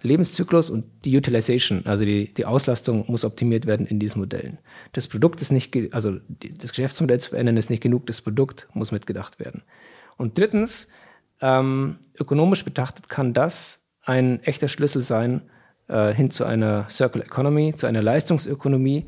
Lebenszyklus 0.03 0.69
und 0.69 0.85
die 1.05 1.17
Utilization, 1.17 1.83
also 1.85 2.05
die, 2.05 2.33
die 2.33 2.45
Auslastung 2.45 3.05
muss 3.07 3.25
optimiert 3.25 3.65
werden 3.65 3.87
in 3.87 3.99
diesen 3.99 4.19
Modellen. 4.19 4.59
Das 4.93 5.07
Produkt 5.07 5.41
ist 5.41 5.51
nicht, 5.51 5.75
also 5.93 6.17
das 6.59 6.69
Geschäftsmodell 6.69 7.19
zu 7.19 7.31
verändern 7.31 7.57
ist 7.57 7.69
nicht 7.69 7.81
genug, 7.81 8.05
das 8.05 8.21
Produkt 8.21 8.67
muss 8.73 8.91
mitgedacht 8.91 9.39
werden. 9.39 9.63
Und 10.17 10.37
drittens, 10.37 10.89
ähm, 11.41 11.97
ökonomisch 12.19 12.63
betrachtet 12.63 13.09
kann 13.09 13.33
das 13.33 13.87
ein 14.03 14.41
echter 14.43 14.67
Schlüssel 14.67 15.01
sein 15.03 15.41
äh, 15.87 16.13
hin 16.13 16.31
zu 16.31 16.45
einer 16.45 16.89
Circle 16.89 17.21
Economy, 17.21 17.73
zu 17.75 17.87
einer 17.87 18.01
Leistungsökonomie, 18.01 19.05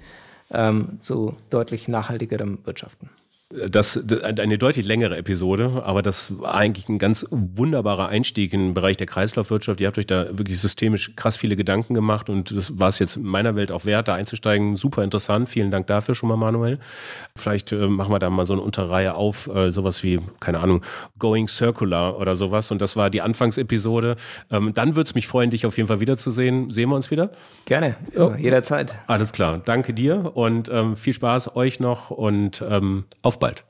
ähm, 0.52 0.98
zu 1.00 1.36
deutlich 1.50 1.88
nachhaltigerem 1.88 2.60
Wirtschaften. 2.66 3.10
Das, 3.52 4.00
eine 4.22 4.60
deutlich 4.60 4.86
längere 4.86 5.18
Episode, 5.18 5.82
aber 5.84 6.04
das 6.04 6.40
war 6.40 6.54
eigentlich 6.54 6.88
ein 6.88 7.00
ganz 7.00 7.26
wunderbarer 7.32 8.08
Einstieg 8.08 8.54
in 8.54 8.60
den 8.60 8.74
Bereich 8.76 8.96
der 8.96 9.08
Kreislaufwirtschaft. 9.08 9.82
Ihr 9.82 9.88
habt 9.88 9.98
euch 9.98 10.06
da 10.06 10.38
wirklich 10.38 10.60
systemisch 10.60 11.16
krass 11.16 11.36
viele 11.36 11.56
Gedanken 11.56 11.96
gemacht 11.96 12.30
und 12.30 12.56
das 12.56 12.78
war 12.78 12.90
es 12.90 13.00
jetzt 13.00 13.18
in 13.18 13.24
meiner 13.24 13.56
Welt 13.56 13.72
auch 13.72 13.86
wert, 13.86 14.08
da 14.08 14.14
einzusteigen. 14.14 14.76
Super 14.76 15.04
interessant. 15.04 15.50
Vielen 15.50 15.72
Dank 15.72 15.88
dafür 15.88 16.14
schon 16.14 16.30
mal, 16.30 16.36
Manuel. 16.36 16.78
Vielleicht 17.36 17.72
äh, 17.72 17.88
machen 17.88 18.14
wir 18.14 18.20
da 18.20 18.30
mal 18.30 18.46
so 18.46 18.54
eine 18.54 18.62
Unterreihe 18.62 19.16
auf, 19.16 19.48
äh, 19.48 19.72
sowas 19.72 20.04
wie, 20.04 20.20
keine 20.40 20.60
Ahnung, 20.60 20.84
Going 21.18 21.48
Circular 21.48 22.20
oder 22.20 22.36
sowas. 22.36 22.70
Und 22.70 22.84
das 22.84 22.98
war 22.98 23.10
die 23.10 23.24
Anfangsepisode. 23.24 24.16
Ähm, 24.52 24.76
dann 24.76 24.96
würde 24.96 25.08
es 25.08 25.16
mich 25.16 25.26
freuen, 25.26 25.50
dich 25.50 25.66
auf 25.66 25.76
jeden 25.76 25.88
Fall 25.88 26.02
wiederzusehen. 26.02 26.70
Sehen 26.70 26.90
wir 26.90 26.96
uns 26.96 27.10
wieder? 27.10 27.32
Gerne, 27.66 27.96
oh. 28.16 28.32
jederzeit. 28.38 28.94
Alles 29.08 29.34
klar. 29.34 29.60
Danke 29.66 29.96
dir 29.96 30.38
und 30.38 30.70
ähm, 30.72 30.96
viel 30.96 31.14
Spaß 31.14 31.56
euch 31.56 31.80
noch 31.80 32.12
und 32.12 32.64
ähm, 32.70 33.06
auf 33.24 33.39
bald. 33.40 33.64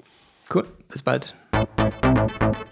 Cool, 0.54 0.66
bis 0.90 1.04
bald. 1.04 1.36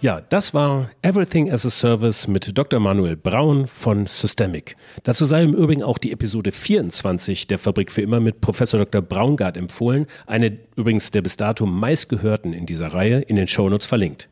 Ja, 0.00 0.20
das 0.28 0.54
war 0.54 0.90
Everything 1.02 1.50
as 1.50 1.66
a 1.66 1.70
Service 1.70 2.28
mit 2.28 2.56
Dr. 2.56 2.80
Manuel 2.80 3.16
Braun 3.16 3.66
von 3.66 4.06
Systemic. 4.06 4.76
Dazu 5.02 5.24
sei 5.24 5.42
im 5.42 5.54
Übrigen 5.54 5.82
auch 5.82 5.98
die 5.98 6.12
Episode 6.12 6.52
24 6.52 7.46
der 7.46 7.58
Fabrik 7.58 7.92
für 7.92 8.02
immer 8.02 8.20
mit 8.20 8.40
Professor 8.40 8.78
Dr. 8.78 9.02
Braungart 9.02 9.56
empfohlen, 9.56 10.06
eine 10.26 10.58
übrigens 10.76 11.10
der 11.10 11.22
bis 11.22 11.36
dato 11.36 11.66
meistgehörten 11.66 12.52
in 12.52 12.66
dieser 12.66 12.88
Reihe, 12.94 13.20
in 13.20 13.36
den 13.36 13.48
Shownotes 13.48 13.86
verlinkt. 13.86 14.28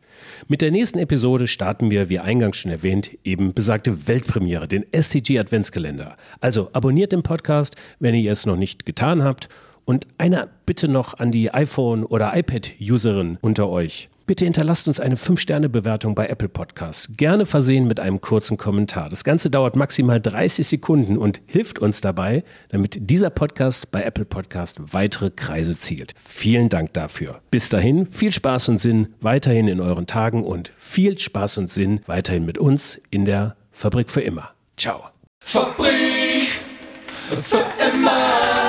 Mit 0.48 0.60
der 0.60 0.70
nächsten 0.70 0.98
Episode 0.98 1.46
starten 1.46 1.90
wir, 1.90 2.08
wie 2.08 2.18
eingangs 2.18 2.56
schon 2.56 2.70
erwähnt, 2.70 3.10
eben 3.24 3.52
besagte 3.52 4.06
Weltpremiere, 4.08 4.68
den 4.68 4.84
STG 4.92 5.38
Adventskalender. 5.38 6.16
Also 6.40 6.70
abonniert 6.72 7.12
den 7.12 7.22
Podcast, 7.22 7.76
wenn 8.00 8.14
ihr 8.14 8.32
es 8.32 8.46
noch 8.46 8.56
nicht 8.56 8.86
getan 8.86 9.22
habt 9.22 9.48
und 9.86 10.06
eine 10.18 10.50
Bitte 10.66 10.88
noch 10.88 11.18
an 11.18 11.30
die 11.30 11.54
iPhone- 11.54 12.04
oder 12.04 12.36
iPad-Userin 12.36 13.38
unter 13.40 13.70
euch. 13.70 14.10
Bitte 14.26 14.44
hinterlasst 14.44 14.88
uns 14.88 14.98
eine 14.98 15.14
5-Sterne-Bewertung 15.14 16.16
bei 16.16 16.26
Apple 16.26 16.48
Podcasts. 16.48 17.12
Gerne 17.16 17.46
versehen 17.46 17.86
mit 17.86 18.00
einem 18.00 18.20
kurzen 18.20 18.56
Kommentar. 18.56 19.08
Das 19.08 19.22
Ganze 19.22 19.50
dauert 19.50 19.76
maximal 19.76 20.20
30 20.20 20.66
Sekunden 20.66 21.16
und 21.16 21.40
hilft 21.46 21.78
uns 21.78 22.00
dabei, 22.00 22.42
damit 22.70 23.08
dieser 23.08 23.30
Podcast 23.30 23.92
bei 23.92 24.02
Apple 24.02 24.24
Podcast 24.24 24.80
weitere 24.92 25.30
Kreise 25.30 25.78
zielt. 25.78 26.12
Vielen 26.20 26.68
Dank 26.68 26.92
dafür. 26.94 27.40
Bis 27.52 27.68
dahin, 27.68 28.04
viel 28.06 28.32
Spaß 28.32 28.68
und 28.70 28.78
Sinn 28.78 29.14
weiterhin 29.20 29.68
in 29.68 29.80
euren 29.80 30.08
Tagen 30.08 30.42
und 30.42 30.72
viel 30.76 31.16
Spaß 31.16 31.58
und 31.58 31.70
Sinn 31.70 32.00
weiterhin 32.08 32.44
mit 32.44 32.58
uns 32.58 33.00
in 33.10 33.26
der 33.26 33.54
Fabrik 33.70 34.10
für 34.10 34.22
immer. 34.22 34.50
Ciao. 34.76 35.04
Fabrik 35.38 36.48
für 37.30 37.64
immer. 37.94 38.65